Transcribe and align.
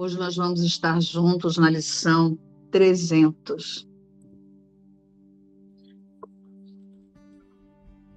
Hoje 0.00 0.16
nós 0.16 0.36
vamos 0.36 0.60
estar 0.60 1.02
juntos 1.02 1.58
na 1.58 1.68
lição 1.68 2.38
300. 2.70 3.84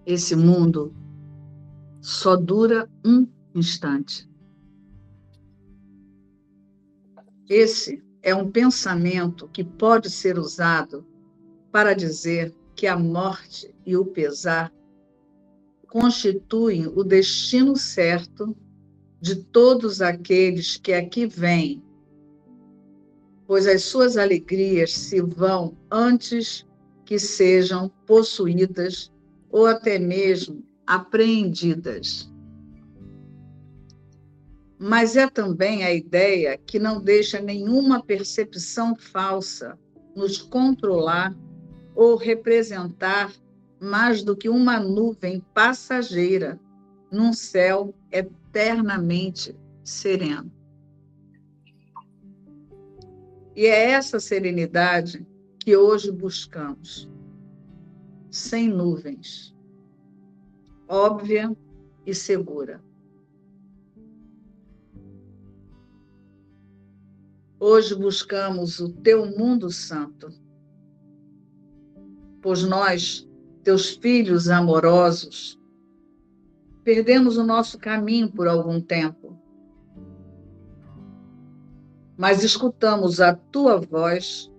Esse 0.05 0.35
mundo 0.35 0.93
só 1.99 2.35
dura 2.35 2.87
um 3.03 3.27
instante. 3.55 4.29
Esse 7.49 8.03
é 8.21 8.35
um 8.35 8.51
pensamento 8.51 9.47
que 9.47 9.63
pode 9.63 10.11
ser 10.11 10.37
usado 10.37 11.03
para 11.71 11.95
dizer 11.95 12.55
que 12.75 12.85
a 12.85 12.95
morte 12.95 13.73
e 13.83 13.97
o 13.97 14.05
pesar 14.05 14.71
constituem 15.87 16.85
o 16.85 17.03
destino 17.03 17.75
certo 17.75 18.55
de 19.21 19.35
todos 19.35 20.01
aqueles 20.01 20.77
que 20.77 20.91
aqui 20.91 21.27
vêm, 21.27 21.81
pois 23.45 23.67
as 23.67 23.83
suas 23.83 24.17
alegrias 24.17 24.93
se 24.93 25.21
vão 25.21 25.77
antes 25.91 26.65
que 27.05 27.19
sejam 27.19 27.89
possuídas 28.07 29.11
ou 29.49 29.67
até 29.67 29.99
mesmo 29.99 30.65
apreendidas. 30.87 32.31
Mas 34.79 35.15
é 35.15 35.29
também 35.29 35.83
a 35.83 35.93
ideia 35.93 36.57
que 36.57 36.79
não 36.79 36.99
deixa 36.99 37.39
nenhuma 37.39 38.03
percepção 38.03 38.95
falsa 38.95 39.77
nos 40.15 40.41
controlar 40.41 41.35
ou 41.93 42.15
representar 42.15 43.31
mais 43.79 44.23
do 44.23 44.35
que 44.35 44.49
uma 44.49 44.79
nuvem 44.79 45.43
passageira 45.53 46.59
num 47.11 47.33
céu 47.33 47.93
eternamente 48.51 49.57
sereno. 49.81 50.51
E 53.55 53.65
é 53.65 53.91
essa 53.91 54.19
serenidade 54.19 55.25
que 55.59 55.75
hoje 55.77 56.11
buscamos, 56.11 57.09
sem 58.29 58.67
nuvens, 58.67 59.55
óbvia 60.87 61.55
e 62.05 62.13
segura. 62.13 62.83
Hoje 67.59 67.95
buscamos 67.95 68.79
o 68.79 68.89
teu 68.89 69.25
mundo 69.37 69.69
santo, 69.69 70.29
pois 72.41 72.63
nós, 72.63 73.27
teus 73.63 73.91
filhos 73.91 74.49
amorosos, 74.49 75.60
perdemos 76.83 77.37
o 77.37 77.43
nosso 77.43 77.77
caminho 77.77 78.31
por 78.31 78.47
algum 78.47 78.81
tempo. 78.81 79.37
Mas 82.17 82.43
escutamos 82.43 83.19
a 83.19 83.33
tua 83.33 83.79
voz 83.79 84.51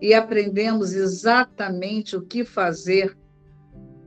e 0.00 0.14
aprendemos 0.14 0.92
exatamente 0.92 2.16
o 2.16 2.22
que 2.22 2.44
fazer 2.44 3.16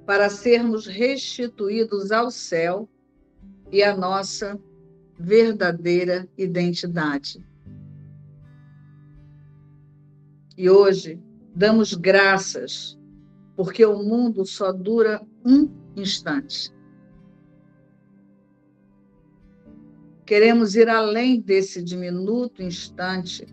para 0.05 0.29
sermos 0.29 0.87
restituídos 0.87 2.11
ao 2.11 2.31
céu 2.31 2.89
e 3.71 3.83
à 3.83 3.95
nossa 3.95 4.59
verdadeira 5.17 6.27
identidade. 6.37 7.45
E 10.57 10.69
hoje 10.69 11.21
damos 11.55 11.93
graças, 11.93 12.99
porque 13.55 13.85
o 13.85 14.01
mundo 14.03 14.45
só 14.45 14.71
dura 14.71 15.21
um 15.45 15.69
instante. 15.95 16.73
Queremos 20.31 20.75
ir 20.75 20.87
além 20.87 21.41
desse 21.41 21.83
diminuto 21.83 22.63
instante 22.63 23.45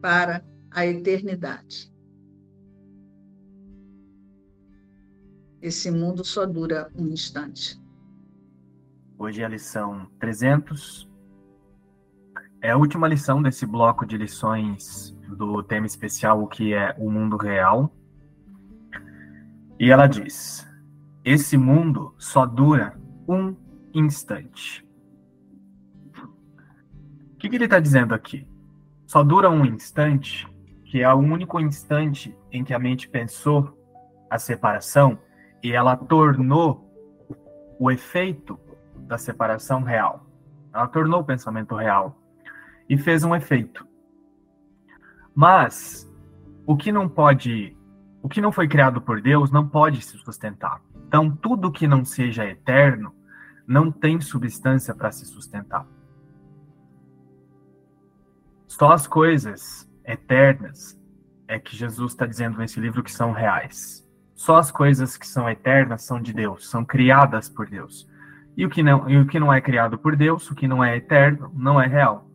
para 0.00 0.42
a 0.70 0.86
eternidade. 0.86 1.92
Esse 5.60 5.90
mundo 5.90 6.24
só 6.24 6.46
dura 6.46 6.90
um 6.96 7.08
instante. 7.08 7.78
Hoje 9.18 9.42
é 9.42 9.44
a 9.44 9.50
lição 9.50 10.10
300. 10.18 11.06
É 12.62 12.70
a 12.70 12.78
última 12.78 13.06
lição 13.06 13.42
desse 13.42 13.66
bloco 13.66 14.06
de 14.06 14.16
lições 14.16 15.14
do 15.28 15.62
tema 15.62 15.84
especial, 15.84 16.42
o 16.42 16.46
que 16.46 16.72
é 16.72 16.96
o 16.98 17.10
mundo 17.10 17.36
real. 17.36 17.94
E 19.78 19.90
ela 19.90 20.06
diz: 20.06 20.66
Esse 21.22 21.58
mundo 21.58 22.14
só 22.16 22.46
dura 22.46 22.98
um 23.28 23.54
instante 23.92 24.88
que, 27.40 27.48
que 27.48 27.56
ele 27.56 27.64
está 27.64 27.80
dizendo 27.80 28.14
aqui? 28.14 28.46
Só 29.06 29.24
dura 29.24 29.50
um 29.50 29.64
instante, 29.64 30.46
que 30.84 31.02
é 31.02 31.12
o 31.12 31.16
único 31.16 31.58
instante 31.58 32.36
em 32.52 32.62
que 32.62 32.74
a 32.74 32.78
mente 32.78 33.08
pensou 33.08 33.76
a 34.28 34.38
separação 34.38 35.18
e 35.62 35.72
ela 35.72 35.96
tornou 35.96 36.86
o 37.78 37.90
efeito 37.90 38.60
da 38.94 39.16
separação 39.16 39.82
real. 39.82 40.26
Ela 40.72 40.86
tornou 40.86 41.20
o 41.20 41.24
pensamento 41.24 41.74
real 41.74 42.16
e 42.88 42.98
fez 42.98 43.24
um 43.24 43.34
efeito. 43.34 43.86
Mas 45.34 46.08
o 46.66 46.76
que 46.76 46.92
não 46.92 47.08
pode, 47.08 47.74
o 48.22 48.28
que 48.28 48.40
não 48.40 48.52
foi 48.52 48.68
criado 48.68 49.00
por 49.00 49.20
Deus 49.22 49.50
não 49.50 49.66
pode 49.66 50.02
se 50.02 50.18
sustentar. 50.18 50.82
Então 51.08 51.34
tudo 51.34 51.72
que 51.72 51.88
não 51.88 52.04
seja 52.04 52.44
eterno 52.44 53.14
não 53.66 53.90
tem 53.90 54.20
substância 54.20 54.94
para 54.94 55.10
se 55.10 55.24
sustentar. 55.24 55.86
Só 58.70 58.92
as 58.92 59.04
coisas 59.04 59.90
eternas 60.06 60.96
é 61.48 61.58
que 61.58 61.76
Jesus 61.76 62.12
está 62.12 62.24
dizendo 62.24 62.56
nesse 62.56 62.78
livro 62.78 63.02
que 63.02 63.10
são 63.10 63.32
reais. 63.32 64.08
Só 64.32 64.58
as 64.58 64.70
coisas 64.70 65.16
que 65.16 65.26
são 65.26 65.50
eternas 65.50 66.02
são 66.04 66.22
de 66.22 66.32
Deus, 66.32 66.70
são 66.70 66.84
criadas 66.84 67.48
por 67.48 67.68
Deus. 67.68 68.08
E 68.56 68.64
o 68.64 68.70
que 68.70 68.80
não, 68.80 69.10
e 69.10 69.18
o 69.18 69.26
que 69.26 69.40
não 69.40 69.52
é 69.52 69.60
criado 69.60 69.98
por 69.98 70.14
Deus, 70.14 70.48
o 70.48 70.54
que 70.54 70.68
não 70.68 70.84
é 70.84 70.96
eterno, 70.96 71.50
não 71.52 71.80
é 71.80 71.88
real. 71.88 72.30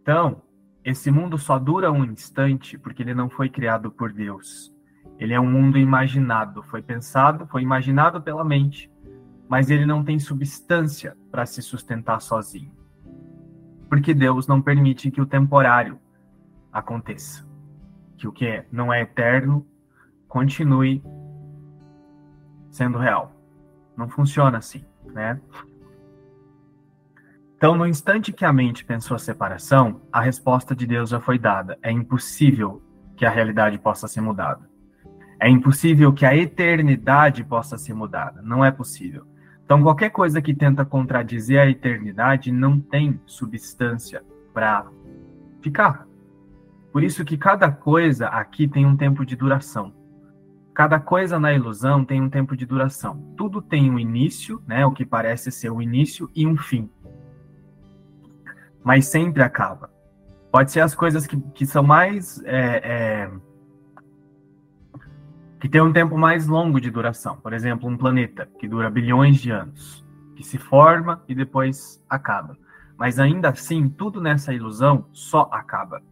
Então, 0.00 0.42
esse 0.82 1.10
mundo 1.10 1.36
só 1.36 1.58
dura 1.58 1.92
um 1.92 2.02
instante 2.02 2.78
porque 2.78 3.02
ele 3.02 3.14
não 3.14 3.28
foi 3.28 3.50
criado 3.50 3.92
por 3.92 4.10
Deus. 4.10 4.74
Ele 5.18 5.34
é 5.34 5.38
um 5.38 5.48
mundo 5.48 5.76
imaginado, 5.76 6.62
foi 6.62 6.80
pensado, 6.80 7.46
foi 7.48 7.60
imaginado 7.60 8.22
pela 8.22 8.42
mente, 8.42 8.90
mas 9.46 9.68
ele 9.68 9.84
não 9.84 10.02
tem 10.02 10.18
substância 10.18 11.14
para 11.30 11.44
se 11.44 11.60
sustentar 11.60 12.22
sozinho 12.22 12.79
porque 13.90 14.14
Deus 14.14 14.46
não 14.46 14.62
permite 14.62 15.10
que 15.10 15.20
o 15.20 15.26
temporário 15.26 15.98
aconteça. 16.72 17.44
Que 18.16 18.28
o 18.28 18.32
que 18.32 18.46
é, 18.46 18.66
não 18.70 18.92
é 18.92 19.02
eterno 19.02 19.66
continue 20.28 21.02
sendo 22.70 22.96
real. 22.98 23.34
Não 23.96 24.08
funciona 24.08 24.58
assim, 24.58 24.84
né? 25.06 25.40
Então, 27.56 27.74
no 27.74 27.86
instante 27.86 28.32
que 28.32 28.44
a 28.44 28.52
mente 28.52 28.84
pensou 28.84 29.16
a 29.16 29.18
separação, 29.18 30.00
a 30.10 30.20
resposta 30.20 30.74
de 30.74 30.86
Deus 30.86 31.10
já 31.10 31.20
foi 31.20 31.38
dada. 31.38 31.76
É 31.82 31.90
impossível 31.90 32.80
que 33.16 33.26
a 33.26 33.30
realidade 33.30 33.76
possa 33.76 34.06
ser 34.06 34.20
mudada. 34.20 34.70
É 35.38 35.48
impossível 35.48 36.12
que 36.12 36.24
a 36.24 36.34
eternidade 36.34 37.42
possa 37.44 37.76
ser 37.76 37.92
mudada. 37.92 38.40
Não 38.40 38.64
é 38.64 38.70
possível. 38.70 39.26
Então, 39.70 39.84
qualquer 39.84 40.10
coisa 40.10 40.42
que 40.42 40.52
tenta 40.52 40.84
contradizer 40.84 41.60
a 41.60 41.70
eternidade 41.70 42.50
não 42.50 42.80
tem 42.80 43.20
substância 43.24 44.20
para 44.52 44.84
ficar. 45.62 46.08
Por 46.92 47.04
isso 47.04 47.24
que 47.24 47.36
cada 47.38 47.70
coisa 47.70 48.26
aqui 48.26 48.66
tem 48.66 48.84
um 48.84 48.96
tempo 48.96 49.24
de 49.24 49.36
duração. 49.36 49.94
Cada 50.74 50.98
coisa 50.98 51.38
na 51.38 51.52
ilusão 51.52 52.04
tem 52.04 52.20
um 52.20 52.28
tempo 52.28 52.56
de 52.56 52.66
duração. 52.66 53.22
Tudo 53.36 53.62
tem 53.62 53.88
um 53.88 53.96
início, 53.96 54.60
né, 54.66 54.84
o 54.84 54.90
que 54.90 55.06
parece 55.06 55.52
ser 55.52 55.70
o 55.70 55.80
início, 55.80 56.28
e 56.34 56.44
um 56.44 56.56
fim. 56.56 56.90
Mas 58.82 59.06
sempre 59.06 59.40
acaba. 59.40 59.88
Pode 60.50 60.72
ser 60.72 60.80
as 60.80 60.96
coisas 60.96 61.28
que, 61.28 61.40
que 61.54 61.64
são 61.64 61.84
mais 61.84 62.42
é, 62.44 62.80
é, 62.82 63.30
que 65.60 65.68
tem 65.68 65.82
um 65.82 65.92
tempo 65.92 66.16
mais 66.16 66.46
longo 66.46 66.80
de 66.80 66.90
duração. 66.90 67.36
Por 67.36 67.52
exemplo, 67.52 67.88
um 67.88 67.96
planeta 67.96 68.48
que 68.58 68.66
dura 68.66 68.88
bilhões 68.88 69.36
de 69.36 69.50
anos, 69.50 70.04
que 70.34 70.42
se 70.42 70.56
forma 70.56 71.22
e 71.28 71.34
depois 71.34 72.02
acaba. 72.08 72.56
Mas 72.96 73.18
ainda 73.18 73.50
assim, 73.50 73.88
tudo 73.88 74.20
nessa 74.20 74.54
ilusão 74.54 75.06
só 75.12 75.48
acaba. 75.52 76.02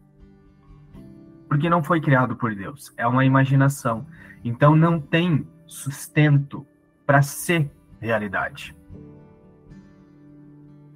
Porque 1.47 1.67
não 1.67 1.83
foi 1.83 1.99
criado 1.99 2.35
por 2.35 2.53
Deus, 2.53 2.93
é 2.95 3.07
uma 3.07 3.25
imaginação. 3.25 4.05
Então 4.43 4.75
não 4.75 4.99
tem 4.99 5.47
sustento 5.65 6.65
para 7.05 7.23
ser 7.23 7.71
realidade. 7.99 8.75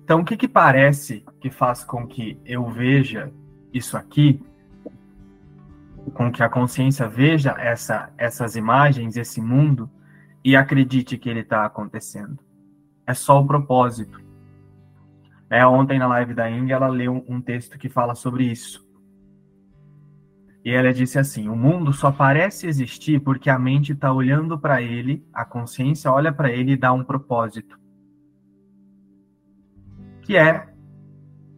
Então, 0.03 0.19
o 0.19 0.25
que, 0.25 0.35
que 0.35 0.47
parece 0.47 1.25
que 1.39 1.49
faz 1.49 1.83
com 1.83 2.05
que 2.05 2.37
eu 2.45 2.69
veja 2.69 3.31
isso 3.73 3.95
aqui 3.97 4.43
com 6.13 6.31
que 6.31 6.43
a 6.43 6.49
consciência 6.49 7.07
veja 7.07 7.55
essa, 7.57 8.11
essas 8.17 8.55
imagens, 8.55 9.15
esse 9.15 9.41
mundo, 9.41 9.89
e 10.43 10.55
acredite 10.55 11.17
que 11.17 11.29
ele 11.29 11.39
está 11.39 11.65
acontecendo. 11.65 12.37
É 13.05 13.13
só 13.13 13.39
o 13.39 13.47
propósito. 13.47 14.21
É, 15.49 15.65
ontem 15.65 15.99
na 15.99 16.07
live 16.07 16.33
da 16.33 16.49
Ing, 16.49 16.71
ela 16.71 16.87
leu 16.87 17.23
um 17.27 17.39
texto 17.39 17.77
que 17.77 17.87
fala 17.87 18.15
sobre 18.15 18.45
isso. 18.45 18.83
E 20.63 20.71
ela 20.71 20.93
disse 20.93 21.19
assim: 21.19 21.49
o 21.49 21.55
mundo 21.55 21.91
só 21.91 22.11
parece 22.11 22.67
existir 22.67 23.19
porque 23.19 23.49
a 23.49 23.59
mente 23.59 23.91
está 23.91 24.11
olhando 24.11 24.57
para 24.57 24.81
ele, 24.81 25.25
a 25.33 25.43
consciência 25.43 26.11
olha 26.11 26.31
para 26.31 26.51
ele 26.51 26.71
e 26.73 26.77
dá 26.77 26.93
um 26.93 27.03
propósito. 27.03 27.77
Que 30.21 30.37
é, 30.37 30.67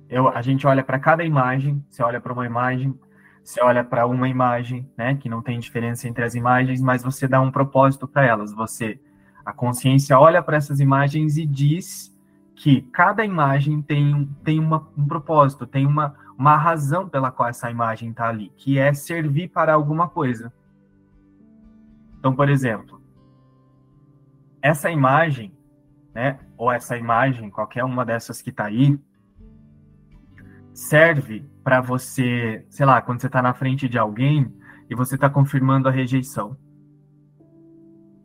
eu, 0.10 0.28
a 0.28 0.42
gente 0.42 0.66
olha 0.66 0.84
para 0.84 1.00
cada 1.00 1.24
imagem, 1.24 1.84
você 1.90 2.02
olha 2.02 2.20
para 2.20 2.34
uma 2.34 2.46
imagem, 2.46 2.98
você 3.46 3.62
olha 3.62 3.84
para 3.84 4.08
uma 4.08 4.28
imagem, 4.28 4.90
né, 4.98 5.16
que 5.16 5.30
não 5.30 5.40
tem 5.40 5.60
diferença 5.60 6.08
entre 6.08 6.24
as 6.26 6.34
imagens, 6.34 6.82
mas 6.82 7.04
você 7.04 7.28
dá 7.28 7.40
um 7.40 7.52
propósito 7.52 8.08
para 8.08 8.26
elas. 8.26 8.52
Você, 8.52 9.00
a 9.46 9.54
consciência 9.54 10.20
olha 10.20 10.42
para 10.42 10.58
essas 10.58 10.80
imagens 10.80 11.38
e 11.38 11.46
diz 11.46 12.12
que 12.56 12.82
cada 12.82 13.24
imagem 13.24 13.84
tem, 13.84 14.28
tem 14.44 14.60
uma, 14.60 14.90
um 14.98 15.06
propósito, 15.08 15.68
tem 15.68 15.86
uma, 15.86 16.16
uma 16.36 16.58
razão 16.58 17.08
pela 17.08 17.30
qual 17.30 17.48
essa 17.48 17.70
imagem 17.70 18.10
está 18.10 18.30
ali, 18.30 18.52
que 18.58 18.80
é 18.80 18.92
servir 18.96 19.50
para 19.50 19.74
alguma 19.74 20.10
coisa. 20.10 20.52
Então, 22.18 22.36
por 22.36 22.50
exemplo, 22.50 23.00
essa 24.60 24.90
imagem, 24.90 25.56
né, 26.16 26.40
ou 26.58 26.72
essa 26.72 26.98
imagem, 26.98 27.52
qualquer 27.52 27.84
uma 27.84 28.04
dessas 28.04 28.42
que 28.42 28.50
está 28.50 28.66
aí, 28.66 29.00
serve 30.76 31.50
para 31.64 31.80
você, 31.80 32.66
sei 32.70 32.86
lá, 32.86 33.02
quando 33.02 33.22
você 33.22 33.28
está 33.28 33.42
na 33.42 33.54
frente 33.54 33.88
de 33.88 33.98
alguém 33.98 34.54
e 34.90 34.94
você 34.94 35.16
está 35.16 35.30
confirmando 35.30 35.88
a 35.88 35.92
rejeição. 35.92 36.58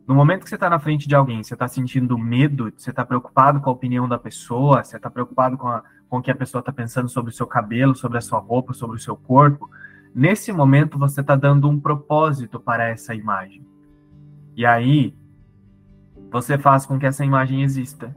No 0.05 0.13
momento 0.13 0.43
que 0.43 0.49
você 0.49 0.55
está 0.55 0.69
na 0.69 0.77
frente 0.77 1.07
de 1.07 1.15
alguém, 1.15 1.41
você 1.41 1.53
está 1.53 1.65
sentindo 1.69 2.17
medo, 2.17 2.71
você 2.75 2.89
está 2.89 3.05
preocupado 3.05 3.61
com 3.61 3.69
a 3.69 3.73
opinião 3.73 4.05
da 4.05 4.19
pessoa, 4.19 4.83
você 4.83 4.97
está 4.97 5.09
preocupado 5.09 5.57
com, 5.57 5.69
a, 5.69 5.81
com 6.09 6.17
o 6.17 6.21
que 6.21 6.29
a 6.29 6.35
pessoa 6.35 6.59
está 6.59 6.73
pensando 6.73 7.07
sobre 7.07 7.31
o 7.31 7.33
seu 7.33 7.47
cabelo, 7.47 7.95
sobre 7.95 8.17
a 8.17 8.21
sua 8.21 8.39
roupa, 8.39 8.73
sobre 8.73 8.97
o 8.97 8.99
seu 8.99 9.15
corpo, 9.15 9.69
nesse 10.13 10.51
momento 10.51 10.99
você 10.99 11.21
está 11.21 11.37
dando 11.37 11.69
um 11.69 11.79
propósito 11.79 12.59
para 12.59 12.89
essa 12.89 13.15
imagem. 13.15 13.65
E 14.57 14.65
aí, 14.65 15.15
você 16.29 16.57
faz 16.57 16.85
com 16.85 16.99
que 16.99 17.05
essa 17.05 17.23
imagem 17.23 17.63
exista. 17.63 18.13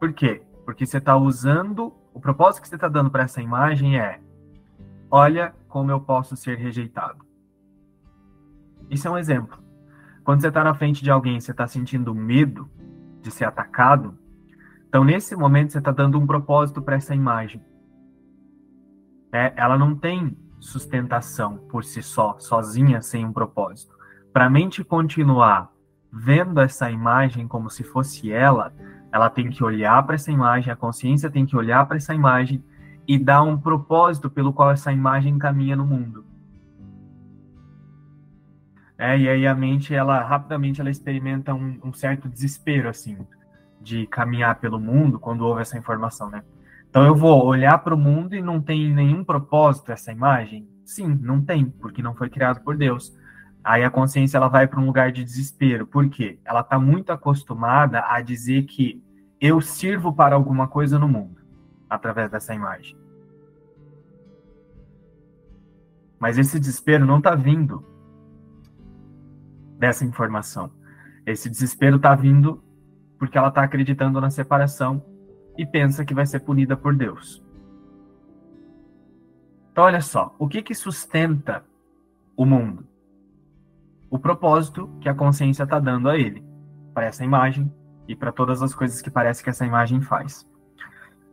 Por 0.00 0.12
quê? 0.12 0.42
Porque 0.64 0.84
você 0.84 0.98
está 0.98 1.16
usando. 1.16 1.92
O 2.14 2.20
propósito 2.20 2.62
que 2.62 2.68
você 2.68 2.76
está 2.76 2.86
dando 2.88 3.10
para 3.10 3.24
essa 3.24 3.42
imagem 3.42 3.98
é: 3.98 4.20
olha 5.10 5.52
como 5.68 5.90
eu 5.90 6.00
posso 6.00 6.36
ser 6.36 6.56
rejeitado. 6.56 7.24
Isso 8.88 9.08
é 9.08 9.10
um 9.10 9.18
exemplo. 9.18 9.58
Quando 10.22 10.40
você 10.40 10.48
está 10.48 10.62
na 10.62 10.74
frente 10.74 11.02
de 11.02 11.10
alguém, 11.10 11.40
você 11.40 11.50
está 11.50 11.66
sentindo 11.66 12.14
medo 12.14 12.70
de 13.20 13.30
ser 13.30 13.44
atacado. 13.44 14.16
Então, 14.88 15.04
nesse 15.04 15.34
momento, 15.34 15.72
você 15.72 15.78
está 15.78 15.90
dando 15.90 16.18
um 16.18 16.26
propósito 16.26 16.80
para 16.80 16.96
essa 16.96 17.14
imagem. 17.14 17.60
É, 19.32 19.52
ela 19.56 19.76
não 19.76 19.96
tem 19.96 20.38
sustentação 20.60 21.58
por 21.68 21.82
si 21.84 22.00
só, 22.02 22.38
sozinha, 22.38 23.02
sem 23.02 23.26
um 23.26 23.32
propósito. 23.32 23.94
Para 24.32 24.46
a 24.46 24.50
mente 24.50 24.84
continuar 24.84 25.70
vendo 26.12 26.60
essa 26.60 26.90
imagem 26.90 27.48
como 27.48 27.68
se 27.68 27.82
fosse 27.82 28.30
ela, 28.30 28.72
ela 29.14 29.30
tem 29.30 29.48
que 29.48 29.62
olhar 29.62 30.02
para 30.02 30.16
essa 30.16 30.32
imagem, 30.32 30.72
a 30.72 30.76
consciência 30.76 31.30
tem 31.30 31.46
que 31.46 31.56
olhar 31.56 31.86
para 31.86 31.96
essa 31.96 32.12
imagem 32.12 32.60
e 33.06 33.16
dar 33.16 33.44
um 33.44 33.56
propósito 33.56 34.28
pelo 34.28 34.52
qual 34.52 34.72
essa 34.72 34.90
imagem 34.90 35.38
caminha 35.38 35.76
no 35.76 35.86
mundo. 35.86 36.24
É, 38.98 39.16
e 39.16 39.28
aí 39.28 39.46
a 39.46 39.54
mente, 39.54 39.94
ela 39.94 40.20
rapidamente 40.20 40.80
ela 40.80 40.90
experimenta 40.90 41.54
um, 41.54 41.78
um, 41.84 41.92
certo 41.92 42.28
desespero, 42.28 42.88
assim, 42.88 43.16
de 43.80 44.04
caminhar 44.08 44.56
pelo 44.56 44.80
mundo 44.80 45.20
quando 45.20 45.42
houve 45.42 45.62
essa 45.62 45.78
informação, 45.78 46.28
né? 46.28 46.42
Então 46.90 47.04
eu 47.04 47.14
vou 47.14 47.46
olhar 47.46 47.78
para 47.78 47.94
o 47.94 47.98
mundo 47.98 48.34
e 48.34 48.42
não 48.42 48.60
tem 48.60 48.92
nenhum 48.92 49.22
propósito 49.22 49.92
essa 49.92 50.10
imagem? 50.10 50.68
Sim, 50.84 51.16
não 51.22 51.40
tem, 51.40 51.66
porque 51.66 52.02
não 52.02 52.16
foi 52.16 52.28
criado 52.28 52.64
por 52.64 52.76
Deus. 52.76 53.16
Aí 53.64 53.82
a 53.82 53.90
consciência 53.90 54.36
ela 54.36 54.48
vai 54.48 54.68
para 54.68 54.78
um 54.78 54.84
lugar 54.84 55.10
de 55.10 55.24
desespero. 55.24 55.86
Por 55.86 56.10
quê? 56.10 56.38
Ela 56.44 56.60
está 56.60 56.78
muito 56.78 57.10
acostumada 57.10 58.04
a 58.06 58.20
dizer 58.20 58.64
que 58.64 59.02
eu 59.40 59.58
sirvo 59.60 60.12
para 60.12 60.34
alguma 60.34 60.68
coisa 60.68 60.98
no 60.98 61.08
mundo 61.08 61.40
através 61.88 62.30
dessa 62.30 62.54
imagem. 62.54 62.94
Mas 66.18 66.36
esse 66.36 66.60
desespero 66.60 67.06
não 67.06 67.18
está 67.18 67.34
vindo 67.34 67.84
dessa 69.78 70.04
informação. 70.04 70.70
Esse 71.24 71.48
desespero 71.48 71.96
está 71.96 72.14
vindo 72.14 72.62
porque 73.18 73.38
ela 73.38 73.48
está 73.48 73.62
acreditando 73.62 74.20
na 74.20 74.28
separação 74.28 75.02
e 75.56 75.64
pensa 75.64 76.04
que 76.04 76.14
vai 76.14 76.26
ser 76.26 76.40
punida 76.40 76.76
por 76.76 76.94
Deus. 76.94 77.42
Então, 79.72 79.84
olha 79.84 80.00
só, 80.00 80.34
o 80.38 80.46
que, 80.46 80.62
que 80.62 80.74
sustenta 80.74 81.64
o 82.36 82.44
mundo? 82.44 82.86
O 84.14 84.18
propósito 84.20 84.88
que 85.00 85.08
a 85.08 85.14
consciência 85.14 85.64
está 85.64 85.80
dando 85.80 86.08
a 86.08 86.16
ele, 86.16 86.40
para 86.94 87.06
essa 87.06 87.24
imagem 87.24 87.68
e 88.06 88.14
para 88.14 88.30
todas 88.30 88.62
as 88.62 88.72
coisas 88.72 89.02
que 89.02 89.10
parece 89.10 89.42
que 89.42 89.50
essa 89.50 89.66
imagem 89.66 90.00
faz. 90.00 90.48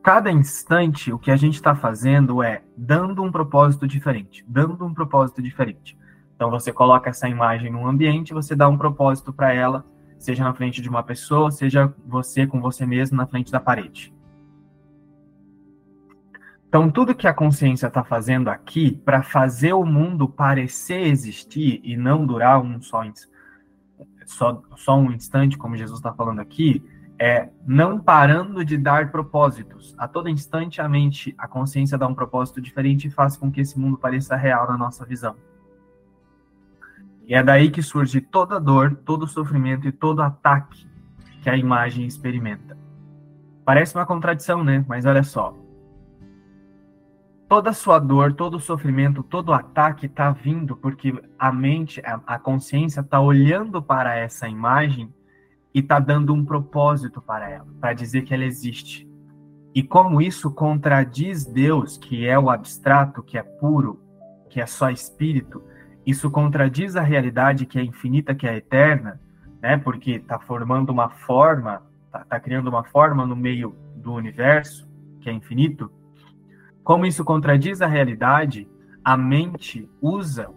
Cada 0.02 0.32
instante, 0.32 1.14
o 1.14 1.20
que 1.20 1.30
a 1.30 1.36
gente 1.36 1.54
está 1.54 1.76
fazendo 1.76 2.42
é 2.42 2.64
dando 2.76 3.22
um 3.22 3.32
propósito 3.32 3.88
diferente, 3.88 4.44
dando 4.48 4.84
um 4.84 4.96
propósito 4.96 5.44
diferente. 5.44 5.96
Então 6.36 6.50
você 6.50 6.74
coloca 6.74 7.12
essa 7.12 7.30
imagem 7.30 7.72
num 7.72 7.86
ambiente, 7.86 8.34
você 8.34 8.56
dá 8.56 8.68
um 8.68 8.80
propósito 8.80 9.32
para 9.32 9.54
ela, 9.54 9.86
seja 10.18 10.44
na 10.44 10.56
frente 10.56 10.82
de 10.82 10.90
uma 10.90 11.04
pessoa, 11.04 11.52
seja 11.52 11.94
você 12.04 12.48
com 12.48 12.60
você 12.60 12.84
mesmo 12.84 13.16
na 13.16 13.28
frente 13.28 13.52
da 13.52 13.60
parede. 13.60 14.12
Então 16.72 16.90
tudo 16.90 17.14
que 17.14 17.28
a 17.28 17.34
consciência 17.34 17.88
está 17.88 18.02
fazendo 18.02 18.48
aqui 18.48 18.92
para 19.04 19.22
fazer 19.22 19.74
o 19.74 19.84
mundo 19.84 20.26
parecer 20.26 21.02
existir 21.02 21.82
e 21.84 21.98
não 21.98 22.26
durar 22.26 22.62
um 22.62 22.82
só, 22.82 23.04
só, 24.26 24.62
só 24.78 24.98
um 24.98 25.12
instante, 25.12 25.58
como 25.58 25.76
Jesus 25.76 26.00
está 26.00 26.14
falando 26.14 26.40
aqui, 26.40 26.82
é 27.20 27.50
não 27.68 28.00
parando 28.00 28.64
de 28.64 28.78
dar 28.78 29.12
propósitos. 29.12 29.94
A 29.98 30.08
todo 30.08 30.30
instante 30.30 30.80
a 30.80 30.88
mente, 30.88 31.36
a 31.38 31.46
consciência 31.46 31.98
dá 31.98 32.08
um 32.08 32.16
propósito 32.16 32.62
diferente 32.62 33.10
e 33.10 33.12
faz 33.12 33.36
com 33.36 33.52
que 33.52 33.60
esse 33.60 33.78
mundo 33.78 33.98
pareça 33.98 34.38
real 34.38 34.66
na 34.66 34.78
nossa 34.78 35.06
visão. 35.06 35.36
E 37.24 37.36
é 37.36 37.44
daí 37.44 37.70
que 37.70 37.82
surge 37.82 38.22
toda 38.22 38.62
dor, 38.62 38.96
todo 39.04 39.28
sofrimento 39.28 39.90
e 39.90 39.92
todo 39.92 40.22
ataque 40.22 40.88
que 41.42 41.50
a 41.50 41.58
imagem 41.58 42.06
experimenta. 42.06 42.78
Parece 43.66 43.94
uma 43.94 44.06
contradição, 44.06 44.64
né? 44.64 44.86
Mas 44.88 45.06
olha 45.06 45.22
só. 45.22 45.54
Toda 47.52 47.74
sua 47.74 48.00
dor, 48.00 48.32
todo 48.32 48.62
sofrimento, 48.62 49.22
todo 49.22 49.52
ataque 49.52 50.06
está 50.06 50.32
vindo 50.32 50.78
porque 50.78 51.14
a 51.38 51.52
mente, 51.52 52.02
a 52.06 52.40
consciência 52.40 53.02
está 53.02 53.20
olhando 53.20 53.84
para 53.84 54.16
essa 54.16 54.48
imagem 54.48 55.14
e 55.74 55.80
está 55.82 56.00
dando 56.00 56.34
um 56.34 56.46
propósito 56.46 57.22
para 57.22 57.50
ela, 57.50 57.68
para 57.78 57.92
dizer 57.92 58.22
que 58.22 58.34
ela 58.34 58.46
existe. 58.46 59.06
E 59.76 59.84
como 59.84 60.22
isso 60.22 60.50
contradiz 60.50 61.44
Deus, 61.44 61.98
que 61.98 62.26
é 62.26 62.40
o 62.40 62.50
abstrato, 62.50 63.22
que 63.22 63.38
é 63.38 63.44
puro, 63.44 64.02
que 64.50 64.62
é 64.62 64.66
só 64.66 64.90
espírito, 64.90 65.62
isso 66.06 66.32
contradiz 66.32 66.96
a 66.96 67.02
realidade 67.02 67.66
que 67.66 67.78
é 67.78 67.84
infinita, 67.84 68.34
que 68.34 68.48
é 68.48 68.56
eterna, 68.56 69.20
né? 69.62 69.78
Porque 69.78 70.12
está 70.12 70.40
formando 70.40 70.90
uma 70.90 71.10
forma, 71.10 71.84
está 72.06 72.24
tá 72.24 72.40
criando 72.40 72.70
uma 72.70 72.86
forma 72.86 73.26
no 73.26 73.36
meio 73.36 73.76
do 73.98 74.14
universo 74.14 74.90
que 75.20 75.30
é 75.30 75.34
infinito. 75.34 75.92
Como 76.92 77.06
isso 77.06 77.24
contradiz 77.24 77.82
a 77.82 77.88
realidade, 77.88 78.68
a 79.02 79.16
mente 79.16 79.90
usa 80.02 80.50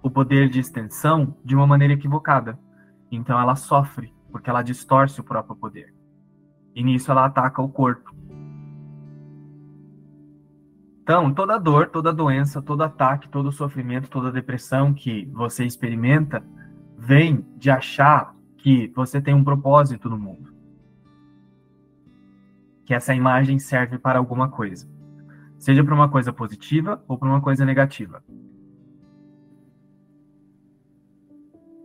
o 0.00 0.08
poder 0.08 0.48
de 0.48 0.60
extensão 0.60 1.36
de 1.44 1.56
uma 1.56 1.66
maneira 1.66 1.94
equivocada. 1.94 2.56
Então 3.10 3.40
ela 3.40 3.56
sofre, 3.56 4.14
porque 4.30 4.48
ela 4.48 4.62
distorce 4.62 5.20
o 5.20 5.24
próprio 5.24 5.56
poder. 5.56 5.92
E 6.76 6.80
nisso 6.80 7.10
ela 7.10 7.24
ataca 7.24 7.60
o 7.60 7.68
corpo. 7.68 8.14
Então, 11.02 11.34
toda 11.34 11.58
dor, 11.58 11.88
toda 11.88 12.12
doença, 12.12 12.62
todo 12.62 12.84
ataque, 12.84 13.28
todo 13.28 13.50
sofrimento, 13.50 14.08
toda 14.08 14.30
depressão 14.30 14.94
que 14.94 15.24
você 15.32 15.64
experimenta 15.64 16.40
vem 16.96 17.44
de 17.56 17.68
achar 17.68 18.32
que 18.58 18.92
você 18.94 19.20
tem 19.20 19.34
um 19.34 19.42
propósito 19.42 20.08
no 20.08 20.20
mundo. 20.20 20.54
Que 22.86 22.94
essa 22.94 23.12
imagem 23.12 23.58
serve 23.58 23.98
para 23.98 24.20
alguma 24.20 24.48
coisa. 24.48 24.93
Seja 25.64 25.82
para 25.82 25.94
uma 25.94 26.10
coisa 26.10 26.30
positiva 26.30 27.02
ou 27.08 27.16
para 27.16 27.26
uma 27.26 27.40
coisa 27.40 27.64
negativa. 27.64 28.22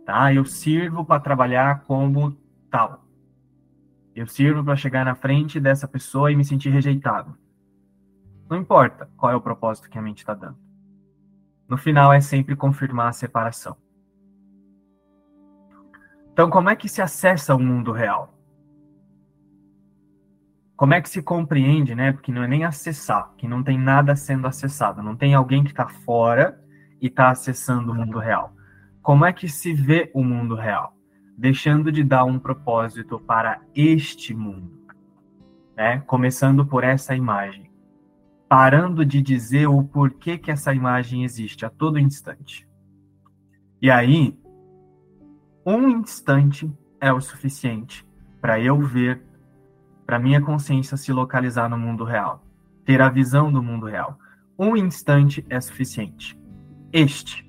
Tá? 0.04 0.34
Eu 0.34 0.44
sirvo 0.44 1.02
para 1.02 1.18
trabalhar 1.18 1.80
como 1.84 2.36
tal. 2.70 3.02
Eu 4.14 4.26
sirvo 4.26 4.62
para 4.62 4.76
chegar 4.76 5.02
na 5.06 5.14
frente 5.14 5.58
dessa 5.58 5.88
pessoa 5.88 6.30
e 6.30 6.36
me 6.36 6.44
sentir 6.44 6.68
rejeitado. 6.68 7.34
Não 8.50 8.58
importa 8.58 9.08
qual 9.16 9.32
é 9.32 9.34
o 9.34 9.40
propósito 9.40 9.88
que 9.88 9.98
a 9.98 10.02
mente 10.02 10.18
está 10.18 10.34
dando. 10.34 10.58
No 11.66 11.78
final 11.78 12.12
é 12.12 12.20
sempre 12.20 12.54
confirmar 12.54 13.08
a 13.08 13.14
separação. 13.14 13.78
Então, 16.34 16.50
como 16.50 16.68
é 16.68 16.76
que 16.76 16.86
se 16.86 17.00
acessa 17.00 17.54
o 17.54 17.58
mundo 17.58 17.92
real? 17.92 18.38
Como 20.80 20.94
é 20.94 21.00
que 21.02 21.10
se 21.10 21.20
compreende, 21.20 21.94
né? 21.94 22.10
Porque 22.10 22.32
não 22.32 22.42
é 22.42 22.48
nem 22.48 22.64
acessar, 22.64 23.34
que 23.36 23.46
não 23.46 23.62
tem 23.62 23.78
nada 23.78 24.16
sendo 24.16 24.46
acessado, 24.46 25.02
não 25.02 25.14
tem 25.14 25.34
alguém 25.34 25.62
que 25.62 25.72
está 25.72 25.86
fora 25.86 26.58
e 26.98 27.08
está 27.08 27.28
acessando 27.28 27.92
o 27.92 27.94
mundo 27.94 28.18
real. 28.18 28.54
Como 29.02 29.26
é 29.26 29.30
que 29.30 29.46
se 29.46 29.74
vê 29.74 30.10
o 30.14 30.24
mundo 30.24 30.54
real? 30.54 30.96
Deixando 31.36 31.92
de 31.92 32.02
dar 32.02 32.24
um 32.24 32.38
propósito 32.38 33.20
para 33.20 33.60
este 33.74 34.32
mundo, 34.32 34.72
né? 35.76 36.00
Começando 36.06 36.64
por 36.64 36.82
essa 36.82 37.14
imagem, 37.14 37.70
parando 38.48 39.04
de 39.04 39.20
dizer 39.20 39.66
o 39.66 39.84
porquê 39.84 40.38
que 40.38 40.50
essa 40.50 40.72
imagem 40.72 41.24
existe 41.24 41.66
a 41.66 41.68
todo 41.68 41.98
instante. 41.98 42.66
E 43.82 43.90
aí, 43.90 44.34
um 45.66 45.90
instante 45.90 46.72
é 46.98 47.12
o 47.12 47.20
suficiente 47.20 48.02
para 48.40 48.58
eu 48.58 48.80
ver 48.80 49.28
para 50.10 50.18
minha 50.18 50.40
consciência 50.40 50.96
se 50.96 51.12
localizar 51.12 51.70
no 51.70 51.78
mundo 51.78 52.02
real, 52.02 52.44
ter 52.84 53.00
a 53.00 53.08
visão 53.08 53.52
do 53.52 53.62
mundo 53.62 53.86
real. 53.86 54.18
Um 54.58 54.76
instante 54.76 55.46
é 55.48 55.60
suficiente. 55.60 56.36
Este. 56.92 57.48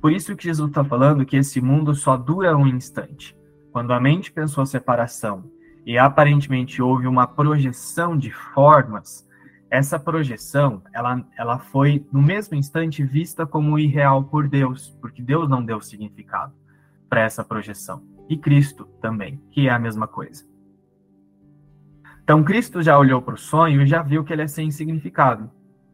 Por 0.00 0.10
isso 0.10 0.34
que 0.34 0.44
Jesus 0.44 0.70
está 0.70 0.82
falando 0.82 1.26
que 1.26 1.36
esse 1.36 1.60
mundo 1.60 1.94
só 1.94 2.16
dura 2.16 2.56
um 2.56 2.66
instante. 2.66 3.36
Quando 3.70 3.92
a 3.92 4.00
mente 4.00 4.32
pensou 4.32 4.62
a 4.62 4.66
separação 4.66 5.52
e 5.84 5.98
aparentemente 5.98 6.80
houve 6.80 7.06
uma 7.06 7.26
projeção 7.26 8.16
de 8.16 8.30
formas, 8.30 9.28
essa 9.70 10.00
projeção, 10.00 10.82
ela, 10.94 11.22
ela 11.36 11.58
foi 11.58 12.06
no 12.10 12.22
mesmo 12.22 12.56
instante 12.56 13.04
vista 13.04 13.44
como 13.44 13.78
irreal 13.78 14.24
por 14.24 14.48
Deus, 14.48 14.96
porque 15.02 15.20
Deus 15.20 15.46
não 15.46 15.62
deu 15.62 15.78
significado 15.82 16.54
para 17.06 17.20
essa 17.20 17.44
projeção. 17.44 18.02
E 18.30 18.38
Cristo 18.38 18.86
também, 18.98 19.38
que 19.50 19.68
é 19.68 19.70
a 19.70 19.78
mesma 19.78 20.08
coisa. 20.08 20.47
Então, 22.28 22.44
Cristo 22.44 22.82
já 22.82 22.98
olhou 22.98 23.22
para 23.22 23.32
o 23.32 23.38
sonho 23.38 23.80
e 23.80 23.86
já 23.86 24.02
viu 24.02 24.22
que 24.22 24.30
ele 24.30 24.42
é 24.42 24.46
sem 24.46 24.70
significado. 24.70 25.50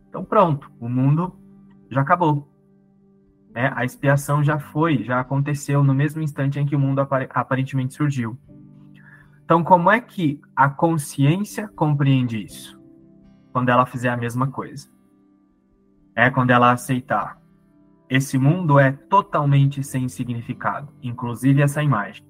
Então, 0.08 0.24
pronto, 0.24 0.68
o 0.80 0.88
mundo 0.88 1.32
já 1.88 2.00
acabou. 2.00 2.52
É, 3.54 3.70
a 3.72 3.84
expiação 3.84 4.42
já 4.42 4.58
foi, 4.58 5.04
já 5.04 5.20
aconteceu 5.20 5.84
no 5.84 5.94
mesmo 5.94 6.20
instante 6.20 6.58
em 6.58 6.66
que 6.66 6.74
o 6.74 6.78
mundo 6.78 6.98
aparentemente 7.30 7.94
surgiu. 7.94 8.36
Então, 9.44 9.62
como 9.62 9.88
é 9.88 10.00
que 10.00 10.40
a 10.56 10.68
consciência 10.68 11.68
compreende 11.68 12.44
isso? 12.44 12.82
Quando 13.52 13.68
ela 13.68 13.86
fizer 13.86 14.08
a 14.08 14.16
mesma 14.16 14.48
coisa. 14.48 14.88
É 16.16 16.30
quando 16.30 16.50
ela 16.50 16.72
aceitar. 16.72 17.38
Esse 18.10 18.38
mundo 18.38 18.80
é 18.80 18.90
totalmente 18.90 19.84
sem 19.84 20.08
significado, 20.08 20.92
inclusive 21.00 21.62
essa 21.62 21.80
imagem. 21.80 22.26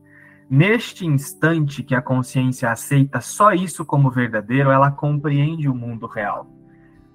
Neste 0.48 1.06
instante 1.06 1.82
que 1.82 1.94
a 1.94 2.02
consciência 2.02 2.70
aceita 2.70 3.20
só 3.20 3.52
isso 3.52 3.84
como 3.84 4.10
verdadeiro, 4.10 4.70
ela 4.70 4.90
compreende 4.90 5.68
o 5.68 5.74
mundo 5.74 6.06
real. 6.06 6.46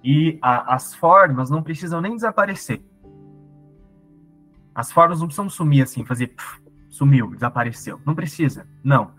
E 0.03 0.39
a, 0.41 0.74
as 0.74 0.95
formas 0.95 1.50
não 1.50 1.62
precisam 1.62 2.01
nem 2.01 2.15
desaparecer. 2.15 2.81
As 4.74 4.91
formas 4.91 5.19
não 5.19 5.27
precisam 5.27 5.50
sumir 5.50 5.83
assim, 5.83 6.05
fazer 6.05 6.33
sumiu, 6.89 7.31
desapareceu. 7.31 8.00
Não 8.05 8.15
precisa. 8.15 8.67
Não. 8.83 9.12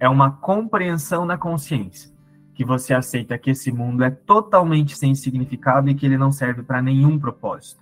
É 0.00 0.08
uma 0.08 0.30
compreensão 0.30 1.24
na 1.24 1.36
consciência 1.36 2.10
que 2.54 2.64
você 2.64 2.92
aceita 2.92 3.38
que 3.38 3.50
esse 3.50 3.70
mundo 3.70 4.02
é 4.02 4.10
totalmente 4.10 4.96
sem 4.96 5.14
significado 5.14 5.88
e 5.88 5.94
que 5.94 6.04
ele 6.04 6.18
não 6.18 6.32
serve 6.32 6.62
para 6.62 6.82
nenhum 6.82 7.18
propósito. 7.18 7.80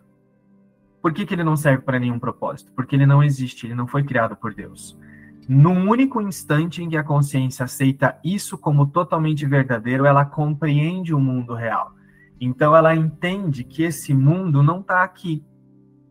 Por 1.01 1.15
que, 1.15 1.25
que 1.25 1.35
ele 1.35 1.45
não 1.45 1.57
serve 1.57 1.83
para 1.83 1.99
nenhum 1.99 2.19
propósito? 2.19 2.73
Porque 2.73 2.95
ele 2.95 3.07
não 3.07 3.23
existe, 3.23 3.67
ele 3.67 3.75
não 3.75 3.87
foi 3.87 4.03
criado 4.03 4.37
por 4.37 4.53
Deus. 4.53 4.99
Num 5.49 5.89
único 5.89 6.21
instante 6.21 6.83
em 6.83 6.89
que 6.89 6.97
a 6.97 7.05
consciência 7.05 7.65
aceita 7.65 8.19
isso 8.25 8.59
como 8.59 8.87
totalmente 8.87 9.47
verdadeiro, 9.47 10.05
ela 10.05 10.25
compreende 10.25 11.15
o 11.15 11.21
mundo 11.21 11.55
real. 11.55 11.95
Então 12.41 12.75
ela 12.75 12.95
entende 12.95 13.63
que 13.63 13.83
esse 13.83 14.13
mundo 14.13 14.63
não 14.63 14.81
está 14.81 15.05
aqui, 15.05 15.45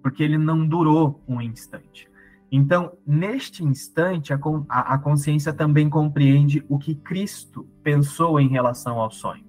porque 0.02 0.24
ele 0.24 0.38
não 0.38 0.66
durou 0.66 1.22
um 1.28 1.42
instante. 1.42 2.10
Então, 2.52 2.98
neste 3.06 3.64
instante, 3.64 4.32
a, 4.32 4.38
a, 4.70 4.98
consciência 4.98 5.52
também 5.52 5.90
compreende 5.90 6.64
o 6.70 6.78
que 6.78 6.96
Cristo 6.96 7.68
pensou 7.84 8.40
em 8.40 8.48
relação 8.48 9.00
ao 9.00 9.12
sonho. 9.12 9.44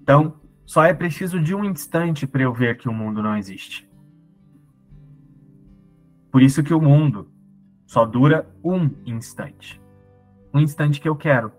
Então, 0.00 0.40
só 0.64 0.84
é 0.84 0.94
preciso 0.94 1.40
de 1.40 1.54
um 1.54 1.64
instante 1.64 2.26
para 2.26 2.42
eu 2.42 2.52
ver 2.52 2.76
que 2.76 2.88
o 2.88 2.92
mundo 2.92 3.22
não 3.22 3.36
existe. 3.36 3.87
Por 6.30 6.42
isso 6.42 6.62
que 6.62 6.74
o 6.74 6.80
mundo 6.80 7.30
só 7.86 8.04
dura 8.04 8.46
um 8.62 8.90
instante. 9.06 9.80
Um 10.52 10.60
instante 10.60 11.00
que 11.00 11.08
eu 11.08 11.16
quero. 11.16 11.52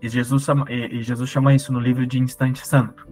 E 0.00 0.08
Jesus 0.08 0.42
chama, 0.42 0.66
e 0.68 1.02
Jesus 1.02 1.30
chama 1.30 1.54
isso 1.54 1.72
no 1.72 1.78
livro 1.78 2.04
de 2.04 2.18
instante 2.18 2.66
santo. 2.66 3.06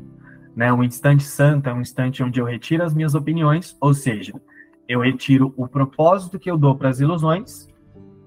Né? 0.56 0.72
Um 0.72 0.82
instante 0.82 1.22
santo 1.22 1.68
é 1.68 1.72
um 1.72 1.80
instante 1.80 2.22
onde 2.22 2.40
eu 2.40 2.44
retiro 2.44 2.82
as 2.82 2.92
minhas 2.92 3.14
opiniões, 3.14 3.76
ou 3.80 3.94
seja, 3.94 4.32
eu 4.88 5.00
retiro 5.00 5.54
o 5.56 5.68
propósito 5.68 6.38
que 6.38 6.50
eu 6.50 6.58
dou 6.58 6.74
para 6.74 6.88
as 6.88 6.98
ilusões, 6.98 7.68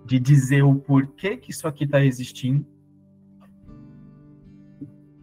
de 0.06 0.18
dizer 0.18 0.64
o 0.64 0.76
porquê 0.76 1.36
que 1.36 1.52
isso 1.52 1.68
aqui 1.68 1.84
está 1.84 2.04
existindo. 2.04 2.66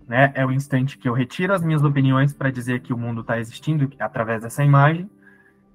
Né? 0.06 0.30
É 0.34 0.44
o 0.44 0.52
instante 0.52 0.98
que 0.98 1.08
eu 1.08 1.14
retiro 1.14 1.54
as 1.54 1.62
minhas 1.62 1.82
opiniões 1.82 2.34
para 2.34 2.50
dizer 2.50 2.80
que 2.80 2.92
o 2.92 2.98
mundo 2.98 3.22
está 3.22 3.38
existindo 3.38 3.90
através 3.98 4.42
dessa 4.42 4.62
imagem 4.62 5.08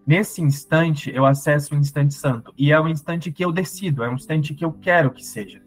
Nesse 0.05 0.41
instante, 0.41 1.11
eu 1.13 1.25
acesso 1.25 1.73
o 1.73 1.77
instante 1.77 2.13
santo. 2.13 2.53
E 2.57 2.71
é 2.71 2.79
o 2.79 2.87
instante 2.87 3.31
que 3.31 3.43
eu 3.43 3.51
decido, 3.51 4.03
é 4.03 4.09
o 4.09 4.13
instante 4.13 4.53
que 4.53 4.63
eu 4.63 4.71
quero 4.71 5.11
que 5.11 5.25
seja. 5.25 5.61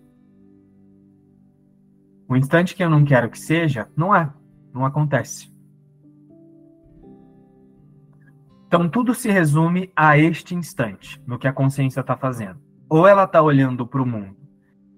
O 2.29 2.37
instante 2.37 2.75
que 2.75 2.85
eu 2.85 2.91
não 2.91 3.05
quero 3.05 3.29
que 3.31 3.39
seja, 3.39 3.89
não 3.97 4.15
é. 4.15 4.33
Não 4.73 4.85
acontece. 4.85 5.53
Então, 8.67 8.89
tudo 8.89 9.15
se 9.15 9.31
resume 9.31 9.91
a 9.97 10.19
este 10.19 10.55
instante, 10.55 11.21
no 11.27 11.39
que 11.39 11.49
a 11.49 11.53
consciência 11.53 12.01
está 12.01 12.17
fazendo. 12.17 12.61
Ou 12.89 13.09
ela 13.09 13.25
está 13.25 13.43
olhando 13.43 13.87
para 13.87 14.03
o 14.03 14.07
mundo 14.07 14.37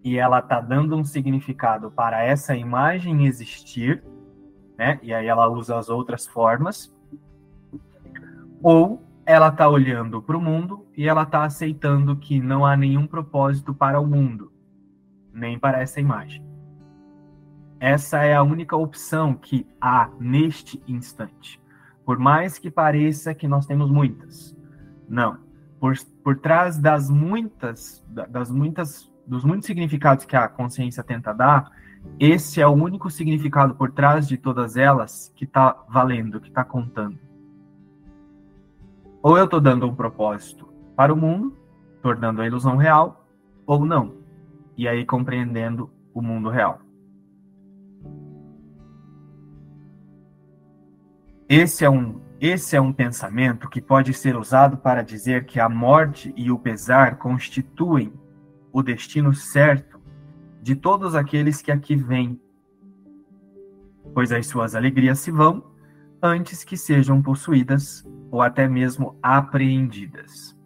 e 0.03 0.19
ela 0.19 0.41
está 0.41 0.61
dando 0.61 0.97
um 0.97 1.05
significado 1.05 1.91
para 1.91 2.23
essa 2.23 2.57
imagem 2.57 3.27
existir, 3.27 4.03
né? 4.77 4.99
E 5.03 5.15
aí 5.15 5.27
ela 5.27 5.49
usa 5.49 5.79
as 5.79 5.89
outras 5.89 6.27
formas. 6.27 6.93
Ou 8.63 9.03
ela 9.25 9.49
está 9.49 9.69
olhando 9.69 10.23
para 10.23 10.37
o 10.37 10.41
mundo 10.41 10.87
e 10.97 11.09
ela 11.09 11.23
está 11.23 11.45
aceitando 11.45 12.17
que 12.17 12.41
não 12.41 12.65
há 12.65 12.77
nenhum 12.77 13.07
propósito 13.07 13.75
para 13.75 14.01
o 14.01 14.07
mundo, 14.07 14.53
nem 15.33 15.59
para 15.59 15.81
essa 15.81 16.01
imagem. 16.01 16.45
Essa 17.79 18.25
é 18.25 18.35
a 18.35 18.43
única 18.43 18.77
opção 18.77 19.35
que 19.35 19.67
há 19.81 20.11
neste 20.19 20.83
instante. 20.87 21.61
Por 22.05 22.19
mais 22.19 22.59
que 22.59 22.71
pareça 22.71 23.35
que 23.35 23.49
nós 23.49 23.67
temos 23.67 23.91
muitas. 23.91 24.57
Não. 25.09 25.39
Por, 25.79 25.95
por 26.23 26.37
trás 26.39 26.77
das 26.77 27.09
muitas, 27.09 28.05
das 28.29 28.51
muitas, 28.51 29.11
dos 29.27 29.45
muitos 29.45 29.67
significados 29.67 30.25
que 30.25 30.37
a 30.37 30.47
consciência 30.47 31.03
tenta 31.03 31.33
dar, 31.33 31.71
esse 32.19 32.61
é 32.61 32.67
o 32.67 32.73
único 32.73 33.11
significado 33.11 33.75
por 33.75 33.93
trás 33.93 34.29
de 34.29 34.37
todas 34.37 34.77
elas 34.77 35.33
que 35.35 35.45
está 35.45 35.85
valendo, 35.89 36.41
que 36.41 36.49
está 36.49 36.65
contando. 36.65 37.19
Ou 39.23 39.37
eu 39.37 39.45
estou 39.45 39.61
dando 39.61 39.87
um 39.87 39.95
propósito 39.95 40.67
para 40.97 41.13
o 41.13 41.17
mundo, 41.17 41.57
tornando 42.03 42.41
a 42.41 42.47
ilusão 42.47 42.77
real, 42.77 43.27
ou 43.67 43.85
não. 43.85 44.15
E 44.77 44.89
aí 44.89 45.05
compreendendo 45.05 45.91
o 46.15 46.23
mundo 46.23 46.49
real. 46.49 46.81
Esse 51.49 51.85
é 51.85 51.91
um 51.91 52.21
esse 52.41 52.75
é 52.75 52.81
um 52.81 52.91
pensamento 52.91 53.69
que 53.69 53.83
pode 53.83 54.15
ser 54.15 54.35
usado 54.35 54.79
para 54.79 55.03
dizer 55.03 55.45
que 55.45 55.61
a 55.61 55.69
morte 55.69 56.33
e 56.35 56.51
o 56.51 56.59
pesar 56.59 57.19
constituem 57.19 58.11
o 58.73 58.83
destino 58.83 59.35
certo 59.35 60.01
de 60.63 60.75
todos 60.75 61.15
aqueles 61.15 61.61
que 61.61 61.71
aqui 61.71 61.95
vêm, 61.95 62.41
pois 64.15 64.33
as 64.33 64.47
suas 64.47 64.75
alegrias 64.75 65.19
se 65.19 65.31
vão 65.31 65.63
antes 66.23 66.65
que 66.65 66.79
sejam 66.79 67.21
possuídas 67.21 68.09
ou 68.31 68.43
até 68.43 68.69
mesmo 68.69 69.17
apreendidas. 69.23 70.57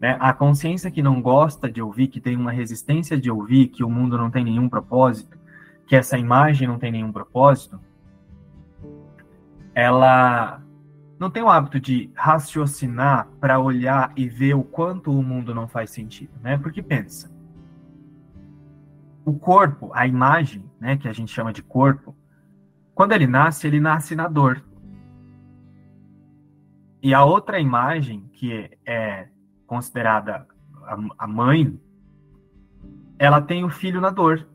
Né? 0.00 0.16
A 0.20 0.32
consciência 0.32 0.90
que 0.90 1.02
não 1.02 1.20
gosta 1.20 1.70
de 1.70 1.82
ouvir, 1.82 2.08
que 2.08 2.20
tem 2.20 2.36
uma 2.36 2.52
resistência 2.52 3.18
de 3.18 3.30
ouvir 3.30 3.68
que 3.68 3.82
o 3.82 3.90
mundo 3.90 4.16
não 4.16 4.30
tem 4.30 4.44
nenhum 4.44 4.68
propósito, 4.68 5.38
que 5.86 5.96
essa 5.96 6.18
imagem 6.18 6.68
não 6.68 6.78
tem 6.78 6.92
nenhum 6.92 7.10
propósito, 7.10 7.80
ela 9.74 10.62
não 11.18 11.30
tem 11.30 11.42
o 11.42 11.48
hábito 11.48 11.80
de 11.80 12.10
raciocinar 12.14 13.28
para 13.40 13.58
olhar 13.58 14.12
e 14.16 14.28
ver 14.28 14.54
o 14.54 14.62
quanto 14.62 15.10
o 15.10 15.22
mundo 15.22 15.54
não 15.54 15.66
faz 15.66 15.90
sentido, 15.90 16.32
né? 16.40 16.56
Porque 16.58 16.82
pensa, 16.82 17.30
o 19.24 19.32
corpo, 19.34 19.90
a 19.94 20.06
imagem, 20.06 20.64
né, 20.80 20.96
que 20.96 21.08
a 21.08 21.12
gente 21.12 21.32
chama 21.32 21.52
de 21.52 21.62
corpo, 21.62 22.16
quando 22.94 23.12
ele 23.12 23.26
nasce, 23.26 23.66
ele 23.66 23.80
nasce 23.80 24.14
na 24.14 24.28
dor. 24.28 24.62
E 27.02 27.14
a 27.14 27.24
outra 27.24 27.60
imagem, 27.60 28.28
que 28.32 28.70
é 28.84 29.28
considerada 29.66 30.46
a 31.18 31.26
mãe, 31.26 31.78
ela 33.18 33.40
tem 33.40 33.64
o 33.64 33.70
filho 33.70 34.00
na 34.00 34.10
dor. 34.10 34.46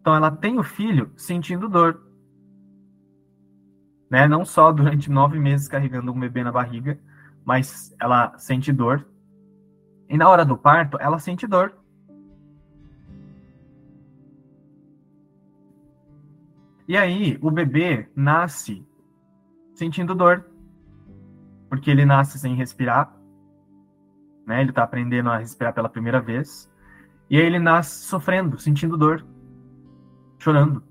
Então 0.00 0.14
ela 0.14 0.30
tem 0.30 0.58
o 0.58 0.62
filho 0.62 1.10
sentindo 1.16 1.68
dor. 1.68 2.02
Né? 4.10 4.26
Não 4.28 4.44
só 4.44 4.70
durante 4.72 5.10
nove 5.10 5.38
meses 5.38 5.68
carregando 5.68 6.12
um 6.12 6.18
bebê 6.18 6.44
na 6.44 6.52
barriga, 6.52 6.98
mas 7.44 7.94
ela 8.00 8.36
sente 8.38 8.72
dor. 8.72 9.06
E 10.08 10.16
na 10.16 10.28
hora 10.28 10.44
do 10.44 10.56
parto, 10.56 10.98
ela 11.00 11.18
sente 11.18 11.46
dor. 11.46 11.74
E 16.86 16.98
aí, 16.98 17.38
o 17.40 17.50
bebê 17.50 18.10
nasce 18.14 18.86
sentindo 19.74 20.14
dor. 20.14 20.53
Porque 21.74 21.90
ele 21.90 22.04
nasce 22.04 22.38
sem 22.38 22.54
respirar. 22.54 23.12
Né? 24.46 24.60
Ele 24.60 24.70
está 24.70 24.84
aprendendo 24.84 25.28
a 25.28 25.38
respirar 25.38 25.74
pela 25.74 25.88
primeira 25.88 26.20
vez. 26.20 26.70
E 27.28 27.36
aí 27.36 27.44
ele 27.44 27.58
nasce 27.58 28.04
sofrendo, 28.04 28.56
sentindo 28.60 28.96
dor, 28.96 29.26
chorando. 30.38 30.84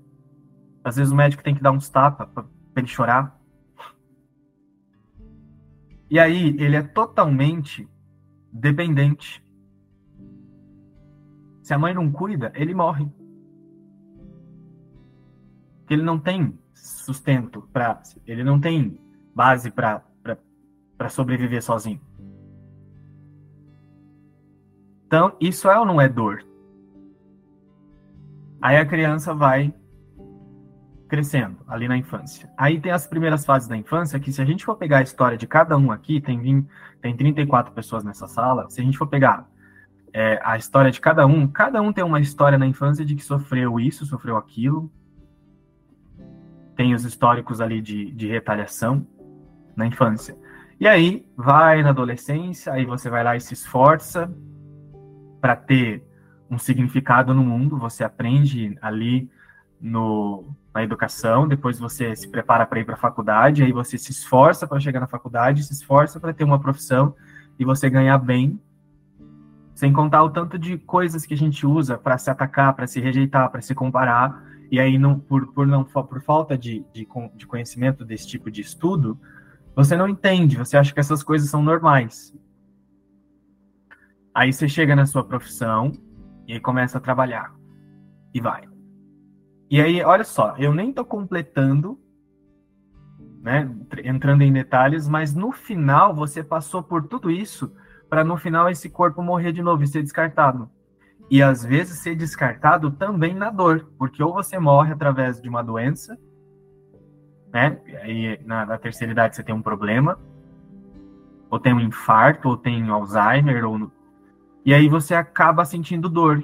Às 0.84 0.96
vezes 0.96 1.10
o 1.10 1.16
médico 1.16 1.42
tem 1.42 1.54
que 1.54 1.62
dar 1.62 1.72
uns 1.72 1.88
tapas 1.88 2.28
para 2.28 2.44
ele 2.76 2.86
chorar. 2.86 3.40
E 6.10 6.18
aí 6.18 6.54
ele 6.58 6.76
é 6.76 6.82
totalmente 6.82 7.88
dependente. 8.52 9.42
Se 11.62 11.72
a 11.72 11.78
mãe 11.78 11.94
não 11.94 12.12
cuida, 12.12 12.52
ele 12.54 12.74
morre. 12.74 13.10
Ele 15.88 16.02
não 16.02 16.18
tem 16.18 16.58
sustento 16.74 17.62
para, 17.72 18.02
ele 18.26 18.44
não 18.44 18.60
tem 18.60 19.00
base 19.34 19.70
para 19.70 20.04
para 20.96 21.08
sobreviver 21.08 21.62
sozinho. 21.62 22.00
Então, 25.06 25.36
isso 25.40 25.68
é 25.68 25.78
ou 25.78 25.86
não 25.86 26.00
é 26.00 26.08
dor? 26.08 26.44
Aí 28.60 28.76
a 28.76 28.86
criança 28.86 29.34
vai 29.34 29.72
crescendo 31.06 31.58
ali 31.68 31.86
na 31.86 31.96
infância. 31.96 32.50
Aí 32.56 32.80
tem 32.80 32.90
as 32.90 33.06
primeiras 33.06 33.44
fases 33.44 33.68
da 33.68 33.76
infância, 33.76 34.18
que 34.18 34.32
se 34.32 34.42
a 34.42 34.44
gente 34.44 34.64
for 34.64 34.76
pegar 34.76 34.98
a 34.98 35.02
história 35.02 35.36
de 35.36 35.46
cada 35.46 35.76
um 35.76 35.92
aqui, 35.92 36.20
tem, 36.20 36.40
20, 36.40 36.66
tem 37.00 37.16
34 37.16 37.72
pessoas 37.72 38.02
nessa 38.02 38.26
sala, 38.26 38.68
se 38.70 38.80
a 38.80 38.84
gente 38.84 38.98
for 38.98 39.06
pegar 39.06 39.46
é, 40.12 40.40
a 40.42 40.56
história 40.56 40.90
de 40.90 41.00
cada 41.00 41.26
um, 41.26 41.46
cada 41.46 41.82
um 41.82 41.92
tem 41.92 42.02
uma 42.02 42.20
história 42.20 42.56
na 42.56 42.66
infância 42.66 43.04
de 43.04 43.14
que 43.14 43.22
sofreu 43.22 43.78
isso, 43.78 44.06
sofreu 44.06 44.36
aquilo. 44.36 44.90
Tem 46.76 46.94
os 46.94 47.04
históricos 47.04 47.60
ali 47.60 47.80
de, 47.80 48.10
de 48.12 48.28
retaliação 48.28 49.06
na 49.76 49.86
infância. 49.86 50.36
E 50.80 50.88
aí 50.88 51.24
vai 51.36 51.82
na 51.82 51.90
adolescência, 51.90 52.72
aí 52.72 52.84
você 52.84 53.08
vai 53.08 53.22
lá 53.22 53.36
e 53.36 53.40
se 53.40 53.54
esforça 53.54 54.32
para 55.40 55.54
ter 55.54 56.04
um 56.50 56.58
significado 56.58 57.34
no 57.34 57.44
mundo, 57.44 57.78
você 57.78 58.02
aprende 58.02 58.76
ali 58.80 59.30
no, 59.80 60.44
na 60.74 60.82
educação, 60.82 61.46
depois 61.46 61.78
você 61.78 62.16
se 62.16 62.28
prepara 62.28 62.66
para 62.66 62.80
ir 62.80 62.84
para 62.84 62.94
a 62.94 62.98
faculdade, 62.98 63.62
aí 63.62 63.72
você 63.72 63.98
se 63.98 64.10
esforça 64.10 64.66
para 64.66 64.80
chegar 64.80 65.00
na 65.00 65.06
faculdade, 65.06 65.62
se 65.62 65.72
esforça 65.72 66.18
para 66.18 66.32
ter 66.32 66.44
uma 66.44 66.58
profissão 66.58 67.14
e 67.58 67.64
você 67.64 67.88
ganhar 67.88 68.18
bem, 68.18 68.58
sem 69.74 69.92
contar 69.92 70.22
o 70.22 70.30
tanto 70.30 70.58
de 70.58 70.78
coisas 70.78 71.26
que 71.26 71.34
a 71.34 71.36
gente 71.36 71.66
usa 71.66 71.98
para 71.98 72.16
se 72.18 72.30
atacar, 72.30 72.74
para 72.74 72.86
se 72.86 73.00
rejeitar, 73.00 73.50
para 73.50 73.60
se 73.60 73.74
comparar, 73.74 74.42
e 74.70 74.80
aí 74.80 74.98
não, 74.98 75.18
por, 75.18 75.52
por, 75.52 75.66
não, 75.66 75.84
por 75.84 76.22
falta 76.22 76.56
de, 76.56 76.84
de, 76.92 77.06
de 77.36 77.46
conhecimento 77.46 78.04
desse 78.04 78.26
tipo 78.26 78.50
de 78.50 78.60
estudo, 78.60 79.20
você 79.74 79.96
não 79.96 80.08
entende, 80.08 80.56
você 80.56 80.76
acha 80.76 80.92
que 80.92 81.00
essas 81.00 81.22
coisas 81.22 81.50
são 81.50 81.62
normais. 81.62 82.34
Aí 84.34 84.52
você 84.52 84.68
chega 84.68 84.94
na 84.94 85.06
sua 85.06 85.24
profissão 85.24 85.92
e 86.46 86.58
começa 86.60 86.98
a 86.98 87.00
trabalhar. 87.00 87.54
E 88.32 88.40
vai. 88.40 88.68
E 89.70 89.80
aí, 89.80 90.02
olha 90.02 90.24
só, 90.24 90.54
eu 90.58 90.72
nem 90.72 90.90
estou 90.90 91.04
completando, 91.04 91.98
né, 93.42 93.68
entrando 94.04 94.42
em 94.42 94.52
detalhes, 94.52 95.08
mas 95.08 95.34
no 95.34 95.52
final 95.52 96.14
você 96.14 96.42
passou 96.42 96.82
por 96.82 97.06
tudo 97.06 97.30
isso 97.30 97.74
para 98.08 98.22
no 98.22 98.36
final 98.36 98.68
esse 98.68 98.88
corpo 98.88 99.22
morrer 99.22 99.52
de 99.52 99.62
novo 99.62 99.82
e 99.82 99.86
ser 99.86 100.02
descartado. 100.02 100.70
E 101.30 101.42
às 101.42 101.64
vezes 101.64 101.98
ser 101.98 102.14
descartado 102.14 102.90
também 102.90 103.34
na 103.34 103.50
dor, 103.50 103.90
porque 103.98 104.22
ou 104.22 104.32
você 104.32 104.58
morre 104.58 104.92
através 104.92 105.40
de 105.40 105.48
uma 105.48 105.62
doença, 105.62 106.18
né? 107.54 107.78
Aí 108.02 108.40
na, 108.44 108.66
na 108.66 108.76
terceira 108.76 109.12
idade 109.12 109.36
você 109.36 109.44
tem 109.44 109.54
um 109.54 109.62
problema, 109.62 110.18
ou 111.48 111.60
tem 111.60 111.72
um 111.72 111.78
infarto, 111.78 112.48
ou 112.48 112.56
tem 112.56 112.88
Alzheimer, 112.88 113.64
ou 113.64 113.92
e 114.64 114.74
aí 114.74 114.88
você 114.88 115.14
acaba 115.14 115.64
sentindo 115.64 116.08
dor. 116.08 116.42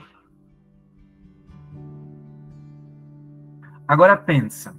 Agora 3.88 4.16
pensa, 4.16 4.77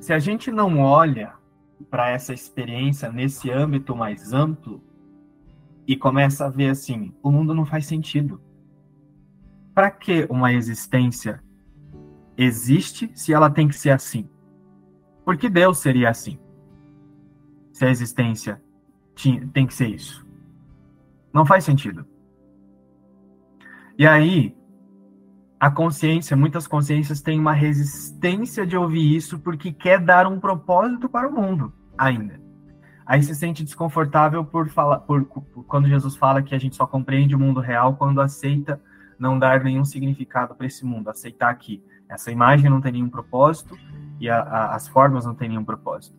se 0.00 0.14
a 0.14 0.18
gente 0.18 0.50
não 0.50 0.78
olha 0.78 1.34
para 1.90 2.08
essa 2.08 2.32
experiência 2.32 3.12
nesse 3.12 3.50
âmbito 3.50 3.94
mais 3.94 4.32
amplo 4.32 4.82
e 5.86 5.94
começa 5.94 6.46
a 6.46 6.48
ver 6.48 6.70
assim, 6.70 7.12
o 7.22 7.30
mundo 7.30 7.52
não 7.52 7.66
faz 7.66 7.84
sentido. 7.84 8.40
Para 9.74 9.90
que 9.90 10.26
uma 10.30 10.52
existência 10.52 11.42
existe 12.36 13.10
se 13.14 13.34
ela 13.34 13.50
tem 13.50 13.68
que 13.68 13.76
ser 13.76 13.90
assim? 13.90 14.28
Por 15.28 15.36
que 15.36 15.50
Deus 15.50 15.76
seria 15.80 16.08
assim? 16.08 16.38
Se 17.70 17.84
a 17.84 17.90
existência 17.90 18.62
tem 19.52 19.66
que 19.66 19.74
ser 19.74 19.88
isso. 19.88 20.26
Não 21.34 21.44
faz 21.44 21.64
sentido. 21.64 22.06
E 23.98 24.06
aí, 24.06 24.56
a 25.60 25.70
consciência, 25.70 26.34
muitas 26.34 26.66
consciências 26.66 27.20
têm 27.20 27.38
uma 27.38 27.52
resistência 27.52 28.66
de 28.66 28.74
ouvir 28.74 29.14
isso 29.14 29.38
porque 29.38 29.70
quer 29.70 30.00
dar 30.00 30.26
um 30.26 30.40
propósito 30.40 31.10
para 31.10 31.28
o 31.28 31.32
mundo 31.34 31.74
ainda. 31.98 32.40
Aí 33.04 33.22
se 33.22 33.34
sente 33.34 33.62
desconfortável 33.62 34.42
por 34.46 34.70
falar, 34.70 35.00
por, 35.00 35.26
por, 35.26 35.62
quando 35.64 35.88
Jesus 35.88 36.16
fala 36.16 36.42
que 36.42 36.54
a 36.54 36.58
gente 36.58 36.74
só 36.74 36.86
compreende 36.86 37.36
o 37.36 37.38
mundo 37.38 37.60
real 37.60 37.96
quando 37.96 38.22
aceita 38.22 38.80
não 39.18 39.38
dar 39.38 39.62
nenhum 39.62 39.84
significado 39.84 40.54
para 40.54 40.66
esse 40.66 40.86
mundo, 40.86 41.10
aceitar 41.10 41.54
que 41.56 41.84
essa 42.08 42.32
imagem 42.32 42.70
não 42.70 42.80
tem 42.80 42.92
nenhum 42.92 43.10
propósito 43.10 43.76
e 44.20 44.28
a, 44.28 44.40
a, 44.40 44.74
as 44.74 44.88
formas 44.88 45.24
não 45.24 45.34
têm 45.34 45.48
nenhum 45.48 45.64
propósito. 45.64 46.16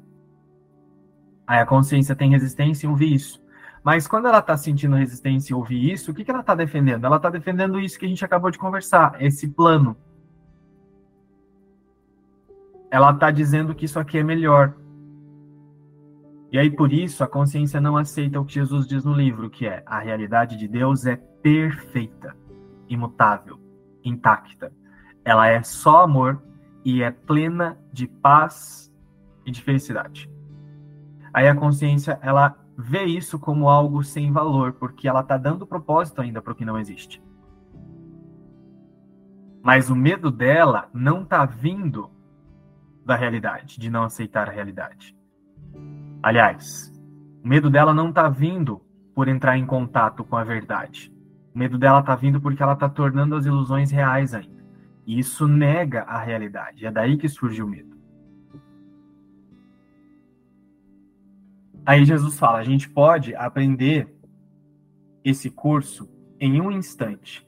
Aí 1.46 1.60
a 1.60 1.66
consciência 1.66 2.16
tem 2.16 2.30
resistência 2.30 2.86
em 2.86 2.90
ouvir 2.90 3.14
isso. 3.14 3.42
Mas 3.84 4.08
quando 4.08 4.28
ela 4.28 4.40
está 4.40 4.56
sentindo 4.58 4.96
resistência 4.96 5.54
em 5.54 5.56
ouvir 5.56 5.92
isso, 5.92 6.12
o 6.12 6.14
que, 6.14 6.24
que 6.24 6.32
ela 6.32 6.42
está 6.42 6.54
defendendo? 6.54 7.06
Ela 7.06 7.16
está 7.16 7.30
defendendo 7.30 7.80
isso 7.80 7.98
que 7.98 8.06
a 8.06 8.10
gente 8.10 8.24
acabou 8.24 8.52
de 8.52 8.58
conversar, 8.58 9.16
esse 9.22 9.48
plano. 9.48 9.96
Ela 12.92 13.12
está 13.12 13.32
dizendo 13.32 13.74
que 13.74 13.86
isso 13.86 14.00
aqui 14.00 14.18
é 14.18 14.24
melhor. 14.24 14.76
E 16.52 16.58
aí, 16.58 16.70
por 16.70 16.92
isso, 16.92 17.24
a 17.24 17.28
consciência 17.28 17.80
não 17.80 17.96
aceita 17.96 18.40
o 18.40 18.46
que 18.46 18.56
Jesus 18.56 18.88
diz 18.88 19.06
no 19.06 19.14
livro, 19.14 19.50
que 19.50 19.68
é 19.68 19.84
a 19.86 20.00
realidade 20.00 20.58
de 20.58 20.68
Deus 20.68 21.06
é 21.06 21.16
perfeita, 21.16 22.36
imutável, 22.88 23.60
intacta. 24.04 24.72
Ela 25.24 25.48
é 25.48 25.62
só 25.62 26.04
amor 26.04 26.42
e 26.84 27.04
é 27.04 27.12
plena 27.12 27.78
de 27.92 28.08
paz 28.08 28.94
e 29.46 29.52
de 29.52 29.62
felicidade. 29.62 30.30
Aí 31.34 31.48
a 31.48 31.56
consciência, 31.56 32.20
ela 32.22 32.58
vê 32.78 33.04
isso 33.04 33.38
como 33.38 33.70
algo 33.70 34.04
sem 34.04 34.32
valor, 34.32 34.74
porque 34.74 35.08
ela 35.08 35.22
está 35.22 35.38
dando 35.38 35.68
propósito 35.68 36.22
ainda 36.22 36.42
para 36.42 36.54
o 36.54 36.56
que 36.56 36.66
não 36.66 36.80
existe. 36.80 37.22
Mas 39.62 39.90
o 39.90 39.96
medo 39.96 40.32
dela 40.32 40.90
não 40.94 41.24
está 41.24 41.46
vindo 41.46 42.10
da 43.06 43.16
realidade, 43.16 43.80
de 43.80 43.90
não 43.90 44.04
aceitar 44.04 44.48
a 44.48 44.52
realidade. 44.52 45.16
Aliás, 46.24 46.94
o 47.44 47.48
medo 47.48 47.70
dela 47.70 47.94
não 47.94 48.10
está 48.10 48.30
vindo 48.30 48.82
por 49.14 49.28
entrar 49.28 49.58
em 49.58 49.66
contato 49.66 50.24
com 50.24 50.38
a 50.38 50.44
verdade. 50.44 51.14
O 51.54 51.60
medo 51.60 51.78
dela 51.78 52.00
está 52.00 52.16
vindo 52.16 52.40
porque 52.40 52.64
ela 52.64 52.74
está 52.74 52.88
tornando 52.88 53.36
as 53.36 53.46
ilusões 53.46 53.92
reais 53.92 54.34
ainda. 54.34 54.59
E 55.10 55.18
isso 55.18 55.48
nega 55.48 56.04
a 56.04 56.20
realidade. 56.20 56.86
É 56.86 56.92
daí 56.92 57.18
que 57.18 57.28
surge 57.28 57.64
o 57.64 57.68
medo. 57.68 57.98
Aí 61.84 62.06
Jesus 62.06 62.38
fala: 62.38 62.60
a 62.60 62.64
gente 62.64 62.88
pode 62.88 63.34
aprender 63.34 64.08
esse 65.26 65.50
curso 65.50 66.08
em 66.40 66.62
um 66.62 66.72
instante. 66.72 67.44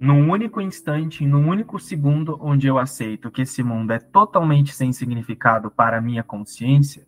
Num 0.00 0.30
único 0.30 0.58
instante, 0.58 1.26
num 1.26 1.46
único 1.50 1.78
segundo 1.78 2.38
onde 2.40 2.66
eu 2.66 2.78
aceito 2.78 3.30
que 3.30 3.42
esse 3.42 3.62
mundo 3.62 3.92
é 3.92 3.98
totalmente 3.98 4.74
sem 4.74 4.90
significado 4.90 5.70
para 5.70 5.98
a 5.98 6.00
minha 6.00 6.22
consciência, 6.22 7.06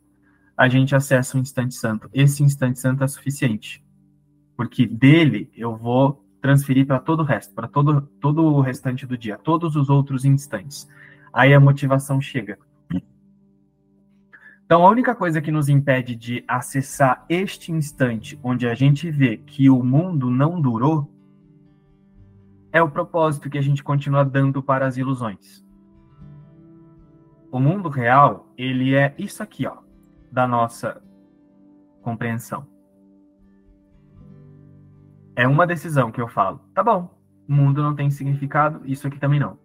a 0.54 0.68
gente 0.68 0.94
acessa 0.94 1.38
o 1.38 1.40
instante 1.40 1.74
santo. 1.74 2.10
Esse 2.12 2.42
instante 2.42 2.78
santo 2.78 3.02
é 3.02 3.08
suficiente. 3.08 3.82
Porque 4.54 4.86
dele 4.86 5.50
eu 5.56 5.74
vou 5.74 6.25
transferir 6.46 6.86
para 6.86 7.00
todo 7.00 7.20
o 7.20 7.24
resto, 7.24 7.52
para 7.52 7.66
todo, 7.66 8.02
todo 8.20 8.44
o 8.44 8.60
restante 8.60 9.04
do 9.04 9.18
dia, 9.18 9.36
todos 9.36 9.74
os 9.74 9.90
outros 9.90 10.24
instantes. 10.24 10.88
Aí 11.32 11.52
a 11.52 11.58
motivação 11.58 12.20
chega. 12.20 12.56
Então, 14.64 14.86
a 14.86 14.88
única 14.88 15.12
coisa 15.12 15.40
que 15.40 15.50
nos 15.50 15.68
impede 15.68 16.14
de 16.14 16.44
acessar 16.46 17.24
este 17.28 17.72
instante 17.72 18.38
onde 18.44 18.68
a 18.68 18.76
gente 18.76 19.10
vê 19.10 19.38
que 19.38 19.68
o 19.68 19.82
mundo 19.82 20.30
não 20.30 20.60
durou 20.60 21.10
é 22.72 22.80
o 22.80 22.90
propósito 22.90 23.50
que 23.50 23.58
a 23.58 23.62
gente 23.62 23.82
continua 23.82 24.24
dando 24.24 24.62
para 24.62 24.86
as 24.86 24.96
ilusões. 24.96 25.64
O 27.50 27.58
mundo 27.58 27.88
real, 27.88 28.52
ele 28.56 28.94
é 28.94 29.12
isso 29.18 29.42
aqui, 29.42 29.66
ó, 29.66 29.78
da 30.30 30.46
nossa 30.46 31.02
compreensão. 32.02 32.75
É 35.36 35.46
uma 35.46 35.66
decisão 35.66 36.10
que 36.10 36.20
eu 36.20 36.26
falo. 36.26 36.60
Tá 36.74 36.82
bom, 36.82 37.14
o 37.46 37.52
mundo 37.52 37.82
não 37.82 37.94
tem 37.94 38.10
significado, 38.10 38.80
isso 38.86 39.06
aqui 39.06 39.20
também 39.20 39.38
não. 39.38 39.58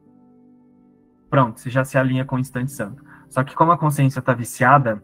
Pronto, 1.29 1.61
você 1.61 1.69
já 1.69 1.85
se 1.85 1.97
alinha 1.97 2.25
com 2.25 2.35
o 2.35 2.39
instante 2.39 2.73
santo. 2.73 3.01
Só 3.29 3.41
que 3.41 3.55
como 3.55 3.71
a 3.71 3.77
consciência 3.77 4.19
está 4.19 4.33
viciada, 4.33 5.01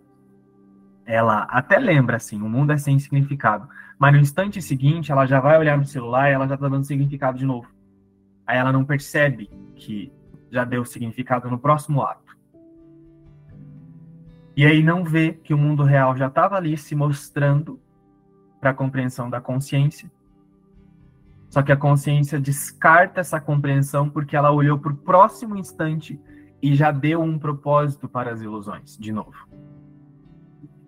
ela 1.05 1.43
até 1.43 1.79
lembra 1.79 2.17
assim, 2.17 2.41
o 2.41 2.49
mundo 2.49 2.73
é 2.73 2.77
sem 2.77 2.99
significado. 2.99 3.69
Mas 3.97 4.13
no 4.13 4.19
instante 4.19 4.61
seguinte, 4.61 5.09
ela 5.09 5.25
já 5.25 5.39
vai 5.39 5.57
olhar 5.57 5.77
no 5.77 5.85
celular 5.85 6.29
e 6.29 6.33
ela 6.33 6.45
já 6.45 6.55
está 6.55 6.67
dando 6.67 6.83
significado 6.83 7.37
de 7.37 7.45
novo. 7.45 7.69
Aí 8.45 8.57
ela 8.57 8.73
não 8.73 8.83
percebe 8.83 9.49
que 9.73 10.11
já 10.51 10.65
deu 10.65 10.83
significado 10.83 11.49
no 11.49 11.57
próximo 11.57 12.01
ato. 12.01 12.35
E 14.55 14.65
aí 14.65 14.83
não 14.83 15.03
vê 15.03 15.33
que 15.33 15.53
o 15.53 15.57
mundo 15.57 15.83
real 15.83 16.17
já 16.17 16.27
estava 16.27 16.57
ali 16.57 16.77
se 16.77 16.93
mostrando 16.93 17.79
para 18.59 18.71
a 18.71 18.73
compreensão 18.73 19.29
da 19.29 19.39
consciência. 19.39 20.11
Só 21.49 21.61
que 21.61 21.71
a 21.71 21.77
consciência 21.77 22.39
descarta 22.39 23.21
essa 23.21 23.39
compreensão 23.39 24.09
porque 24.09 24.35
ela 24.35 24.51
olhou 24.51 24.77
para 24.77 24.91
o 24.91 24.97
próximo 24.97 25.55
instante 25.55 26.19
e 26.61 26.75
já 26.75 26.91
deu 26.91 27.21
um 27.21 27.39
propósito 27.39 28.09
para 28.09 28.31
as 28.31 28.41
ilusões, 28.41 28.97
de 28.97 29.11
novo. 29.11 29.47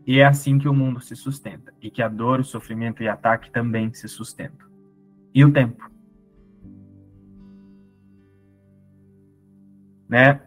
E 0.06 0.20
é 0.20 0.26
assim 0.26 0.58
que 0.58 0.68
o 0.68 0.74
mundo 0.74 1.00
se 1.00 1.16
sustenta, 1.16 1.72
e 1.80 1.92
que 1.92 2.02
a 2.02 2.08
dor, 2.08 2.40
o 2.40 2.44
sofrimento 2.44 3.04
e 3.04 3.08
o 3.08 3.12
ataque 3.12 3.52
também 3.52 3.94
se 3.94 4.08
sustentam. 4.08 4.68
E 5.34 5.46
o 5.46 5.54
tempo? 5.54 5.88
Né? 10.08 10.42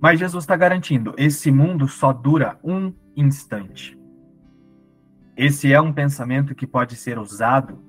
Mas 0.00 0.18
Jesus 0.18 0.42
está 0.42 0.56
garantindo: 0.56 1.14
esse 1.16 1.52
mundo 1.52 1.86
só 1.86 2.12
dura 2.12 2.58
um 2.64 2.92
instante. 3.16 3.96
Esse 5.36 5.72
é 5.72 5.80
um 5.80 5.92
pensamento 5.92 6.54
que 6.54 6.66
pode 6.66 6.96
ser 6.96 7.18
usado 7.18 7.83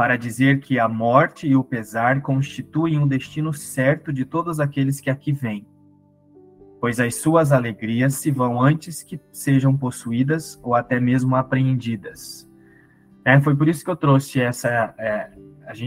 para 0.00 0.16
dizer 0.16 0.60
que 0.60 0.78
a 0.78 0.88
morte 0.88 1.46
e 1.46 1.54
o 1.54 1.62
pesar 1.62 2.22
constituem 2.22 2.98
um 2.98 3.06
destino 3.06 3.52
certo 3.52 4.10
de 4.10 4.24
todos 4.24 4.58
aqueles 4.58 4.98
que 4.98 5.10
aqui 5.10 5.30
vêm 5.30 5.66
pois 6.80 6.98
as 6.98 7.16
suas 7.16 7.52
alegrias 7.52 8.14
se 8.14 8.30
vão 8.30 8.62
antes 8.62 9.02
que 9.02 9.20
sejam 9.30 9.76
possuídas 9.76 10.58
ou 10.62 10.74
até 10.74 10.98
mesmo 10.98 11.36
apreendidas. 11.36 12.48
É, 13.22 13.38
foi 13.42 13.54
por 13.54 13.68
isso 13.68 13.84
que 13.84 13.90
eu 13.90 13.96
trouxe 13.96 14.40
essa, 14.40 14.94
é, 14.98 15.30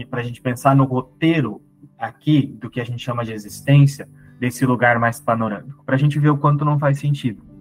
para 0.08 0.20
a 0.20 0.22
gente 0.22 0.40
pensar 0.40 0.76
no 0.76 0.84
roteiro 0.84 1.60
aqui 1.98 2.46
do 2.60 2.70
que 2.70 2.80
a 2.80 2.84
gente 2.84 3.02
chama 3.02 3.24
de 3.24 3.32
existência, 3.32 4.08
desse 4.38 4.64
lugar 4.64 5.00
mais 5.00 5.20
panorâmico, 5.20 5.82
para 5.84 5.96
a 5.96 5.98
gente 5.98 6.20
ver 6.20 6.28
o 6.28 6.38
quanto 6.38 6.64
não 6.64 6.78
faz 6.78 7.00
sentido. 7.00 7.53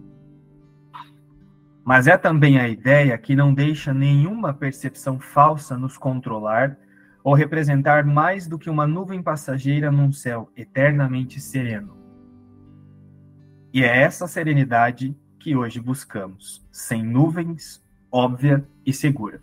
Mas 1.83 2.07
é 2.07 2.17
também 2.17 2.59
a 2.59 2.69
ideia 2.69 3.17
que 3.17 3.35
não 3.35 3.53
deixa 3.53 3.93
nenhuma 3.93 4.53
percepção 4.53 5.19
falsa 5.19 5.77
nos 5.77 5.97
controlar 5.97 6.77
ou 7.23 7.33
representar 7.33 8.05
mais 8.05 8.47
do 8.47 8.57
que 8.57 8.69
uma 8.69 8.87
nuvem 8.87 9.21
passageira 9.21 9.91
num 9.91 10.11
céu 10.11 10.49
eternamente 10.55 11.39
sereno 11.39 12.03
e 13.73 13.83
é 13.83 14.03
essa 14.03 14.27
serenidade 14.27 15.17
que 15.39 15.55
hoje 15.55 15.79
buscamos, 15.79 16.63
sem 16.71 17.03
nuvens, 17.03 17.83
óbvia 18.11 18.63
e 18.85 18.93
segura. 18.93 19.41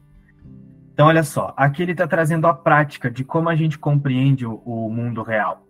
Então, 0.93 1.09
olha 1.09 1.25
só, 1.25 1.53
aqui 1.57 1.83
ele 1.83 1.93
está 1.93 2.07
trazendo 2.07 2.47
a 2.47 2.55
prática 2.55 3.11
de 3.11 3.25
como 3.25 3.49
a 3.49 3.57
gente 3.57 3.77
compreende 3.77 4.47
o, 4.47 4.55
o 4.65 4.89
mundo 4.89 5.25
real, 5.25 5.67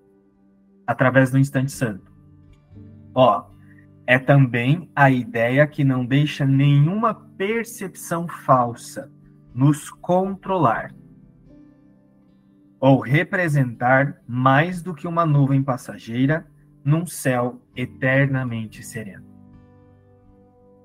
através 0.87 1.31
do 1.31 1.39
instante 1.39 1.73
santo. 1.73 2.13
Ó, 3.15 3.47
é 4.11 4.19
também 4.19 4.91
a 4.93 5.09
ideia 5.09 5.65
que 5.69 5.85
não 5.85 6.05
deixa 6.05 6.45
nenhuma 6.45 7.15
percepção 7.15 8.27
falsa 8.27 9.09
nos 9.55 9.89
controlar 9.89 10.93
ou 12.81 12.99
representar 12.99 14.21
mais 14.27 14.83
do 14.83 14.95
que 14.95 15.07
uma 15.07 15.25
nuvem 15.25 15.63
passageira 15.63 16.45
num 16.85 17.07
céu 17.07 17.63
eternamente 17.77 18.83
sereno. 18.83 19.25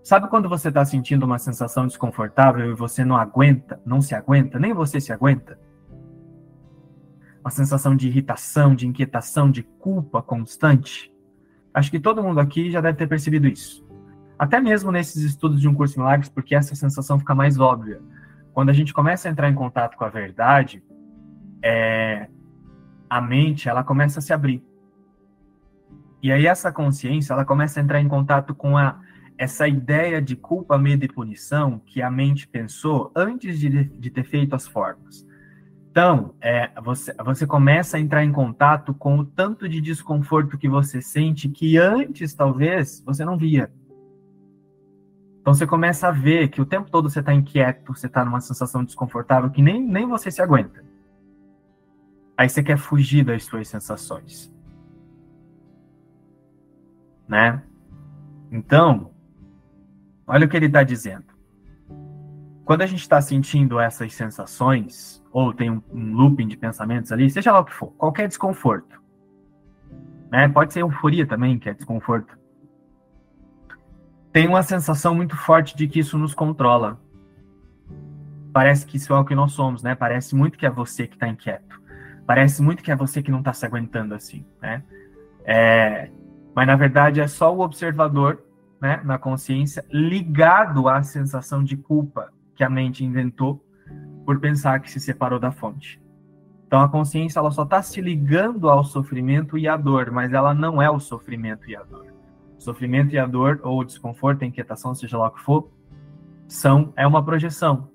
Sabe 0.04 0.30
quando 0.30 0.48
você 0.48 0.68
está 0.68 0.86
sentindo 0.86 1.26
uma 1.26 1.40
sensação 1.40 1.88
desconfortável 1.88 2.70
e 2.70 2.76
você 2.76 3.04
não 3.04 3.18
aguenta, 3.18 3.82
não 3.84 4.02
se 4.02 4.14
aguenta, 4.14 4.60
nem 4.60 4.72
você 4.72 5.02
se 5.02 5.12
aguenta? 5.12 5.60
Uma 7.42 7.50
sensação 7.50 7.96
de 7.96 8.08
irritação, 8.08 8.76
de 8.76 8.86
inquietação, 8.86 9.50
de 9.50 9.64
culpa 9.64 10.22
constante? 10.22 11.15
Acho 11.76 11.92
que 11.92 12.00
todo 12.00 12.24
mundo 12.24 12.40
aqui 12.40 12.72
já 12.72 12.82
deve 12.82 12.98
ter 12.98 13.08
percebido 13.08 13.48
isso. 13.48 13.86
Até 14.40 14.60
mesmo 14.60 14.92
nesses 14.92 15.22
estudos 15.24 15.62
de 15.62 15.68
um 15.68 15.76
curso 15.76 15.94
de 15.94 16.00
milagres, 16.00 16.30
porque 16.30 16.56
essa 16.56 16.74
sensação 16.74 17.20
fica 17.20 17.36
mais 17.36 17.60
óbvia. 17.60 18.02
Quando 18.54 18.70
a 18.70 18.74
gente 18.74 18.94
começa 18.94 19.28
a 19.28 19.32
entrar 19.32 19.50
em 19.50 19.54
contato 19.54 19.96
com 19.96 20.06
a 20.06 20.10
verdade, 20.10 20.82
é, 21.62 22.28
a 23.10 23.22
mente 23.22 23.70
ela 23.70 23.84
começa 23.84 24.20
a 24.20 24.22
se 24.22 24.34
abrir 24.34 24.64
e 26.26 26.32
aí 26.32 26.48
essa 26.48 26.72
consciência, 26.72 27.34
ela 27.34 27.46
começa 27.46 27.80
a 27.80 27.84
entrar 27.84 28.02
em 28.02 28.08
contato 28.08 28.56
com 28.56 28.76
a, 28.76 29.00
essa 29.38 29.68
ideia 29.68 30.20
de 30.20 30.36
culpa, 30.36 30.76
medo 30.76 31.06
e 31.06 31.08
punição 31.08 31.80
que 31.86 32.02
a 32.02 32.10
mente 32.10 32.48
pensou 32.48 33.12
antes 33.16 33.60
de, 33.60 33.84
de 33.84 34.10
ter 34.10 34.24
feito 34.24 34.56
as 34.56 34.68
formas. 34.68 35.24
Então, 35.96 36.36
é, 36.42 36.70
você, 36.82 37.14
você 37.24 37.48
começa 37.48 37.96
a 37.96 38.00
entrar 38.02 38.22
em 38.22 38.32
contato 38.34 38.94
com 38.94 39.18
o 39.18 39.26
tanto 39.26 39.70
de 39.70 39.80
desconforto 39.80 40.58
que 40.58 40.68
você 40.68 41.02
sente 41.02 41.48
que 41.48 41.78
antes, 41.78 42.34
talvez, 42.34 43.02
você 43.06 43.24
não 43.24 43.38
via. 43.38 43.72
Então, 45.40 45.54
você 45.54 45.66
começa 45.66 46.10
a 46.10 46.12
ver 46.12 46.50
que 46.50 46.62
o 46.62 46.66
tempo 46.66 46.92
todo 46.92 47.10
você 47.10 47.22
está 47.22 47.34
inquieto, 47.34 47.96
você 47.96 48.08
está 48.08 48.26
numa 48.26 48.42
sensação 48.42 48.84
desconfortável 48.84 49.50
que 49.50 49.62
nem, 49.62 49.82
nem 49.82 50.06
você 50.06 50.30
se 50.30 50.42
aguenta. 50.42 50.84
Aí 52.38 52.50
você 52.50 52.62
quer 52.62 52.78
fugir 52.78 53.24
das 53.24 53.46
suas 53.46 53.70
sensações 53.70 54.54
né? 57.28 57.64
Então, 58.52 59.12
olha 60.28 60.46
o 60.46 60.50
que 60.50 60.56
ele 60.56 60.68
está 60.68 60.84
dizendo. 60.84 61.26
Quando 62.64 62.82
a 62.82 62.86
gente 62.86 63.02
está 63.02 63.22
sentindo 63.22 63.80
essas 63.80 64.14
sensações, 64.14 65.24
ou 65.36 65.54
tem 65.54 65.70
um, 65.70 65.82
um, 65.92 66.14
looping 66.14 66.48
de 66.48 66.56
pensamentos 66.56 67.12
ali, 67.12 67.30
seja 67.30 67.52
lá 67.52 67.60
o 67.60 67.66
que 67.66 67.74
for, 67.74 67.88
qualquer 67.98 68.26
desconforto, 68.26 69.02
né? 70.32 70.48
Pode 70.48 70.72
ser 70.72 70.80
euforia 70.80 71.28
também, 71.28 71.60
que 71.60 71.68
é 71.68 71.74
desconforto. 71.74 72.40
Tem 74.32 74.48
uma 74.48 74.64
sensação 74.64 75.14
muito 75.14 75.36
forte 75.36 75.76
de 75.76 75.90
que 75.90 76.00
isso 76.00 76.18
nos 76.18 76.34
controla. 76.34 76.98
Parece 78.54 78.86
que 78.86 78.96
isso 78.96 79.12
é 79.12 79.20
o 79.20 79.26
que 79.26 79.36
nós 79.36 79.52
somos, 79.52 79.84
né? 79.84 79.94
Parece 79.94 80.34
muito 80.38 80.58
que 80.58 80.66
é 80.66 80.70
você 80.70 81.06
que 81.06 81.18
está 81.18 81.28
inquieto. 81.28 81.82
Parece 82.26 82.62
muito 82.62 82.82
que 82.82 82.90
é 82.90 82.96
você 82.96 83.22
que 83.22 83.30
não 83.30 83.40
está 83.40 83.52
se 83.52 83.66
aguentando 83.66 84.16
assim, 84.16 84.46
né? 84.62 84.84
É, 85.44 86.12
mas 86.56 86.66
na 86.66 86.78
verdade 86.78 87.20
é 87.20 87.28
só 87.28 87.54
o 87.54 87.60
observador, 87.60 88.42
né, 88.80 89.02
na 89.04 89.18
consciência, 89.18 89.84
ligado 89.92 90.88
à 90.88 91.04
sensação 91.04 91.62
de 91.62 91.76
culpa 91.76 92.32
que 92.56 92.64
a 92.64 92.70
mente 92.70 93.04
inventou 93.04 93.65
por 94.26 94.40
pensar 94.40 94.80
que 94.80 94.92
se 94.92 95.00
separou 95.00 95.40
da 95.40 95.52
fonte. 95.52 96.02
Então 96.68 96.82
a 96.82 96.90
consciência 96.90 97.40
ela 97.40 97.52
só 97.52 97.64
está 97.64 97.82
se 97.82 98.02
ligando 98.02 98.70
ao 98.70 98.84
sofrimento 98.84 99.58
e 99.58 99.68
à 99.68 99.78
dor, 99.78 100.12
mas 100.12 100.34
ela 100.34 100.54
não 100.54 100.82
é 100.82 100.90
o 100.90 101.00
sofrimento 101.00 101.70
e 101.70 101.76
a 101.76 101.84
dor. 101.84 102.08
Sofrimento 102.58 103.14
e 103.14 103.20
a 103.20 103.26
dor, 103.26 103.60
ou 103.64 103.84
desconforto, 103.84 104.44
a 104.44 104.48
inquietação, 104.48 104.96
seja 104.96 105.18
lá 105.18 105.28
o 105.28 105.32
que 105.32 105.42
for, 105.42 105.70
são 106.48 106.92
é 106.96 107.06
uma 107.06 107.24
projeção. 107.24 107.90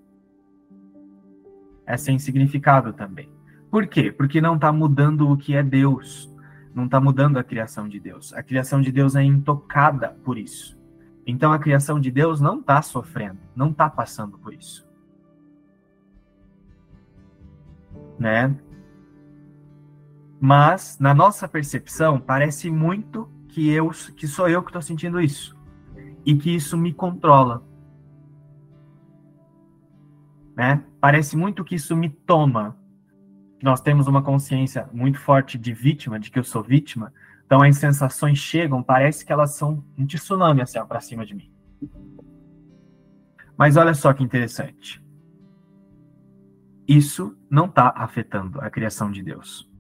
É 1.85 1.97
sem 1.97 2.19
significado 2.19 2.93
também. 2.93 3.29
Por 3.71 3.87
quê? 3.87 4.13
Porque 4.13 4.41
não 4.41 4.55
está 4.55 4.73
mudando 4.73 5.29
o 5.29 5.37
que 5.37 5.57
é 5.57 5.63
Deus 5.63 6.31
não 6.75 6.85
está 6.85 7.01
mudando 7.01 7.37
a 7.37 7.45
criação 7.45 7.89
de 7.89 7.99
Deus. 7.99 8.33
A 8.33 8.43
criação 8.43 8.81
de 8.81 8.93
Deus 8.93 9.17
é 9.17 9.23
intocada 9.23 10.17
por 10.25 10.39
isso. 10.39 10.79
Então 11.27 11.53
a 11.53 11.59
criação 11.59 12.01
de 12.01 12.11
Deus 12.11 12.41
não 12.41 12.61
está 12.61 12.81
sofrendo, 12.83 13.39
não 13.55 13.71
está 13.71 13.89
passando 13.89 14.39
por 14.39 14.55
isso. 14.55 14.89
Né? 18.21 18.55
Mas 20.39 20.99
na 21.01 21.15
nossa 21.15 21.49
percepção 21.49 22.21
parece 22.21 22.71
muito 22.71 23.31
que 23.49 23.71
eu 23.71 23.91
que 24.15 24.29
sou 24.29 24.47
eu 24.47 24.63
que 24.63 24.69
estou 24.69 24.83
sentindo 24.83 25.19
isso 25.21 25.57
e 26.25 26.37
que 26.37 26.55
isso 26.55 26.77
me 26.77 26.93
controla. 26.93 27.65
Né? 30.55 30.85
Parece 31.01 31.35
muito 31.35 31.65
que 31.65 31.77
isso 31.77 31.97
me 31.97 32.11
toma, 32.11 32.77
nós 33.63 33.81
temos 33.81 34.07
uma 34.07 34.23
consciência 34.23 34.87
muito 34.93 35.19
forte 35.19 35.57
de 35.57 35.73
vítima, 35.73 36.21
de 36.21 36.31
que 36.31 36.39
eu 36.39 36.45
sou 36.45 36.63
vítima, 36.63 37.13
então 37.47 37.63
as 37.63 37.79
sensações 37.79 38.39
chegam, 38.39 38.83
parece 38.83 39.25
que 39.25 39.33
elas 39.33 39.55
são 39.55 39.83
um 39.97 40.05
tsunami 40.05 40.61
assim, 40.61 40.79
para 40.85 41.01
cima 41.01 41.25
de 41.25 41.35
mim. 41.35 41.51
Mas 43.57 43.79
olha 43.79 43.95
só 43.95 44.13
que 44.13 44.23
interessante 44.23 45.03
isso 46.91 47.39
não 47.49 47.67
está 47.67 47.93
afetando 47.95 48.61
a 48.61 48.69
criação 48.69 49.13
de 49.13 49.23
Deus. 49.23 49.71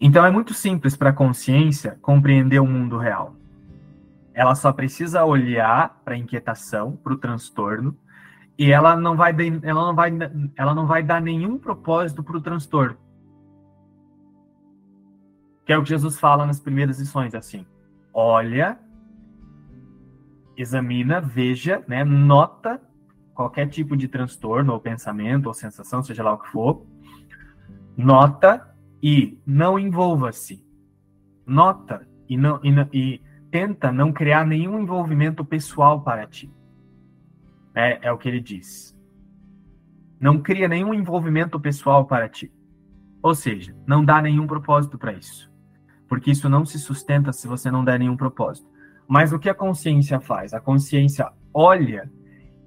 Então 0.00 0.24
é 0.24 0.30
muito 0.30 0.54
simples 0.54 0.96
para 0.96 1.10
a 1.10 1.12
consciência 1.12 1.98
compreender 2.00 2.58
o 2.60 2.66
mundo 2.66 2.96
real. 2.96 3.36
Ela 4.32 4.54
só 4.54 4.72
precisa 4.72 5.26
olhar 5.26 6.00
para 6.02 6.14
a 6.14 6.16
inquietação, 6.16 6.96
para 6.96 7.12
o 7.12 7.18
transtorno, 7.18 7.94
e 8.56 8.70
ela 8.70 8.96
não 8.96 9.14
vai, 9.14 9.34
ela 9.62 9.86
não 9.86 9.94
vai, 9.94 10.10
ela 10.56 10.74
não 10.74 10.86
vai 10.86 11.02
dar 11.02 11.20
nenhum 11.20 11.58
propósito 11.58 12.22
para 12.22 12.38
o 12.38 12.40
transtorno. 12.40 12.96
Que 15.66 15.72
é 15.74 15.76
o 15.76 15.82
que 15.82 15.90
Jesus 15.90 16.18
fala 16.18 16.46
nas 16.46 16.60
primeiras 16.60 16.98
lições, 16.98 17.34
assim. 17.34 17.66
Olha 18.12 18.78
examina, 20.56 21.20
veja, 21.20 21.82
né, 21.86 22.04
nota 22.04 22.80
qualquer 23.34 23.68
tipo 23.68 23.96
de 23.96 24.08
transtorno, 24.08 24.72
ou 24.72 24.80
pensamento, 24.80 25.46
ou 25.46 25.54
sensação, 25.54 26.02
seja 26.02 26.22
lá 26.22 26.32
o 26.32 26.38
que 26.38 26.48
for. 26.48 26.86
Nota 27.96 28.74
e 29.02 29.38
não 29.44 29.78
envolva-se. 29.78 30.64
Nota 31.46 32.06
e, 32.28 32.36
não, 32.36 32.60
e, 32.62 32.70
e 32.92 33.22
tenta 33.50 33.92
não 33.92 34.12
criar 34.12 34.46
nenhum 34.46 34.80
envolvimento 34.80 35.44
pessoal 35.44 36.02
para 36.02 36.26
ti. 36.26 36.50
É, 37.74 38.08
é 38.08 38.12
o 38.12 38.18
que 38.18 38.28
ele 38.28 38.40
diz. 38.40 38.96
Não 40.18 40.40
cria 40.40 40.68
nenhum 40.68 40.94
envolvimento 40.94 41.58
pessoal 41.60 42.06
para 42.06 42.28
ti. 42.28 42.52
Ou 43.22 43.34
seja, 43.34 43.76
não 43.86 44.04
dá 44.04 44.22
nenhum 44.22 44.46
propósito 44.46 44.96
para 44.96 45.12
isso. 45.12 45.52
Porque 46.08 46.30
isso 46.30 46.48
não 46.48 46.64
se 46.64 46.78
sustenta 46.78 47.32
se 47.32 47.48
você 47.48 47.70
não 47.70 47.84
der 47.84 47.98
nenhum 47.98 48.16
propósito. 48.16 48.68
Mas 49.06 49.32
o 49.32 49.38
que 49.38 49.48
a 49.48 49.54
consciência 49.54 50.20
faz? 50.20 50.54
A 50.54 50.60
consciência 50.60 51.30
olha 51.52 52.10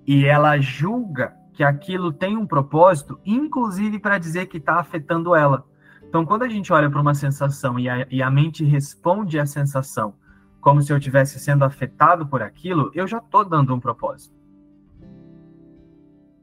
e 0.05 0.25
ela 0.25 0.57
julga 0.59 1.35
que 1.53 1.63
aquilo 1.63 2.13
tem 2.13 2.37
um 2.37 2.45
propósito, 2.45 3.19
inclusive 3.25 3.99
para 3.99 4.17
dizer 4.17 4.45
que 4.45 4.57
está 4.57 4.79
afetando 4.79 5.35
ela. 5.35 5.65
Então, 6.07 6.25
quando 6.25 6.43
a 6.43 6.49
gente 6.49 6.71
olha 6.71 6.89
para 6.89 7.01
uma 7.01 7.15
sensação 7.15 7.79
e 7.79 7.89
a, 7.89 8.07
e 8.09 8.21
a 8.21 8.29
mente 8.29 8.63
responde 8.63 9.39
à 9.39 9.45
sensação 9.45 10.13
como 10.61 10.81
se 10.81 10.91
eu 10.91 10.97
estivesse 10.97 11.39
sendo 11.39 11.65
afetado 11.65 12.27
por 12.27 12.41
aquilo, 12.41 12.91
eu 12.93 13.07
já 13.07 13.17
estou 13.17 13.43
dando 13.43 13.73
um 13.73 13.79
propósito. 13.79 14.35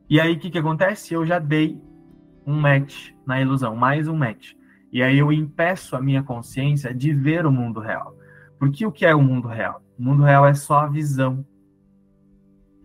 E 0.08 0.20
aí, 0.20 0.34
o 0.34 0.38
que, 0.38 0.50
que 0.50 0.58
acontece? 0.58 1.14
Eu 1.14 1.24
já 1.24 1.38
dei 1.38 1.80
um 2.46 2.60
match 2.60 3.10
na 3.26 3.40
ilusão, 3.40 3.74
mais 3.74 4.08
um 4.08 4.16
match. 4.16 4.52
E 4.92 5.02
aí 5.02 5.18
eu 5.18 5.32
impeço 5.32 5.96
a 5.96 6.00
minha 6.00 6.22
consciência 6.22 6.94
de 6.94 7.12
ver 7.12 7.46
o 7.46 7.52
mundo 7.52 7.80
real. 7.80 8.16
Porque 8.58 8.86
o 8.86 8.92
que 8.92 9.04
é 9.04 9.14
o 9.14 9.22
mundo 9.22 9.48
real? 9.48 9.83
O 9.98 10.02
mundo 10.02 10.22
real 10.22 10.46
é 10.46 10.54
só 10.54 10.80
a 10.80 10.86
visão 10.86 11.44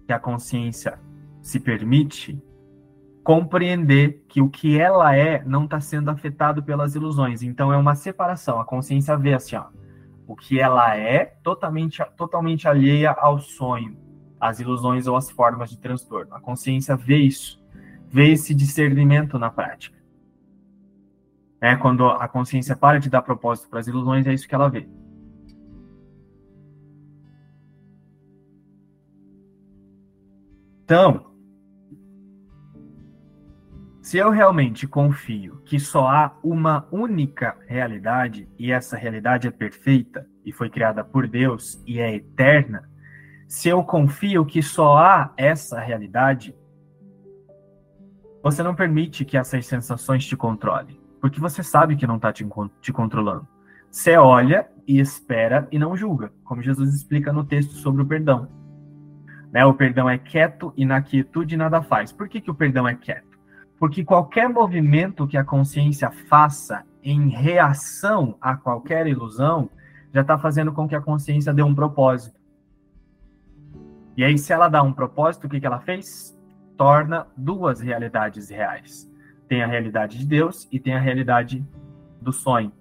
que 0.05 0.13
a 0.13 0.19
consciência 0.19 0.99
se 1.41 1.59
permite 1.59 2.41
compreender 3.23 4.23
que 4.27 4.41
o 4.41 4.49
que 4.49 4.79
ela 4.79 5.15
é 5.15 5.43
não 5.43 5.65
está 5.65 5.79
sendo 5.79 6.09
afetado 6.09 6.63
pelas 6.63 6.95
ilusões. 6.95 7.43
Então 7.43 7.71
é 7.71 7.77
uma 7.77 7.95
separação. 7.95 8.59
A 8.59 8.65
consciência 8.65 9.15
vê 9.17 9.33
assim, 9.33 9.55
ó, 9.55 9.67
o 10.27 10.35
que 10.35 10.59
ela 10.59 10.95
é 10.95 11.25
totalmente, 11.43 12.03
totalmente 12.15 12.67
alheia 12.67 13.11
ao 13.11 13.39
sonho 13.39 13.97
as 14.39 14.59
ilusões 14.59 15.05
ou 15.05 15.15
as 15.15 15.29
formas 15.29 15.69
de 15.69 15.77
transtorno. 15.77 16.33
A 16.33 16.39
consciência 16.39 16.95
vê 16.95 17.17
isso, 17.17 17.61
vê 18.07 18.31
esse 18.31 18.55
discernimento 18.55 19.37
na 19.37 19.49
prática. 19.49 19.97
É 21.61 21.75
quando 21.75 22.07
a 22.07 22.27
consciência 22.27 22.75
para 22.75 22.99
de 22.99 23.09
dar 23.09 23.21
propósito 23.21 23.69
para 23.69 23.79
as 23.79 23.87
ilusões, 23.87 24.25
é 24.25 24.33
isso 24.33 24.47
que 24.47 24.55
ela 24.55 24.69
vê. 24.69 24.87
Então, 30.89 31.23
se 34.01 34.17
eu 34.17 34.31
realmente 34.31 34.87
confio 34.87 35.61
que 35.63 35.79
só 35.79 36.07
há 36.07 36.35
uma 36.43 36.87
única 36.91 37.55
realidade 37.67 38.49
e 38.57 38.71
essa 38.71 38.97
realidade 38.97 39.47
é 39.47 39.51
perfeita 39.51 40.25
e 40.43 40.51
foi 40.51 40.67
criada 40.67 41.03
por 41.03 41.27
Deus 41.27 41.79
e 41.85 41.99
é 41.99 42.15
eterna, 42.15 42.89
se 43.47 43.69
eu 43.69 43.83
confio 43.83 44.43
que 44.43 44.63
só 44.63 44.97
há 44.97 45.31
essa 45.37 45.79
realidade, 45.79 46.55
você 48.41 48.63
não 48.63 48.73
permite 48.73 49.23
que 49.23 49.37
essas 49.37 49.67
sensações 49.67 50.25
te 50.25 50.35
controlem, 50.35 50.99
porque 51.21 51.39
você 51.39 51.61
sabe 51.61 51.97
que 51.97 52.07
não 52.07 52.15
está 52.15 52.33
te, 52.33 52.43
te 52.81 52.91
controlando. 52.91 53.47
Você 53.91 54.17
olha 54.17 54.67
e 54.87 54.99
espera 54.99 55.67
e 55.71 55.77
não 55.77 55.95
julga, 55.95 56.33
como 56.43 56.63
Jesus 56.63 56.95
explica 56.95 57.31
no 57.31 57.43
texto 57.43 57.73
sobre 57.73 58.01
o 58.01 58.07
perdão. 58.07 58.58
Né? 59.51 59.65
O 59.65 59.73
perdão 59.73 60.09
é 60.09 60.17
quieto 60.17 60.73
e 60.75 60.85
na 60.85 61.01
quietude 61.01 61.57
nada 61.57 61.81
faz. 61.81 62.11
Por 62.11 62.27
que, 62.27 62.41
que 62.41 62.51
o 62.51 62.55
perdão 62.55 62.87
é 62.87 62.95
quieto? 62.95 63.37
Porque 63.79 64.03
qualquer 64.03 64.49
movimento 64.49 65.27
que 65.27 65.37
a 65.37 65.43
consciência 65.43 66.11
faça 66.11 66.83
em 67.03 67.29
reação 67.29 68.35
a 68.41 68.55
qualquer 68.55 69.07
ilusão 69.07 69.69
já 70.13 70.21
está 70.21 70.37
fazendo 70.37 70.71
com 70.73 70.87
que 70.87 70.95
a 70.95 71.01
consciência 71.01 71.53
dê 71.53 71.63
um 71.63 71.73
propósito. 71.73 72.39
E 74.17 74.23
aí, 74.23 74.37
se 74.37 74.51
ela 74.51 74.67
dá 74.67 74.83
um 74.83 74.91
propósito, 74.91 75.47
o 75.47 75.49
que, 75.49 75.61
que 75.61 75.65
ela 75.65 75.79
fez? 75.79 76.37
Torna 76.75 77.25
duas 77.37 77.79
realidades 77.79 78.49
reais. 78.49 79.09
Tem 79.47 79.63
a 79.63 79.67
realidade 79.67 80.17
de 80.17 80.25
Deus 80.25 80.67
e 80.71 80.79
tem 80.79 80.93
a 80.93 80.99
realidade 80.99 81.65
do 82.21 82.33
sonho. 82.33 82.71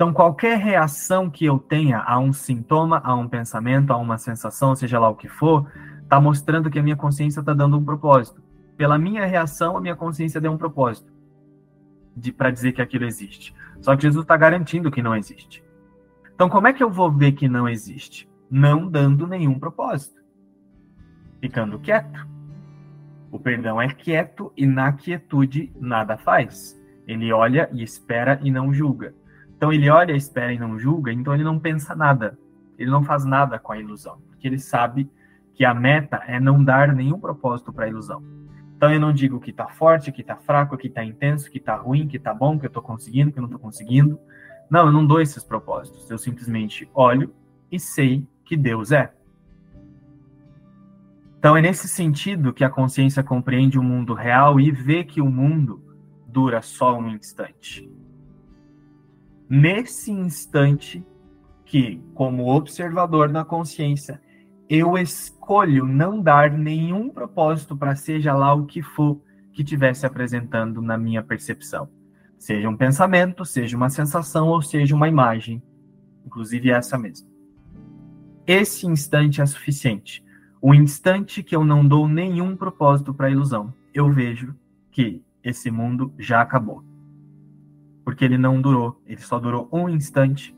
Então, 0.00 0.14
qualquer 0.14 0.56
reação 0.56 1.28
que 1.28 1.44
eu 1.44 1.58
tenha 1.58 1.98
a 1.98 2.18
um 2.18 2.32
sintoma, 2.32 3.02
a 3.04 3.14
um 3.14 3.28
pensamento, 3.28 3.92
a 3.92 3.98
uma 3.98 4.16
sensação, 4.16 4.74
seja 4.74 4.98
lá 4.98 5.10
o 5.10 5.14
que 5.14 5.28
for, 5.28 5.70
está 6.02 6.18
mostrando 6.18 6.70
que 6.70 6.78
a 6.78 6.82
minha 6.82 6.96
consciência 6.96 7.40
está 7.40 7.52
dando 7.52 7.76
um 7.76 7.84
propósito. 7.84 8.42
Pela 8.78 8.98
minha 8.98 9.26
reação, 9.26 9.76
a 9.76 9.80
minha 9.80 9.94
consciência 9.94 10.40
deu 10.40 10.52
um 10.52 10.56
propósito 10.56 11.12
de, 12.16 12.32
para 12.32 12.50
dizer 12.50 12.72
que 12.72 12.80
aquilo 12.80 13.04
existe. 13.04 13.54
Só 13.82 13.94
que 13.94 14.04
Jesus 14.04 14.24
está 14.24 14.38
garantindo 14.38 14.90
que 14.90 15.02
não 15.02 15.14
existe. 15.14 15.62
Então, 16.34 16.48
como 16.48 16.66
é 16.66 16.72
que 16.72 16.82
eu 16.82 16.88
vou 16.88 17.12
ver 17.12 17.32
que 17.32 17.46
não 17.46 17.68
existe? 17.68 18.26
não 18.50 18.88
dando 18.88 19.26
nenhum 19.26 19.58
propósito, 19.58 20.20
ficando 21.40 21.78
quieto. 21.78 22.26
O 23.30 23.38
perdão 23.38 23.80
é 23.80 23.88
quieto 23.88 24.52
e 24.56 24.66
na 24.66 24.92
quietude 24.92 25.72
nada 25.78 26.18
faz. 26.18 26.76
Ele 27.06 27.32
olha 27.32 27.70
e 27.72 27.82
espera 27.82 28.40
e 28.42 28.50
não 28.50 28.74
julga. 28.74 29.14
Então 29.60 29.70
ele 29.70 29.90
olha, 29.90 30.16
espera 30.16 30.54
e 30.54 30.58
não 30.58 30.78
julga, 30.78 31.12
então 31.12 31.34
ele 31.34 31.44
não 31.44 31.58
pensa 31.58 31.94
nada. 31.94 32.38
Ele 32.78 32.90
não 32.90 33.04
faz 33.04 33.26
nada 33.26 33.58
com 33.58 33.72
a 33.72 33.78
ilusão, 33.78 34.18
porque 34.26 34.48
ele 34.48 34.58
sabe 34.58 35.06
que 35.52 35.66
a 35.66 35.74
meta 35.74 36.16
é 36.26 36.40
não 36.40 36.64
dar 36.64 36.94
nenhum 36.94 37.20
propósito 37.20 37.70
para 37.70 37.84
a 37.84 37.88
ilusão. 37.88 38.24
Então 38.74 38.90
eu 38.90 38.98
não 38.98 39.12
digo 39.12 39.38
que 39.38 39.50
está 39.50 39.68
forte, 39.68 40.10
que 40.10 40.22
está 40.22 40.34
fraco, 40.34 40.78
que 40.78 40.86
está 40.86 41.04
intenso, 41.04 41.50
que 41.50 41.58
está 41.58 41.76
ruim, 41.76 42.08
que 42.08 42.16
está 42.16 42.32
bom, 42.32 42.58
que 42.58 42.64
eu 42.64 42.68
estou 42.68 42.82
conseguindo, 42.82 43.30
que 43.32 43.38
eu 43.38 43.42
não 43.42 43.48
estou 43.48 43.60
conseguindo. 43.60 44.18
Não, 44.70 44.86
eu 44.86 44.92
não 44.92 45.06
dou 45.06 45.20
esses 45.20 45.44
propósitos. 45.44 46.10
Eu 46.10 46.16
simplesmente 46.16 46.88
olho 46.94 47.30
e 47.70 47.78
sei 47.78 48.26
que 48.46 48.56
Deus 48.56 48.92
é. 48.92 49.12
Então 51.38 51.54
é 51.54 51.60
nesse 51.60 51.86
sentido 51.86 52.54
que 52.54 52.64
a 52.64 52.70
consciência 52.70 53.22
compreende 53.22 53.78
o 53.78 53.82
mundo 53.82 54.14
real 54.14 54.58
e 54.58 54.70
vê 54.70 55.04
que 55.04 55.20
o 55.20 55.30
mundo 55.30 55.84
dura 56.26 56.62
só 56.62 56.98
um 56.98 57.10
instante. 57.10 58.00
Nesse 59.50 60.12
instante 60.12 61.04
que, 61.64 62.00
como 62.14 62.54
observador 62.54 63.28
na 63.28 63.44
consciência, 63.44 64.22
eu 64.68 64.96
escolho 64.96 65.84
não 65.84 66.22
dar 66.22 66.52
nenhum 66.52 67.10
propósito 67.10 67.76
para 67.76 67.96
seja 67.96 68.32
lá 68.32 68.54
o 68.54 68.64
que 68.64 68.80
for 68.80 69.20
que 69.52 69.62
estivesse 69.62 70.06
apresentando 70.06 70.80
na 70.80 70.96
minha 70.96 71.20
percepção. 71.20 71.88
Seja 72.38 72.68
um 72.68 72.76
pensamento, 72.76 73.44
seja 73.44 73.76
uma 73.76 73.90
sensação 73.90 74.46
ou 74.46 74.62
seja 74.62 74.94
uma 74.94 75.08
imagem, 75.08 75.60
inclusive 76.24 76.70
essa 76.70 76.96
mesma. 76.96 77.28
Esse 78.46 78.86
instante 78.86 79.42
é 79.42 79.46
suficiente. 79.46 80.24
O 80.62 80.72
instante 80.72 81.42
que 81.42 81.56
eu 81.56 81.64
não 81.64 81.84
dou 81.84 82.06
nenhum 82.06 82.54
propósito 82.54 83.12
para 83.12 83.26
a 83.26 83.30
ilusão, 83.30 83.74
eu 83.92 84.12
vejo 84.12 84.54
que 84.92 85.20
esse 85.42 85.72
mundo 85.72 86.14
já 86.16 86.40
acabou. 86.40 86.84
Porque 88.10 88.24
ele 88.24 88.36
não 88.36 88.60
durou, 88.60 89.00
ele 89.06 89.20
só 89.20 89.38
durou 89.38 89.68
um 89.72 89.88
instante 89.88 90.52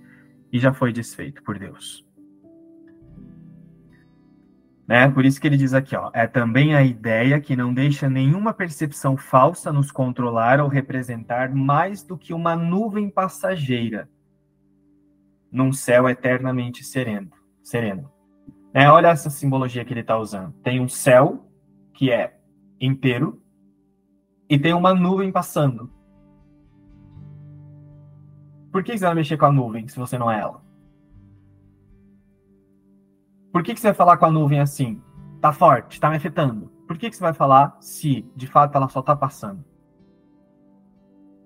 e 0.50 0.58
já 0.58 0.72
foi 0.72 0.90
desfeito 0.90 1.42
por 1.42 1.58
Deus. 1.58 2.02
Né? 4.88 5.06
Por 5.10 5.26
isso 5.26 5.38
que 5.38 5.46
ele 5.46 5.58
diz 5.58 5.74
aqui, 5.74 5.94
ó, 5.94 6.10
é 6.14 6.26
também 6.26 6.74
a 6.74 6.82
ideia 6.82 7.38
que 7.42 7.54
não 7.54 7.74
deixa 7.74 8.08
nenhuma 8.08 8.54
percepção 8.54 9.18
falsa 9.18 9.70
nos 9.70 9.92
controlar 9.92 10.62
ou 10.62 10.68
representar 10.68 11.54
mais 11.54 12.02
do 12.02 12.16
que 12.16 12.32
uma 12.32 12.56
nuvem 12.56 13.10
passageira 13.10 14.08
num 15.52 15.72
céu 15.72 16.08
eternamente 16.08 16.82
sereno 16.82 17.32
sereno. 17.62 18.10
É, 18.72 18.88
olha 18.90 19.08
essa 19.08 19.28
simbologia 19.28 19.84
que 19.84 19.92
ele 19.92 20.00
está 20.00 20.16
usando. 20.16 20.54
Tem 20.62 20.80
um 20.80 20.88
céu 20.88 21.46
que 21.92 22.10
é 22.10 22.34
inteiro 22.80 23.42
e 24.48 24.58
tem 24.58 24.72
uma 24.72 24.94
nuvem 24.94 25.30
passando. 25.30 25.92
Por 28.72 28.82
que 28.82 28.96
você 28.96 29.04
vai 29.04 29.14
mexer 29.14 29.36
com 29.36 29.44
a 29.44 29.52
nuvem 29.52 29.86
se 29.86 29.98
você 29.98 30.16
não 30.16 30.30
é 30.30 30.40
ela? 30.40 30.62
Por 33.52 33.62
que 33.62 33.76
você 33.76 33.88
vai 33.88 33.94
falar 33.94 34.16
com 34.16 34.24
a 34.24 34.30
nuvem 34.30 34.60
assim? 34.60 35.02
Tá 35.42 35.52
forte, 35.52 36.00
tá 36.00 36.08
me 36.08 36.16
afetando. 36.16 36.72
Por 36.88 36.96
que 36.96 37.12
você 37.12 37.20
vai 37.20 37.34
falar 37.34 37.76
se 37.80 38.26
de 38.34 38.46
fato 38.46 38.74
ela 38.74 38.88
só 38.88 39.02
tá 39.02 39.14
passando? 39.14 39.62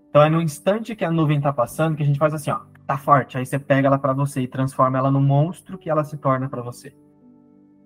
Então 0.09 0.23
é 0.23 0.31
no 0.31 0.41
instante 0.41 0.95
que 0.95 1.05
a 1.05 1.11
nuvem 1.11 1.39
está 1.39 1.53
passando 1.53 1.97
que 1.97 2.03
a 2.05 2.07
gente 2.07 2.19
faz 2.19 2.33
assim, 2.33 2.51
ó, 2.51 2.61
tá 2.87 2.97
forte. 2.97 3.37
Aí 3.37 3.45
você 3.45 3.59
pega 3.59 3.89
ela 3.89 3.99
para 3.99 4.13
você 4.13 4.43
e 4.43 4.49
transforma 4.49 4.97
ela 4.97 5.11
no 5.11 5.21
monstro 5.21 5.77
que 5.77 5.91
ela 5.91 6.05
se 6.05 6.17
torna 6.17 6.49
para 6.49 6.63
você. 6.63 6.97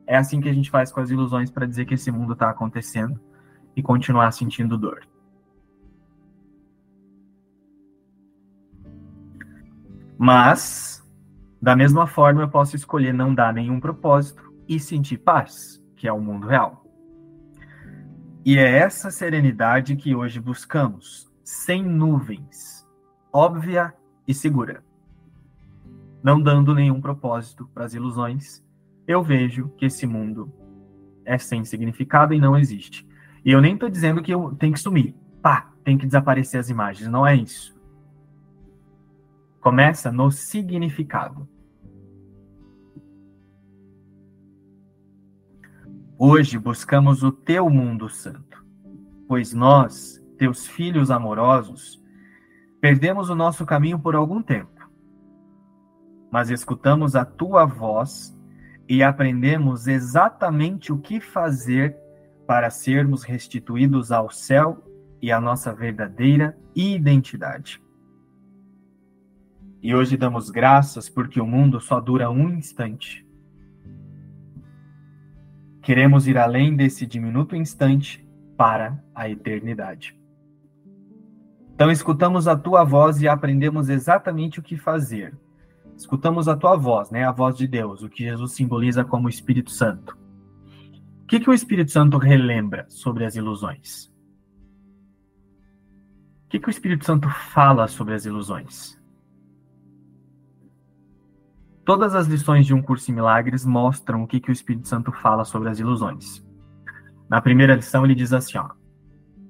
É 0.06 0.16
assim 0.16 0.40
que 0.40 0.48
a 0.48 0.52
gente 0.52 0.70
faz 0.70 0.92
com 0.92 1.00
as 1.00 1.10
ilusões 1.10 1.50
para 1.50 1.66
dizer 1.66 1.86
que 1.86 1.94
esse 1.94 2.10
mundo 2.10 2.34
está 2.34 2.50
acontecendo 2.50 3.18
e 3.74 3.82
continuar 3.82 4.30
sentindo 4.32 4.76
dor. 4.76 5.00
Mas, 10.22 11.02
da 11.62 11.74
mesma 11.74 12.06
forma, 12.06 12.42
eu 12.42 12.48
posso 12.50 12.76
escolher 12.76 13.14
não 13.14 13.34
dar 13.34 13.54
nenhum 13.54 13.80
propósito 13.80 14.52
e 14.68 14.78
sentir 14.78 15.16
paz, 15.16 15.82
que 15.96 16.06
é 16.06 16.12
o 16.12 16.20
mundo 16.20 16.46
real. 16.46 16.84
E 18.44 18.58
é 18.58 18.70
essa 18.70 19.10
serenidade 19.10 19.96
que 19.96 20.14
hoje 20.14 20.38
buscamos, 20.38 21.32
sem 21.42 21.82
nuvens, 21.82 22.86
óbvia 23.32 23.94
e 24.28 24.34
segura. 24.34 24.84
Não 26.22 26.38
dando 26.38 26.74
nenhum 26.74 27.00
propósito 27.00 27.66
para 27.72 27.86
as 27.86 27.94
ilusões, 27.94 28.62
eu 29.08 29.22
vejo 29.22 29.70
que 29.78 29.86
esse 29.86 30.06
mundo 30.06 30.52
é 31.24 31.38
sem 31.38 31.64
significado 31.64 32.34
e 32.34 32.38
não 32.38 32.58
existe. 32.58 33.08
E 33.42 33.50
eu 33.50 33.62
nem 33.62 33.72
estou 33.72 33.88
dizendo 33.88 34.20
que 34.20 34.34
eu 34.34 34.54
tenho 34.56 34.74
que 34.74 34.80
sumir. 34.80 35.14
Pá, 35.40 35.72
tem 35.82 35.96
que 35.96 36.04
desaparecer 36.04 36.60
as 36.60 36.68
imagens. 36.68 37.08
Não 37.08 37.26
é 37.26 37.34
isso. 37.34 37.79
Começa 39.60 40.10
no 40.10 40.30
significado. 40.30 41.46
Hoje 46.18 46.58
buscamos 46.58 47.22
o 47.22 47.30
teu 47.30 47.68
mundo 47.68 48.08
santo, 48.08 48.64
pois 49.28 49.52
nós, 49.52 50.18
teus 50.38 50.66
filhos 50.66 51.10
amorosos, 51.10 52.02
perdemos 52.80 53.28
o 53.28 53.34
nosso 53.34 53.66
caminho 53.66 53.98
por 53.98 54.14
algum 54.14 54.42
tempo. 54.42 54.90
Mas 56.30 56.48
escutamos 56.48 57.14
a 57.14 57.26
tua 57.26 57.66
voz 57.66 58.34
e 58.88 59.02
aprendemos 59.02 59.86
exatamente 59.86 60.90
o 60.90 60.98
que 60.98 61.20
fazer 61.20 61.94
para 62.46 62.70
sermos 62.70 63.24
restituídos 63.24 64.10
ao 64.10 64.30
céu 64.30 64.82
e 65.20 65.30
à 65.30 65.38
nossa 65.38 65.74
verdadeira 65.74 66.58
identidade. 66.74 67.78
E 69.82 69.94
hoje 69.94 70.16
damos 70.16 70.50
graças 70.50 71.08
porque 71.08 71.40
o 71.40 71.46
mundo 71.46 71.80
só 71.80 72.00
dura 72.00 72.30
um 72.30 72.50
instante. 72.50 73.26
Queremos 75.82 76.28
ir 76.28 76.36
além 76.36 76.76
desse 76.76 77.06
diminuto 77.06 77.56
instante 77.56 78.28
para 78.58 79.02
a 79.14 79.28
eternidade. 79.28 80.14
Então, 81.74 81.90
escutamos 81.90 82.46
a 82.46 82.54
tua 82.54 82.84
voz 82.84 83.22
e 83.22 83.28
aprendemos 83.28 83.88
exatamente 83.88 84.60
o 84.60 84.62
que 84.62 84.76
fazer. 84.76 85.34
Escutamos 85.96 86.46
a 86.46 86.54
tua 86.54 86.76
voz, 86.76 87.10
né? 87.10 87.24
A 87.24 87.32
voz 87.32 87.56
de 87.56 87.66
Deus, 87.66 88.02
o 88.02 88.08
que 88.10 88.24
Jesus 88.24 88.52
simboliza 88.52 89.02
como 89.02 89.30
Espírito 89.30 89.70
Santo. 89.70 90.14
O 91.22 91.26
que, 91.26 91.40
que 91.40 91.48
o 91.48 91.54
Espírito 91.54 91.90
Santo 91.90 92.18
relembra 92.18 92.84
sobre 92.90 93.24
as 93.24 93.34
ilusões? 93.34 94.12
O 96.44 96.50
que, 96.50 96.58
que 96.58 96.68
o 96.68 96.70
Espírito 96.70 97.06
Santo 97.06 97.30
fala 97.30 97.88
sobre 97.88 98.12
as 98.12 98.26
ilusões? 98.26 98.99
Todas 101.90 102.14
as 102.14 102.28
lições 102.28 102.66
de 102.66 102.72
um 102.72 102.80
curso 102.80 103.10
em 103.10 103.14
milagres 103.16 103.66
mostram 103.66 104.22
o 104.22 104.26
que, 104.28 104.38
que 104.38 104.48
o 104.48 104.52
Espírito 104.52 104.86
Santo 104.86 105.10
fala 105.10 105.44
sobre 105.44 105.68
as 105.70 105.80
ilusões. 105.80 106.40
Na 107.28 107.40
primeira 107.40 107.74
lição, 107.74 108.04
ele 108.04 108.14
diz 108.14 108.32
assim: 108.32 108.58
ó, 108.58 108.68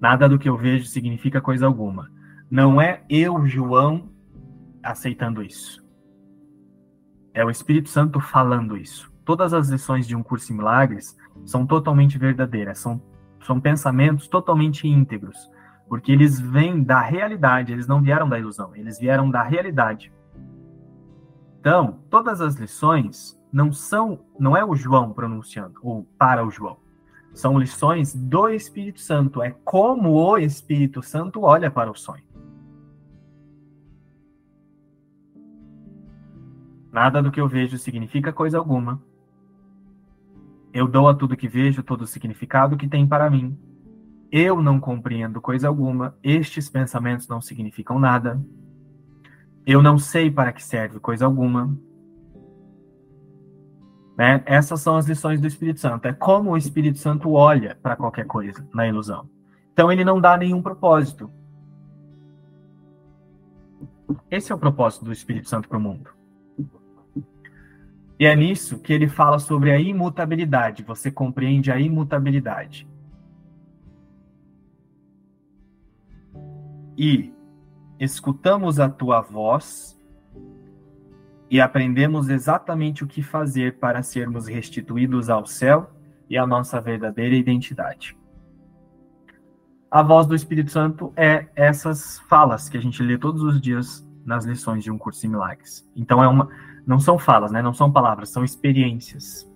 Nada 0.01 0.27
do 0.27 0.39
que 0.39 0.49
eu 0.49 0.57
vejo 0.57 0.87
significa 0.87 1.39
coisa 1.39 1.67
alguma. 1.67 2.11
Não 2.51 2.81
é 2.81 3.03
eu, 3.11 3.47
João, 3.47 4.09
aceitando 4.83 5.43
isso. 5.43 5.87
É 7.35 7.45
o 7.45 7.51
Espírito 7.51 7.91
Santo 7.91 8.19
falando 8.21 8.75
isso. 8.75 9.13
Todas 9.23 9.53
as 9.53 9.69
lições 9.69 10.07
de 10.07 10.17
um 10.17 10.23
curso 10.23 10.51
em 10.51 10.57
milagres 10.57 11.15
são 11.45 11.67
totalmente 11.67 12.17
verdadeiras, 12.17 12.79
são, 12.79 13.03
são 13.45 13.61
pensamentos 13.61 14.29
totalmente 14.29 14.89
íntegros, 14.89 15.37
porque 15.91 16.11
eles 16.11 16.41
vêm 16.41 16.83
da 16.83 17.03
realidade, 17.03 17.71
eles 17.71 17.87
não 17.87 18.01
vieram 18.01 18.27
da 18.27 18.39
ilusão, 18.39 18.75
eles 18.75 18.99
vieram 18.99 19.31
da 19.31 19.43
realidade. 19.43 20.11
Então, 21.61 21.99
todas 22.09 22.41
as 22.41 22.55
lições 22.55 23.39
não 23.53 23.71
são, 23.71 24.21
não 24.39 24.57
é 24.57 24.65
o 24.65 24.75
João 24.75 25.13
pronunciando 25.13 25.79
ou 25.83 26.05
para 26.19 26.45
o 26.45 26.51
João. 26.51 26.79
São 27.35 27.59
lições 27.59 28.15
do 28.15 28.49
Espírito 28.49 29.01
Santo, 29.01 29.43
é 29.43 29.51
como 29.63 30.15
o 30.15 30.39
Espírito 30.39 31.03
Santo 31.03 31.43
olha 31.43 31.71
para 31.71 31.91
o 31.91 31.95
sonho. 31.95 32.25
Nada 36.91 37.23
do 37.23 37.31
que 37.31 37.41
eu 37.41 37.47
vejo 37.47 37.77
significa 37.77 38.33
coisa 38.33 38.57
alguma. 38.57 39.01
Eu 40.73 40.89
dou 40.89 41.09
a 41.09 41.15
tudo 41.15 41.37
que 41.37 41.47
vejo 41.47 41.83
todo 41.83 42.03
o 42.03 42.07
significado 42.07 42.77
que 42.77 42.89
tem 42.89 43.07
para 43.07 43.29
mim. 43.29 43.57
Eu 44.33 44.63
não 44.63 44.81
compreendo 44.81 45.41
coisa 45.41 45.69
alguma, 45.69 46.17
estes 46.23 46.71
pensamentos 46.71 47.29
não 47.29 47.41
significam 47.41 47.99
nada. 47.99 48.41
Eu 49.67 49.83
não 49.83 49.99
sei 49.99 50.31
para 50.31 50.53
que 50.53 50.63
serve 50.63 50.99
coisa 50.99 51.25
alguma. 51.25 51.77
Né? 54.17 54.43
Essas 54.47 54.81
são 54.81 54.97
as 54.97 55.07
lições 55.07 55.41
do 55.41 55.47
Espírito 55.47 55.81
Santo. 55.81 56.07
É 56.07 56.13
como 56.13 56.51
o 56.51 56.57
Espírito 56.57 56.99
Santo 56.99 57.33
olha 57.33 57.79
para 57.83 57.97
qualquer 57.97 58.27
coisa 58.27 58.67
na 58.75 58.87
ilusão. 58.87 59.29
Então 59.73 59.91
ele 59.91 60.05
não 60.05 60.21
dá 60.21 60.37
nenhum 60.37 60.61
propósito. 60.61 61.31
Esse 64.31 64.53
é 64.53 64.55
o 64.55 64.59
propósito 64.59 65.05
do 65.05 65.13
Espírito 65.13 65.49
Santo 65.49 65.69
para 65.69 65.79
o 65.79 65.81
mundo. 65.81 66.11
E 68.19 68.27
é 68.27 68.37
nisso 68.37 68.79
que 68.79 68.93
ele 68.93 69.09
fala 69.09 69.39
sobre 69.39 69.71
a 69.71 69.81
imutabilidade. 69.81 70.83
Você 70.83 71.11
compreende 71.11 71.73
a 71.73 71.81
imutabilidade. 71.81 72.87
E 76.99 77.33
escutamos 78.01 78.81
a 78.81 78.89
tua 78.89 79.21
voz 79.21 80.01
e 81.51 81.61
aprendemos 81.61 82.31
exatamente 82.31 83.05
o 83.05 83.07
que 83.07 83.23
fazer 83.23 83.79
para 83.79 84.03
sermos 84.03 84.47
restituídos 84.47 85.29
ao 85.29 85.45
céu 85.45 85.91
e 86.29 86.39
à 86.39 86.47
nossa 86.47 86.81
verdadeira 86.81 87.35
identidade. 87.35 88.17
A 89.91 90.03
voz 90.03 90.27
do 90.27 90.35
Espírito 90.35 90.71
Santo 90.71 91.13
é 91.15 91.49
essas 91.55 92.21
falas 92.21 92.69
que 92.71 92.79
a 92.79 92.81
gente 92.81 93.03
lê 93.03 93.19
todos 93.19 93.43
os 93.43 93.61
dias 93.61 94.09
nas 94.25 94.47
lições 94.47 94.83
de 94.83 94.91
um 94.91 94.97
curso 94.97 95.27
em 95.27 95.31
milagres. 95.31 95.87
Então 95.95 96.25
é 96.25 96.29
uma 96.29 96.49
não 96.87 96.99
são 96.99 97.19
falas, 97.19 97.53
né? 97.53 97.61
Não 97.61 97.75
são 97.75 97.93
palavras, 97.93 98.31
são 98.31 98.43
experiências 98.43 99.49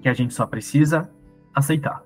que 0.00 0.08
a 0.08 0.14
gente 0.14 0.32
só 0.32 0.46
precisa 0.46 1.10
aceitar. 1.52 2.04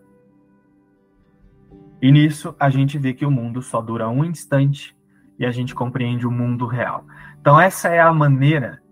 E 2.01 2.11
nisso 2.11 2.55
a 2.59 2.71
gente 2.71 2.97
vê 2.97 3.13
que 3.13 3.27
o 3.27 3.31
mundo 3.31 3.61
só 3.61 3.83
dura 3.83 4.09
um 4.09 4.25
instante 4.25 4.96
e 5.39 5.45
a 5.45 5.51
gente 5.51 5.75
compreende 5.75 6.27
o 6.27 6.31
mundo 6.31 6.67
real. 6.67 7.05
Então, 7.41 7.61
essa 7.61 7.89
é 7.89 8.01
a 8.01 8.13
maneira 8.13 8.83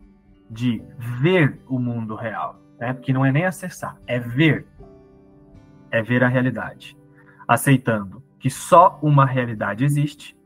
de 0.51 0.83
ver 0.99 1.61
o 1.69 1.79
mundo 1.79 2.15
real, 2.15 2.61
né? 2.79 2.93
porque 2.93 3.13
não 3.13 3.25
é 3.25 3.33
nem 3.33 3.45
acessar, 3.45 3.99
é 4.07 4.19
ver. 4.19 4.67
É 5.91 6.03
ver 6.03 6.23
a 6.23 6.29
realidade. 6.29 6.97
Aceitando 7.47 8.23
que 8.39 8.51
só 8.51 8.99
uma 9.03 9.25
realidade 9.25 9.85
existe, 9.85 10.37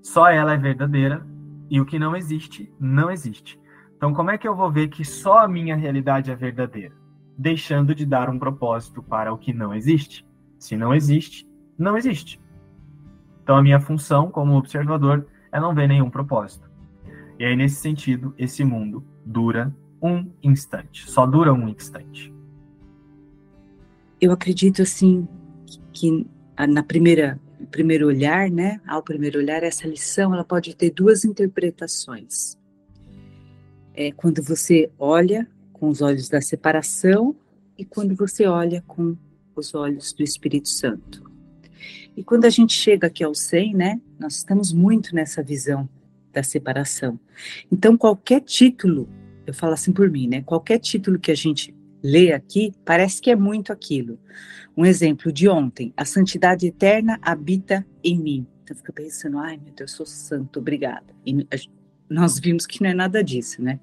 só 0.00 0.28
ela 0.28 0.54
é 0.54 0.56
verdadeira 0.56 1.26
e 1.70 1.80
o 1.80 1.86
que 1.86 1.98
não 1.98 2.16
existe, 2.16 2.72
não 2.78 3.10
existe. 3.10 3.60
Então, 3.96 4.12
como 4.12 4.30
é 4.30 4.38
que 4.38 4.48
eu 4.48 4.56
vou 4.56 4.70
ver 4.70 4.88
que 4.88 5.04
só 5.04 5.38
a 5.38 5.48
minha 5.48 5.76
realidade 5.76 6.30
é 6.30 6.34
verdadeira? 6.34 6.94
Deixando 7.38 7.94
de 7.94 8.04
dar 8.04 8.28
um 8.28 8.38
propósito 8.38 9.02
para 9.02 9.32
o 9.32 9.38
que 9.38 9.52
não 9.52 9.72
existe. 9.72 10.26
Se 10.58 10.76
não 10.76 10.94
existe, 10.94 11.48
não 11.78 11.96
existe. 11.96 12.40
Então, 13.42 13.56
a 13.56 13.62
minha 13.62 13.80
função 13.80 14.30
como 14.30 14.56
observador 14.56 15.26
é 15.50 15.60
não 15.60 15.74
ver 15.74 15.88
nenhum 15.88 16.08
propósito. 16.10 16.70
E 17.38 17.44
aí, 17.44 17.56
nesse 17.56 17.76
sentido, 17.76 18.34
esse 18.38 18.64
mundo 18.64 19.04
dura 19.24 19.74
um 20.00 20.30
instante, 20.42 21.10
só 21.10 21.26
dura 21.26 21.52
um 21.52 21.68
instante. 21.68 22.32
Eu 24.20 24.32
acredito, 24.32 24.82
assim, 24.82 25.26
que 25.92 26.26
na 26.68 26.82
primeira 26.82 27.40
primeiro 27.70 28.06
olhar, 28.06 28.50
né, 28.50 28.80
ao 28.86 29.02
primeiro 29.02 29.38
olhar, 29.38 29.62
essa 29.62 29.86
lição 29.86 30.34
ela 30.34 30.44
pode 30.44 30.76
ter 30.76 30.90
duas 30.90 31.24
interpretações. 31.24 32.58
É 33.94 34.10
quando 34.12 34.42
você 34.42 34.90
olha 34.98 35.48
com 35.72 35.88
os 35.88 36.00
olhos 36.02 36.28
da 36.28 36.40
separação 36.40 37.34
e 37.76 37.84
quando 37.84 38.14
você 38.14 38.46
olha 38.46 38.82
com 38.86 39.16
os 39.54 39.74
olhos 39.74 40.12
do 40.12 40.22
Espírito 40.22 40.68
Santo. 40.68 41.31
E 42.16 42.22
quando 42.22 42.44
a 42.44 42.50
gente 42.50 42.74
chega 42.74 43.06
aqui 43.06 43.24
ao 43.24 43.34
100, 43.34 43.74
né, 43.74 44.00
nós 44.18 44.36
estamos 44.36 44.72
muito 44.72 45.14
nessa 45.14 45.42
visão 45.42 45.88
da 46.32 46.42
separação. 46.42 47.18
Então, 47.70 47.96
qualquer 47.96 48.40
título, 48.40 49.08
eu 49.46 49.54
falo 49.54 49.74
assim 49.74 49.92
por 49.92 50.10
mim, 50.10 50.28
né, 50.28 50.42
qualquer 50.42 50.78
título 50.78 51.18
que 51.18 51.30
a 51.30 51.34
gente 51.34 51.74
lê 52.02 52.32
aqui, 52.32 52.72
parece 52.84 53.20
que 53.20 53.30
é 53.30 53.36
muito 53.36 53.72
aquilo. 53.72 54.18
Um 54.76 54.84
exemplo 54.84 55.30
de 55.30 55.48
ontem, 55.48 55.92
a 55.96 56.04
santidade 56.04 56.66
eterna 56.66 57.18
habita 57.22 57.86
em 58.02 58.18
mim. 58.18 58.46
Então 58.64 58.76
fica 58.76 58.92
pensando, 58.92 59.38
ai 59.38 59.56
meu 59.56 59.72
Deus, 59.72 59.92
eu 59.92 59.96
sou 59.96 60.06
santo, 60.06 60.58
obrigada. 60.58 61.14
E 61.24 61.46
nós 62.08 62.38
vimos 62.38 62.66
que 62.66 62.82
não 62.82 62.90
é 62.90 62.94
nada 62.94 63.22
disso, 63.22 63.62
né? 63.62 63.78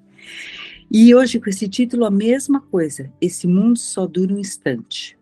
E 0.90 1.14
hoje, 1.14 1.38
com 1.38 1.48
esse 1.48 1.68
título, 1.68 2.04
a 2.04 2.10
mesma 2.10 2.60
coisa. 2.60 3.12
Esse 3.20 3.46
mundo 3.46 3.78
só 3.78 4.06
dura 4.06 4.34
um 4.34 4.38
instante. 4.38 5.16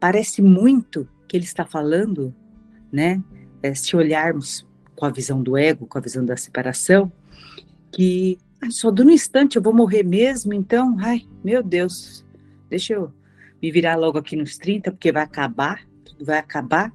Parece 0.00 0.40
muito 0.40 1.06
que 1.26 1.36
ele 1.36 1.44
está 1.44 1.64
falando, 1.64 2.34
né? 2.92 3.22
É, 3.62 3.74
se 3.74 3.96
olharmos 3.96 4.66
com 4.94 5.04
a 5.04 5.10
visão 5.10 5.42
do 5.42 5.56
ego, 5.56 5.86
com 5.86 5.98
a 5.98 6.00
visão 6.00 6.24
da 6.24 6.36
separação, 6.36 7.10
que 7.90 8.38
ah, 8.60 8.70
só 8.70 8.90
dura 8.90 9.08
um 9.08 9.12
instante, 9.12 9.56
eu 9.56 9.62
vou 9.62 9.74
morrer 9.74 10.02
mesmo, 10.02 10.52
então, 10.52 10.96
ai, 10.98 11.26
meu 11.44 11.62
Deus, 11.62 12.24
deixa 12.68 12.94
eu 12.94 13.12
me 13.60 13.70
virar 13.70 13.96
logo 13.96 14.18
aqui 14.18 14.36
nos 14.36 14.56
30, 14.56 14.92
porque 14.92 15.12
vai 15.12 15.22
acabar, 15.22 15.86
tudo 16.04 16.24
vai 16.24 16.38
acabar. 16.38 16.92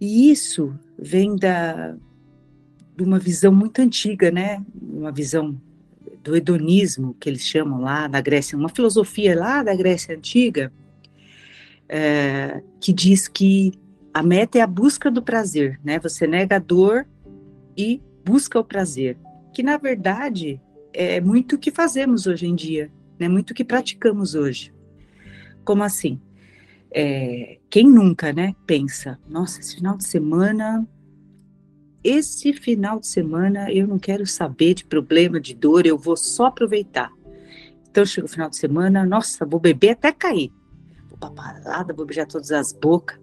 E 0.00 0.30
isso 0.30 0.74
vem 0.98 1.36
da, 1.36 1.94
de 2.96 3.04
uma 3.04 3.18
visão 3.18 3.52
muito 3.52 3.80
antiga, 3.80 4.30
né? 4.30 4.64
Uma 4.80 5.12
visão 5.12 5.60
do 6.22 6.36
hedonismo, 6.36 7.14
que 7.18 7.28
eles 7.28 7.42
chamam 7.42 7.80
lá 7.80 8.08
na 8.08 8.20
Grécia, 8.20 8.56
uma 8.56 8.68
filosofia 8.68 9.38
lá 9.38 9.62
da 9.62 9.74
Grécia 9.74 10.14
Antiga, 10.14 10.72
é, 11.92 12.62
que 12.80 12.92
diz 12.92 13.26
que 13.26 13.72
a 14.14 14.22
meta 14.22 14.58
é 14.58 14.60
a 14.60 14.66
busca 14.66 15.10
do 15.10 15.20
prazer, 15.20 15.80
né? 15.82 15.98
Você 15.98 16.24
nega 16.24 16.56
a 16.56 16.60
dor 16.60 17.04
e 17.76 18.00
busca 18.24 18.60
o 18.60 18.64
prazer, 18.64 19.18
que 19.52 19.60
na 19.60 19.76
verdade 19.76 20.60
é 20.92 21.20
muito 21.20 21.56
o 21.56 21.58
que 21.58 21.72
fazemos 21.72 22.28
hoje 22.28 22.46
em 22.46 22.54
dia, 22.54 22.92
né? 23.18 23.28
Muito 23.28 23.50
o 23.50 23.54
que 23.54 23.64
praticamos 23.64 24.36
hoje. 24.36 24.72
Como 25.64 25.82
assim? 25.82 26.20
É, 26.92 27.58
quem 27.68 27.90
nunca, 27.90 28.32
né? 28.32 28.54
Pensa, 28.66 29.18
nossa, 29.28 29.58
esse 29.58 29.74
final 29.74 29.96
de 29.96 30.04
semana 30.04 30.86
esse 32.02 32.54
final 32.54 32.98
de 32.98 33.06
semana 33.06 33.70
eu 33.70 33.86
não 33.86 33.98
quero 33.98 34.26
saber 34.26 34.72
de 34.72 34.86
problema, 34.86 35.38
de 35.38 35.54
dor, 35.54 35.84
eu 35.84 35.98
vou 35.98 36.16
só 36.16 36.46
aproveitar. 36.46 37.10
Então 37.90 38.06
chega 38.06 38.26
o 38.26 38.30
final 38.30 38.48
de 38.48 38.56
semana, 38.56 39.04
nossa, 39.04 39.44
vou 39.44 39.60
beber 39.60 39.90
até 39.90 40.10
cair. 40.10 40.50
Vou 41.20 41.30
pra 41.30 41.30
parada, 41.30 41.92
vou 41.92 42.06
beijar 42.06 42.26
todas 42.26 42.50
as 42.50 42.72
bocas. 42.72 43.18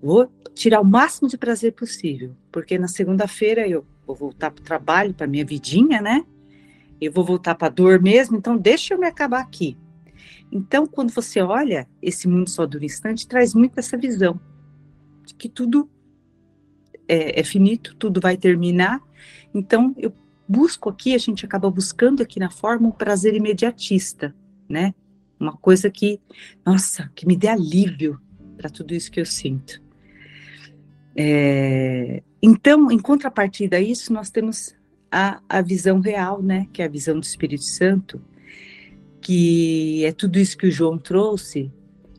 Vou 0.00 0.30
tirar 0.54 0.80
o 0.80 0.84
máximo 0.84 1.28
de 1.28 1.36
prazer 1.36 1.72
possível, 1.72 2.36
porque 2.52 2.78
na 2.78 2.88
segunda-feira 2.88 3.66
eu 3.66 3.84
vou 4.06 4.14
voltar 4.14 4.50
para 4.50 4.60
o 4.60 4.64
trabalho, 4.64 5.14
para 5.14 5.26
minha 5.26 5.44
vidinha, 5.44 6.00
né? 6.00 6.24
Eu 7.00 7.10
vou 7.10 7.24
voltar 7.24 7.54
para 7.54 7.66
a 7.66 7.70
dor 7.70 8.00
mesmo, 8.00 8.36
então 8.36 8.56
deixa 8.56 8.94
eu 8.94 8.98
me 8.98 9.06
acabar 9.06 9.40
aqui. 9.40 9.76
Então, 10.52 10.86
quando 10.86 11.10
você 11.10 11.40
olha 11.40 11.88
esse 12.00 12.28
mundo 12.28 12.48
só 12.48 12.64
um 12.64 12.84
instante, 12.84 13.26
traz 13.26 13.54
muito 13.54 13.78
essa 13.78 13.96
visão 13.96 14.40
de 15.24 15.34
que 15.34 15.48
tudo 15.48 15.90
é, 17.08 17.40
é 17.40 17.42
finito, 17.42 17.96
tudo 17.96 18.20
vai 18.20 18.36
terminar. 18.36 19.00
Então, 19.52 19.94
eu 19.96 20.12
busco 20.46 20.88
aqui, 20.88 21.14
a 21.14 21.18
gente 21.18 21.44
acaba 21.44 21.70
buscando 21.70 22.22
aqui 22.22 22.38
na 22.38 22.50
forma 22.50 22.88
um 22.88 22.92
prazer 22.92 23.34
imediatista, 23.34 24.34
né? 24.68 24.94
Uma 25.44 25.58
coisa 25.58 25.90
que, 25.90 26.18
nossa, 26.64 27.10
que 27.14 27.26
me 27.26 27.36
dê 27.36 27.48
alívio 27.48 28.18
para 28.56 28.70
tudo 28.70 28.94
isso 28.94 29.10
que 29.10 29.20
eu 29.20 29.26
sinto. 29.26 29.82
É, 31.14 32.22
então, 32.42 32.90
em 32.90 32.98
contrapartida 32.98 33.76
a 33.76 33.80
isso, 33.80 34.10
nós 34.10 34.30
temos 34.30 34.74
a, 35.12 35.42
a 35.46 35.60
visão 35.60 36.00
real, 36.00 36.42
né? 36.42 36.66
Que 36.72 36.80
é 36.80 36.86
a 36.86 36.88
visão 36.88 37.20
do 37.20 37.24
Espírito 37.24 37.64
Santo, 37.64 38.22
que 39.20 40.02
é 40.02 40.12
tudo 40.12 40.38
isso 40.38 40.56
que 40.56 40.66
o 40.66 40.70
João 40.70 40.96
trouxe, 40.96 41.70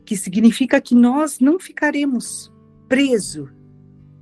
que 0.04 0.16
significa 0.16 0.80
que 0.80 0.94
nós 0.94 1.40
não 1.40 1.58
ficaremos 1.58 2.52
presos 2.88 3.48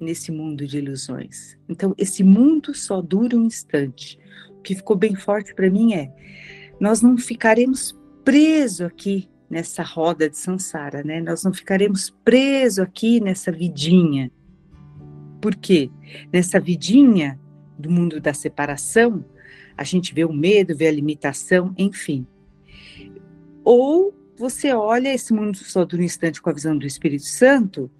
nesse 0.01 0.33
mundo 0.33 0.67
de 0.67 0.79
ilusões. 0.79 1.59
Então, 1.69 1.95
esse 1.99 2.25
mundo 2.25 2.75
só 2.75 3.03
dura 3.03 3.37
um 3.37 3.45
instante. 3.45 4.19
O 4.49 4.63
que 4.63 4.75
ficou 4.75 4.97
bem 4.97 5.15
forte 5.15 5.55
para 5.55 5.69
mim 5.69 5.93
é: 5.93 6.11
nós 6.81 7.03
não 7.03 7.19
ficaremos 7.19 7.95
presos 8.25 8.81
aqui 8.81 9.29
nessa 9.49 9.83
roda 9.83 10.29
de 10.29 10.37
samsara, 10.37 11.03
né? 11.05 11.21
Nós 11.21 11.45
não 11.45 11.53
ficaremos 11.53 12.11
presos 12.25 12.81
aqui 12.81 13.21
nessa 13.21 13.53
vidinha. 13.53 14.31
Por 15.41 15.55
quê? 15.55 15.91
Nessa 16.33 16.59
vidinha 16.59 17.39
do 17.79 17.91
mundo 17.91 18.21
da 18.21 18.33
separação, 18.33 19.25
a 19.77 19.85
gente 19.85 20.15
vê 20.15 20.25
o 20.25 20.33
medo, 20.33 20.77
vê 20.77 20.89
a 20.89 20.93
limitação, 20.93 21.75
enfim. 21.77 22.27
Ou 23.63 24.15
você 24.37 24.73
olha 24.73 25.13
esse 25.13 25.33
mundo 25.33 25.57
só 25.59 25.87
um 25.93 26.03
instante 26.03 26.41
com 26.41 26.51
a 26.51 26.55
visão 26.55 26.77
do 26.77 26.87
Espírito 26.87 27.25
Santo, 27.25 27.91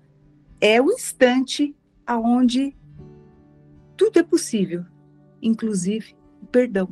é 0.61 0.81
o 0.81 0.91
instante 0.91 1.75
aonde 2.07 2.77
tudo 3.97 4.19
é 4.19 4.23
possível, 4.23 4.85
inclusive 5.41 6.17
o 6.43 6.47
perdão, 6.47 6.89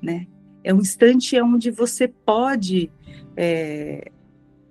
né? 0.00 0.26
É 0.64 0.72
um 0.72 0.80
instante 0.80 1.40
onde 1.40 1.70
você 1.70 2.06
pode 2.06 2.90
é, 3.36 4.10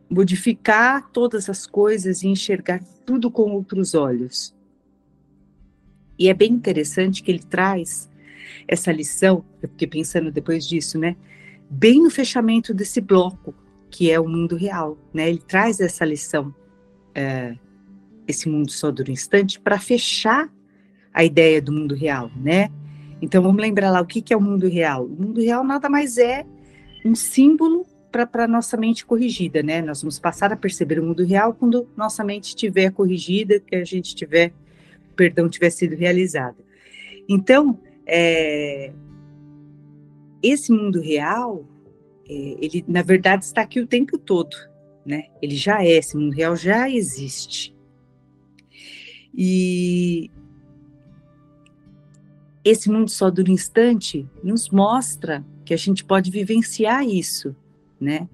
modificar 0.10 1.10
todas 1.12 1.50
as 1.50 1.66
coisas 1.66 2.24
e 2.24 2.28
enxergar 2.28 2.84
tudo 3.06 3.30
com 3.30 3.52
outros 3.52 3.94
olhos. 3.94 4.56
E 6.18 6.30
é 6.30 6.34
bem 6.34 6.52
interessante 6.52 7.24
que 7.24 7.32
ele 7.32 7.44
traz 7.44 8.10
essa 8.68 8.92
lição, 8.92 9.44
eu 9.62 9.70
fiquei 9.70 9.88
pensando 9.88 10.32
depois 10.32 10.68
disso, 10.68 11.00
né? 11.00 11.16
Bem 11.70 12.02
no 12.04 12.10
fechamento 12.10 12.74
desse 12.74 13.02
bloco, 13.02 13.56
que 13.90 14.12
é 14.12 14.20
o 14.20 14.28
mundo 14.28 14.56
real, 14.56 14.98
né? 15.14 15.30
Ele 15.30 15.40
traz 15.40 15.80
essa 15.80 16.06
lição 16.06 16.54
é, 17.16 17.56
esse 18.28 18.50
mundo 18.50 18.72
só 18.72 18.92
dura 18.92 19.10
um 19.10 19.14
instante 19.14 19.60
para 19.60 19.80
fechar 19.80 20.50
a 21.14 21.24
ideia 21.24 21.62
do 21.62 21.72
mundo 21.72 21.94
real, 21.94 22.32
né? 22.36 22.70
Então 23.22 23.42
vamos 23.42 23.62
lembrar 23.62 23.92
lá 23.92 24.02
o 24.02 24.06
que, 24.06 24.22
que 24.22 24.34
é 24.34 24.38
o 24.38 24.42
mundo 24.42 24.68
real. 24.68 25.06
O 25.06 25.10
mundo 25.10 25.42
real 25.42 25.64
nada 25.64 25.90
mais 25.90 26.18
é 26.18 26.46
um 27.06 27.16
símbolo 27.16 27.86
para 28.12 28.44
a 28.44 28.48
nossa 28.48 28.76
mente 28.76 29.06
corrigida, 29.06 29.64
né? 29.64 29.82
Nós 29.82 30.02
vamos 30.02 30.20
passar 30.20 30.52
a 30.52 30.58
perceber 30.58 31.00
o 31.00 31.04
mundo 31.04 31.24
real 31.24 31.54
quando 31.54 31.88
nossa 31.96 32.24
mente 32.24 32.50
estiver 32.50 32.92
corrigida, 32.92 33.60
que 33.60 33.76
a 33.76 33.86
gente 33.86 34.14
tiver, 34.14 34.52
perdão 35.16 35.48
tiver 35.48 35.70
sido 35.70 35.96
realizado. 35.96 36.58
Então, 37.30 37.80
é, 38.06 38.92
esse 40.44 40.72
mundo 40.72 41.00
real, 41.00 41.66
é, 42.28 42.34
ele 42.60 42.84
na 42.88 43.02
verdade 43.02 43.46
está 43.46 43.62
aqui 43.62 43.80
o 43.80 43.88
tempo 43.88 44.18
todo, 44.18 44.56
né? 45.06 45.28
Ele 45.42 45.56
já 45.56 45.84
é, 45.84 45.92
esse 45.92 46.18
mundo 46.18 46.34
real 46.34 46.56
já 46.56 46.90
existe. 46.90 47.74
E 49.34 50.30
esse 52.64 52.90
mundo 52.90 53.10
só 53.10 53.30
dura 53.30 53.50
um 53.50 53.54
instante 53.54 54.28
nos 54.44 54.70
mostra 54.70 55.46
que 55.66 55.74
a 55.74 55.78
gente 55.78 56.04
pode 56.04 56.30
vivenciar 56.30 57.06
isso, 57.06 57.56
né? 58.00 58.28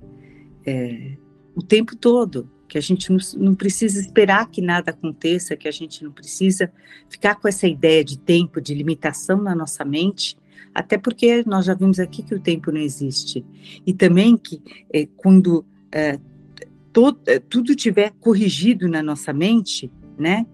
É, 0.65 1.17
o 1.55 1.61
tempo 1.61 1.95
todo, 1.95 2.49
que 2.67 2.77
a 2.77 2.81
gente 2.81 3.11
não, 3.11 3.19
não, 3.37 3.55
precisa 3.55 3.99
esperar 3.99 4.49
que 4.49 4.61
nada 4.61 4.91
aconteça, 4.91 5.55
que 5.55 5.67
a 5.67 5.71
gente 5.71 6.03
não 6.03 6.11
precisa 6.11 6.71
ficar 7.09 7.35
com 7.35 7.47
essa 7.47 7.67
ideia 7.67 8.03
de 8.03 8.19
tempo, 8.19 8.59
de 8.59 8.73
limitação 8.73 9.41
na 9.41 9.55
nossa 9.55 9.85
mente, 9.85 10.37
até 10.73 10.97
porque 10.97 11.43
nós 11.45 11.65
já 11.65 11.73
vimos 11.73 11.99
aqui 11.99 12.21
que 12.21 12.35
o 12.35 12.39
tempo 12.39 12.71
não 12.71 12.81
existe. 12.81 13.45
E 13.85 13.93
também 13.93 14.35
que 14.35 14.61
é, 14.93 15.07
quando 15.15 15.65
é, 15.91 16.19
todo, 16.91 17.19
é, 17.25 17.39
tudo 17.39 17.75
tiver 17.75 18.11
corrigido 18.19 18.87
na 18.89 19.01
nossa 19.01 19.31
mente, 19.31 19.89
né? 20.17 20.45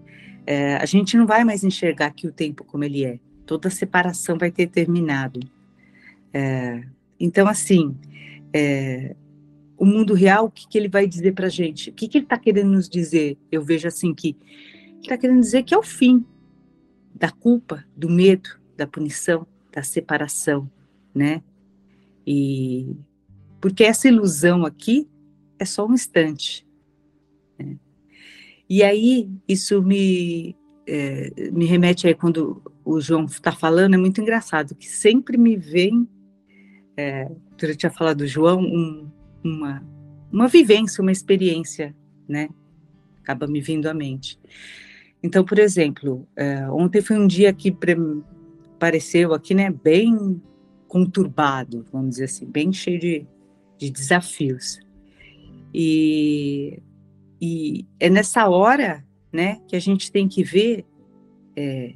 é, 0.46 0.76
a 0.76 0.84
gente 0.84 1.16
não 1.16 1.26
vai 1.26 1.44
mais 1.44 1.64
enxergar 1.64 2.06
aqui 2.06 2.26
o 2.26 2.32
tempo 2.32 2.64
como 2.64 2.84
ele 2.84 3.04
é. 3.04 3.18
Toda 3.46 3.70
separação 3.70 4.38
vai 4.38 4.50
ter 4.50 4.68
terminado. 4.68 5.40
É, 6.32 6.84
então, 7.18 7.46
assim, 7.46 7.96
é, 8.52 9.14
o 9.76 9.84
mundo 9.84 10.14
real, 10.14 10.46
o 10.46 10.50
que, 10.50 10.68
que 10.68 10.78
ele 10.78 10.88
vai 10.88 11.06
dizer 11.06 11.32
para 11.32 11.48
gente? 11.48 11.90
O 11.90 11.92
que, 11.92 12.08
que 12.08 12.18
ele 12.18 12.24
está 12.24 12.38
querendo 12.38 12.70
nos 12.70 12.88
dizer? 12.88 13.38
Eu 13.50 13.62
vejo 13.62 13.88
assim 13.88 14.14
que 14.14 14.36
ele 14.88 15.00
está 15.02 15.18
querendo 15.18 15.40
dizer 15.40 15.62
que 15.62 15.74
é 15.74 15.78
o 15.78 15.82
fim 15.82 16.24
da 17.14 17.30
culpa, 17.30 17.84
do 17.96 18.08
medo, 18.08 18.48
da 18.76 18.86
punição, 18.86 19.46
da 19.72 19.82
separação, 19.82 20.70
né? 21.14 21.42
E 22.26 22.96
porque 23.60 23.84
essa 23.84 24.08
ilusão 24.08 24.66
aqui 24.66 25.08
é 25.58 25.64
só 25.64 25.86
um 25.86 25.94
instante. 25.94 26.66
Né? 27.58 27.78
E 28.68 28.82
aí, 28.82 29.30
isso 29.48 29.82
me, 29.82 30.54
é, 30.86 31.50
me 31.50 31.64
remete 31.64 32.06
aí 32.06 32.14
quando 32.14 32.62
o 32.84 33.00
João 33.00 33.24
está 33.24 33.52
falando, 33.52 33.94
é 33.94 33.96
muito 33.96 34.20
engraçado, 34.20 34.74
que 34.74 34.88
sempre 34.88 35.36
me 35.36 35.56
vem, 35.56 36.08
é, 36.96 37.30
durante 37.56 37.86
a 37.86 37.90
fala 37.90 38.14
do 38.14 38.26
João, 38.26 38.60
um, 38.60 39.10
uma, 39.42 39.82
uma 40.30 40.48
vivência, 40.48 41.02
uma 41.02 41.12
experiência, 41.12 41.94
né? 42.28 42.48
Acaba 43.22 43.46
me 43.46 43.60
vindo 43.60 43.86
à 43.86 43.94
mente. 43.94 44.38
Então, 45.22 45.44
por 45.44 45.58
exemplo, 45.58 46.28
é, 46.36 46.68
ontem 46.70 47.00
foi 47.00 47.18
um 47.18 47.26
dia 47.26 47.52
que 47.52 47.74
pareceu 48.78 49.32
aqui, 49.32 49.54
né, 49.54 49.70
bem 49.70 50.40
conturbado, 50.86 51.86
vamos 51.90 52.10
dizer 52.10 52.24
assim, 52.24 52.46
bem 52.46 52.72
cheio 52.72 53.00
de, 53.00 53.26
de 53.78 53.90
desafios. 53.90 54.78
E 55.72 56.82
e 57.46 57.86
é 58.00 58.08
nessa 58.08 58.48
hora, 58.48 59.04
né, 59.30 59.60
que 59.68 59.76
a 59.76 59.78
gente 59.78 60.10
tem 60.10 60.26
que 60.26 60.42
ver 60.42 60.84
é, 61.54 61.94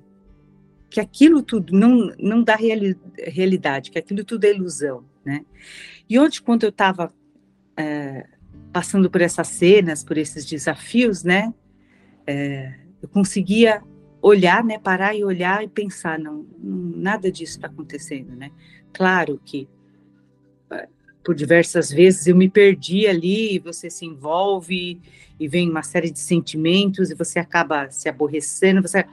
que 0.91 1.01
aquilo 1.01 1.43
tudo 1.43 1.77
não, 1.77 2.13
não 2.19 2.43
dá 2.43 2.57
reali 2.57 2.97
realidade, 3.17 3.91
que 3.91 3.99
aquilo 3.99 4.25
tudo 4.25 4.45
é 4.45 4.55
ilusão, 4.55 5.05
né? 5.25 5.45
E 6.09 6.19
ontem, 6.19 6.41
quando 6.41 6.63
eu 6.63 6.71
estava 6.71 7.13
é, 7.77 8.27
passando 8.73 9.11
por 9.11 9.21
essas 9.21 9.49
cenas, 9.49 10.03
por 10.03 10.17
esses 10.17 10.45
desafios, 10.47 11.23
né? 11.23 11.53
É, 12.27 12.75
eu 13.03 13.09
conseguia 13.09 13.83
olhar, 14.23 14.65
né? 14.65 14.79
Parar 14.79 15.15
e 15.15 15.25
olhar 15.25 15.63
e 15.63 15.69
pensar, 15.69 16.19
não, 16.19 16.47
não 16.59 16.79
nada 16.97 17.31
disso 17.31 17.57
está 17.57 17.67
acontecendo, 17.67 18.35
né? 18.35 18.51
Claro 18.93 19.41
que 19.45 19.69
é, 20.71 20.89
por 21.23 21.35
diversas 21.35 21.91
vezes 21.91 22.27
eu 22.27 22.35
me 22.35 22.49
perdi 22.49 23.07
ali, 23.07 23.57
e 23.57 23.59
você 23.59 23.91
se 23.91 24.07
envolve 24.07 25.01
e 25.39 25.47
vem 25.47 25.71
uma 25.71 25.83
série 25.83 26.11
de 26.11 26.19
sentimentos 26.19 27.11
e 27.11 27.15
você 27.15 27.39
acaba 27.39 27.91
se 27.91 28.09
aborrecendo, 28.09 28.83
você 28.83 29.05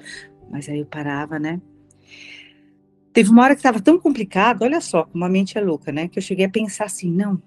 mas 0.49 0.69
aí 0.69 0.79
eu 0.79 0.85
parava, 0.85 1.39
né? 1.39 1.61
Teve 3.13 3.29
uma 3.29 3.43
hora 3.43 3.55
que 3.55 3.59
estava 3.59 3.79
tão 3.79 3.97
complicado, 3.97 4.63
olha 4.63 4.81
só 4.81 5.05
como 5.05 5.23
a 5.23 5.29
mente 5.29 5.57
é 5.57 5.61
louca, 5.61 5.91
né? 5.91 6.07
Que 6.07 6.19
eu 6.19 6.23
cheguei 6.23 6.45
a 6.45 6.49
pensar 6.49 6.85
assim, 6.85 7.09
não, 7.09 7.41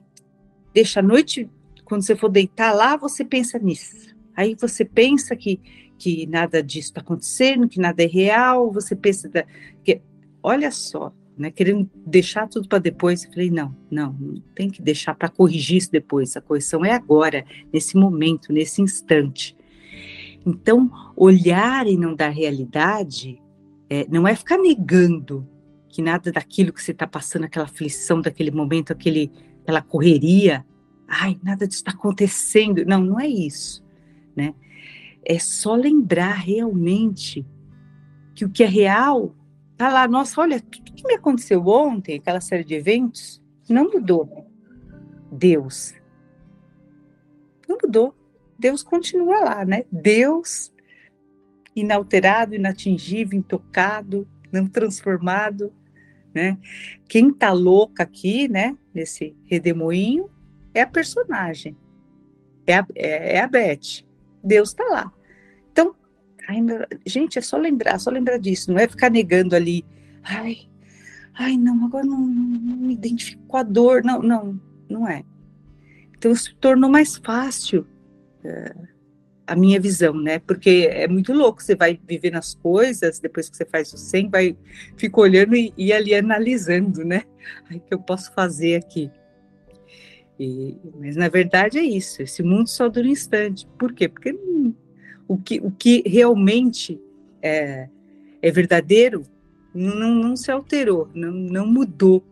deixa 0.73 1.01
a 1.01 1.03
noite, 1.03 1.49
quando 1.85 2.03
você 2.03 2.17
for 2.17 2.29
deitar 2.29 2.75
lá, 2.75 2.97
você 2.97 3.25
pensa 3.25 3.59
nisso. 3.59 4.17
Aí 4.35 4.55
você 4.55 4.85
pensa 4.85 5.35
que, 5.37 5.61
que 5.99 6.27
nada 6.27 6.63
disso 6.63 6.89
está 6.89 7.01
acontecendo, 7.01 7.69
que 7.69 7.81
nada 7.81 8.03
é 8.03 8.07
real, 8.07 8.73
você 8.73 8.97
pensa 8.97 9.29
da, 9.29 9.45
que, 9.83 10.01
olha 10.43 10.71
só, 10.71 11.13
né? 11.37 11.51
Querendo 11.51 11.91
deixar 11.95 12.49
tudo 12.49 12.69
para 12.69 12.79
depois, 12.79 13.25
eu 13.25 13.31
falei, 13.31 13.51
não, 13.51 13.77
não, 13.91 14.13
não 14.13 14.41
tem 14.55 14.71
que 14.71 14.81
deixar 14.81 15.15
para 15.15 15.29
corrigir 15.29 15.77
isso 15.77 15.93
depois, 15.93 16.37
a 16.37 16.41
correção 16.41 16.85
é 16.85 16.93
agora, 16.93 17.45
nesse 17.73 17.97
momento, 17.97 18.53
nesse 18.53 18.81
instante. 18.81 19.57
Então, 20.49 20.91
olhar 21.17 21.87
e 21.87 21.97
não 21.97 22.15
dar 22.15 22.31
realidade 22.31 23.43
é, 23.91 24.07
não 24.09 24.27
é 24.27 24.35
ficar 24.35 24.59
negando 24.59 25.47
que 25.89 26.03
nada 26.03 26.31
daquilo 26.31 26.73
que 26.73 26.83
você 26.83 26.93
está 26.93 27.07
passando, 27.07 27.45
aquela 27.45 27.65
aflição 27.67 28.21
daquele 28.21 28.51
momento, 28.51 28.93
aquele, 28.93 29.31
aquela 29.63 29.83
correria, 29.83 30.65
ai, 31.07 31.39
nada 31.43 31.67
disso 31.67 31.81
está 31.81 31.93
acontecendo. 31.93 32.85
Não, 32.85 33.03
não 33.03 33.21
é 33.21 33.27
isso, 33.27 33.85
né? 34.37 34.55
É 35.25 35.39
só 35.39 35.75
lembrar 35.75 36.35
realmente 36.35 37.47
que 38.35 38.45
o 38.45 38.51
que 38.51 38.63
é 38.63 38.67
real 38.67 39.35
tá 39.77 39.91
lá. 39.91 40.07
Nossa, 40.07 40.41
olha, 40.41 40.61
tudo 40.61 40.93
que 40.93 41.07
me 41.07 41.15
aconteceu 41.15 41.67
ontem, 41.67 42.17
aquela 42.17 42.41
série 42.41 42.65
de 42.65 42.75
eventos, 42.75 43.43
não 43.69 43.91
mudou. 43.91 44.47
Deus 45.31 45.95
não 47.69 47.77
mudou. 47.83 48.15
Deus 48.59 48.83
continua 48.83 49.41
lá, 49.41 49.65
né? 49.65 49.85
Deus 49.93 50.73
inalterado, 51.77 52.55
inatingível, 52.55 53.39
intocado, 53.39 54.27
não 54.51 54.67
transformado, 54.67 55.73
né? 56.35 56.59
Quem 57.09 57.33
tá 57.33 57.53
louca 57.53 58.03
aqui, 58.03 58.49
né, 58.49 58.77
nesse 58.93 59.37
redemoinho, 59.47 60.29
é 60.75 60.83
a 60.83 60.87
personagem, 60.87 61.77
é 62.67 62.79
a, 62.79 62.87
é, 62.95 63.37
é 63.37 63.41
a 63.41 63.47
Beth. 63.47 64.05
Deus 64.43 64.73
tá 64.73 64.85
lá. 64.85 65.13
Então, 65.71 65.95
ainda, 66.49 66.87
gente, 67.07 67.39
é 67.39 67.43
só 67.43 67.57
lembrar, 67.57 67.99
só 67.99 68.11
lembrar 68.11 68.39
disso, 68.39 68.73
não 68.73 68.79
é 68.79 68.89
ficar 68.89 69.11
negando 69.11 69.55
ali, 69.55 69.85
ai, 70.23 70.69
ai, 71.35 71.57
não, 71.57 71.85
agora 71.85 72.05
não, 72.05 72.21
não 72.21 72.77
me 72.77 72.95
identifico 72.95 73.43
com 73.47 73.57
a 73.57 73.63
dor, 73.63 74.03
não, 74.03 74.21
não, 74.21 74.61
não 74.89 75.09
é. 75.09 75.25
Então, 76.17 76.35
se 76.35 76.55
tornou 76.57 76.91
mais 76.91 77.17
fácil 77.17 77.87
a 79.49 79.57
minha 79.57 79.81
visão, 79.81 80.13
né? 80.13 80.39
Porque 80.41 80.89
é 80.91 81.09
muito 81.09 81.33
louco, 81.33 81.63
você 81.63 81.75
vai 81.75 81.99
vivendo 82.07 82.37
as 82.37 82.55
coisas, 82.55 83.19
depois 83.19 83.49
que 83.49 83.57
você 83.57 83.65
faz 83.65 83.91
o 83.95 83.97
100, 83.97 84.29
vai, 84.29 84.57
fica 84.97 85.21
olhando 85.21 85.57
e, 85.57 85.73
e 85.77 85.91
ali 85.91 86.15
analisando, 86.15 87.03
né? 87.03 87.23
O 87.71 87.81
que 87.81 87.95
eu 87.95 87.99
posso 87.99 88.33
fazer 88.35 88.77
aqui? 88.77 89.11
E, 90.39 90.77
mas 91.01 91.17
na 91.17 91.29
verdade 91.29 91.79
é 91.79 91.83
isso, 91.83 92.23
esse 92.23 92.43
mundo 92.43 92.69
só 92.69 92.89
dura 92.89 93.09
um 93.09 93.11
instante. 93.11 93.67
Por 93.79 93.93
quê? 93.95 94.07
Porque 94.07 94.33
hum, 94.33 94.75
o, 95.27 95.39
que, 95.39 95.59
o 95.61 95.71
que 95.71 96.03
realmente 96.07 97.01
é, 97.41 97.89
é 98.43 98.51
verdadeiro 98.51 99.23
não, 99.75 100.15
não 100.15 100.37
se 100.37 100.51
alterou, 100.51 101.09
não, 101.15 101.33
não 101.33 101.67
mudou. 101.67 102.23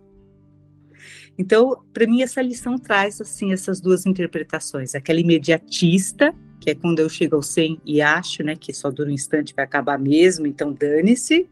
Então, 1.38 1.82
para 1.92 2.06
mim, 2.06 2.22
essa 2.22 2.40
lição 2.40 2.78
traz 2.78 3.20
assim 3.20 3.52
essas 3.52 3.80
duas 3.80 4.06
interpretações: 4.06 4.94
aquela 4.94 5.20
imediatista, 5.20 6.34
que 6.60 6.70
é 6.70 6.74
quando 6.74 7.00
eu 7.00 7.08
chego 7.08 7.36
ao 7.36 7.42
100 7.42 7.80
e 7.84 8.00
acho 8.00 8.42
né, 8.42 8.56
que 8.56 8.72
só 8.72 8.90
dura 8.90 9.10
um 9.10 9.12
instante, 9.12 9.54
vai 9.54 9.64
acabar 9.64 9.98
mesmo, 9.98 10.46
então 10.46 10.72
dane-se. 10.72 11.48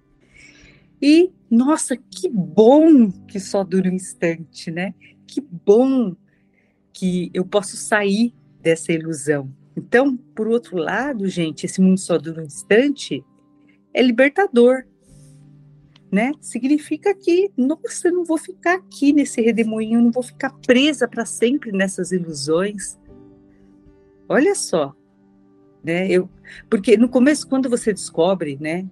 E, 1.01 1.30
nossa, 1.51 1.97
que 1.97 2.28
bom 2.28 3.11
que 3.28 3.39
só 3.39 3.62
dura 3.62 3.91
um 3.91 3.95
instante, 3.95 4.70
né? 4.70 4.95
Que 5.26 5.41
bom 5.41 6.16
que 6.93 7.30
eu 7.35 7.45
posso 7.45 7.76
sair 7.76 8.32
dessa 8.62 8.93
ilusão. 8.93 9.53
Então, 9.76 10.16
por 10.16 10.49
outro 10.49 10.76
lado, 10.78 11.28
gente, 11.28 11.66
esse 11.66 11.80
mundo 11.80 11.99
só 11.99 12.16
dura 12.16 12.41
um 12.43 12.47
instante 12.47 13.22
é 13.93 14.01
libertador, 14.03 14.85
né? 16.14 16.30
Significa 16.40 17.12
que, 17.12 17.50
nossa, 17.56 18.06
eu 18.06 18.12
não 18.12 18.24
vou 18.24 18.38
ficar 18.38 18.76
aqui 18.76 19.12
nesse 19.12 19.42
redemoinho, 19.42 20.00
não 20.00 20.12
vou 20.12 20.22
ficar 20.22 20.50
presa 20.64 21.08
para 21.08 21.26
sempre 21.26 21.72
nessas 21.72 22.12
ilusões. 22.12 22.96
Olha 24.28 24.54
só, 24.54 24.94
né? 25.82 26.08
Eu, 26.08 26.30
porque 26.70 26.96
no 26.96 27.08
começo, 27.08 27.48
quando 27.48 27.68
você 27.68 27.92
descobre, 27.92 28.56
né? 28.60 28.86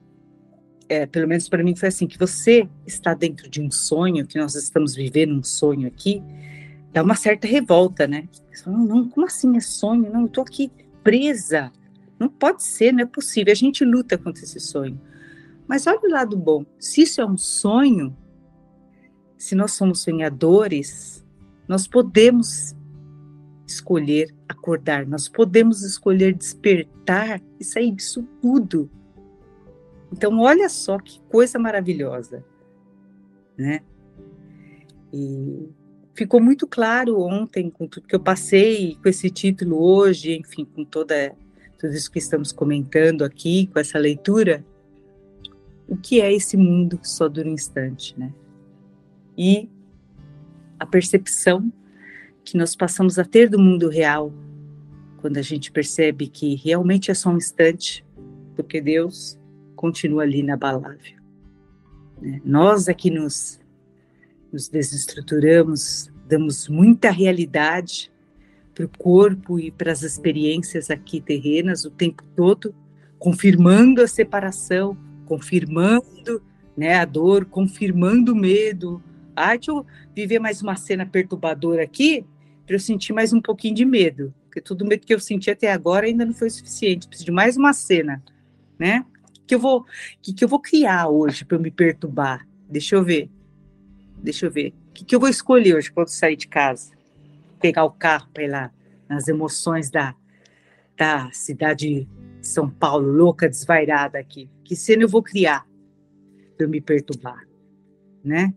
É, 0.88 1.06
pelo 1.06 1.28
menos 1.28 1.48
para 1.48 1.62
mim 1.62 1.76
foi 1.76 1.88
assim, 1.88 2.08
que 2.08 2.18
você 2.18 2.68
está 2.84 3.14
dentro 3.14 3.48
de 3.48 3.62
um 3.62 3.70
sonho, 3.70 4.26
que 4.26 4.36
nós 4.36 4.56
estamos 4.56 4.96
vivendo 4.96 5.32
um 5.32 5.44
sonho 5.44 5.86
aqui, 5.86 6.20
dá 6.92 7.04
uma 7.04 7.14
certa 7.14 7.46
revolta, 7.46 8.04
né? 8.04 8.28
Fala, 8.64 8.76
não, 8.76 8.84
não, 8.84 9.08
como 9.08 9.26
assim 9.26 9.56
é 9.56 9.60
sonho? 9.60 10.12
Não, 10.12 10.22
eu 10.22 10.26
estou 10.26 10.42
aqui 10.42 10.72
presa. 11.04 11.70
Não 12.18 12.28
pode 12.28 12.64
ser, 12.64 12.92
não 12.92 13.04
é 13.04 13.06
possível. 13.06 13.52
A 13.52 13.56
gente 13.56 13.84
luta 13.84 14.18
contra 14.18 14.42
esse 14.42 14.58
sonho. 14.58 15.00
Mas 15.72 15.86
olha 15.86 16.00
o 16.04 16.10
lado 16.10 16.36
bom: 16.36 16.66
se 16.78 17.00
isso 17.00 17.18
é 17.22 17.24
um 17.24 17.38
sonho, 17.38 18.14
se 19.38 19.54
nós 19.54 19.72
somos 19.72 20.02
sonhadores, 20.02 21.24
nós 21.66 21.86
podemos 21.86 22.76
escolher 23.66 24.34
acordar, 24.46 25.06
nós 25.06 25.30
podemos 25.30 25.82
escolher 25.82 26.34
despertar 26.34 27.40
e 27.58 27.64
sair 27.64 27.90
disso 27.90 28.22
tudo. 28.42 28.90
Então, 30.12 30.40
olha 30.40 30.68
só 30.68 30.98
que 30.98 31.18
coisa 31.30 31.58
maravilhosa, 31.58 32.44
né? 33.56 33.80
E 35.10 35.70
ficou 36.12 36.38
muito 36.38 36.66
claro 36.66 37.18
ontem 37.18 37.70
com 37.70 37.86
tudo 37.86 38.06
que 38.06 38.14
eu 38.14 38.20
passei, 38.20 38.98
com 39.02 39.08
esse 39.08 39.30
título 39.30 39.82
hoje, 39.82 40.36
enfim, 40.36 40.66
com 40.66 40.84
toda 40.84 41.34
tudo 41.78 41.94
isso 41.94 42.12
que 42.12 42.18
estamos 42.18 42.52
comentando 42.52 43.24
aqui, 43.24 43.68
com 43.68 43.78
essa 43.78 43.98
leitura, 43.98 44.62
o 45.88 45.96
que 45.96 46.20
é 46.20 46.32
esse 46.32 46.56
mundo 46.56 46.98
que 46.98 47.08
só 47.08 47.28
dura 47.28 47.48
um 47.48 47.52
instante, 47.52 48.18
né? 48.18 48.32
E 49.36 49.68
a 50.78 50.86
percepção 50.86 51.72
que 52.44 52.56
nós 52.56 52.74
passamos 52.74 53.18
a 53.18 53.24
ter 53.24 53.48
do 53.48 53.58
mundo 53.58 53.88
real, 53.88 54.32
quando 55.20 55.38
a 55.38 55.42
gente 55.42 55.70
percebe 55.70 56.26
que 56.26 56.54
realmente 56.56 57.10
é 57.10 57.14
só 57.14 57.30
um 57.30 57.36
instante, 57.36 58.04
porque 58.56 58.80
Deus 58.80 59.38
continua 59.76 60.24
ali 60.24 60.40
inabalável. 60.40 61.20
Né? 62.20 62.40
Nós 62.44 62.88
aqui 62.88 63.10
é 63.10 63.14
nos, 63.14 63.60
nos 64.52 64.68
desestruturamos, 64.68 66.10
damos 66.28 66.68
muita 66.68 67.10
realidade 67.10 68.10
para 68.74 68.84
o 68.86 68.88
corpo 68.88 69.58
e 69.58 69.70
para 69.70 69.92
as 69.92 70.02
experiências 70.02 70.90
aqui 70.90 71.20
terrenas 71.20 71.84
o 71.84 71.90
tempo 71.90 72.24
todo, 72.34 72.74
confirmando 73.18 74.02
a 74.02 74.08
separação, 74.08 74.96
confirmando 75.26 76.42
né, 76.76 76.94
a 76.94 77.04
dor, 77.04 77.44
confirmando 77.44 78.32
o 78.32 78.36
medo. 78.36 79.02
Ah, 79.34 79.54
deixa 79.56 79.70
eu 79.70 79.86
viver 80.14 80.38
mais 80.38 80.62
uma 80.62 80.76
cena 80.76 81.06
perturbadora 81.06 81.82
aqui 81.82 82.24
para 82.66 82.76
eu 82.76 82.80
sentir 82.80 83.12
mais 83.12 83.32
um 83.32 83.40
pouquinho 83.40 83.74
de 83.74 83.84
medo, 83.84 84.32
porque 84.44 84.60
todo 84.60 84.82
o 84.82 84.86
medo 84.86 85.06
que 85.06 85.12
eu 85.12 85.20
senti 85.20 85.50
até 85.50 85.72
agora 85.72 86.06
ainda 86.06 86.24
não 86.24 86.32
foi 86.32 86.48
suficiente. 86.50 87.08
Preciso 87.08 87.26
de 87.26 87.32
mais 87.32 87.56
uma 87.56 87.72
cena, 87.72 88.22
né? 88.78 89.04
Que 89.46 89.54
eu 89.54 89.58
vou, 89.58 89.84
que, 90.20 90.32
que 90.32 90.44
eu 90.44 90.48
vou 90.48 90.60
criar 90.60 91.08
hoje 91.08 91.44
para 91.44 91.58
me 91.58 91.70
perturbar? 91.70 92.46
Deixa 92.68 92.94
eu 92.94 93.04
ver. 93.04 93.28
Deixa 94.16 94.46
eu 94.46 94.50
ver. 94.50 94.72
O 94.90 94.92
que, 94.92 95.04
que 95.04 95.14
eu 95.14 95.20
vou 95.20 95.28
escolher 95.28 95.74
hoje 95.74 95.90
quando 95.90 96.08
sair 96.08 96.36
de 96.36 96.46
casa? 96.46 96.92
Pegar 97.60 97.84
o 97.84 97.90
carro 97.90 98.28
para 98.32 98.44
ir 98.44 98.48
lá 98.48 98.70
nas 99.08 99.28
emoções 99.28 99.90
da, 99.90 100.14
da 100.96 101.30
cidade 101.32 101.88
de 101.88 102.08
São 102.42 102.68
Paulo, 102.68 103.10
louca, 103.10 103.48
desvairada 103.48 104.18
aqui. 104.18 104.50
Que 104.64 104.74
cena 104.74 105.02
eu 105.04 105.08
vou 105.08 105.22
criar 105.22 105.66
para 106.56 106.66
me 106.66 106.80
perturbar, 106.80 107.46
né? 108.24 108.52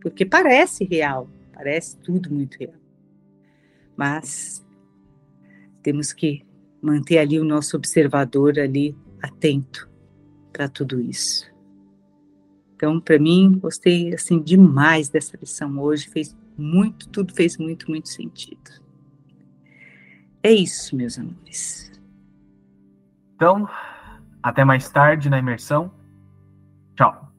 Porque 0.00 0.24
parece 0.26 0.84
real, 0.84 1.28
parece 1.52 1.96
tudo 1.98 2.32
muito 2.32 2.56
real. 2.58 2.74
Mas 3.96 4.64
temos 5.82 6.12
que 6.12 6.44
manter 6.80 7.18
ali 7.18 7.38
o 7.38 7.44
nosso 7.44 7.76
observador 7.76 8.58
ali 8.58 8.96
atento, 9.22 9.88
para 10.52 10.68
tudo 10.68 11.00
isso. 11.00 11.50
Então, 12.74 13.00
para 13.00 13.18
mim, 13.18 13.58
gostei 13.60 14.12
assim 14.12 14.40
demais 14.42 15.08
dessa 15.08 15.36
lição 15.36 15.78
hoje, 15.78 16.08
fez 16.08 16.36
muito, 16.58 17.08
tudo 17.08 17.32
fez 17.32 17.56
muito, 17.56 17.88
muito 17.88 18.08
sentido. 18.08 18.82
É 20.42 20.52
isso, 20.52 20.96
meus 20.96 21.16
amores. 21.16 21.91
Então, 23.42 23.68
até 24.40 24.64
mais 24.64 24.88
tarde 24.88 25.28
na 25.28 25.36
imersão. 25.36 25.90
Tchau. 26.94 27.31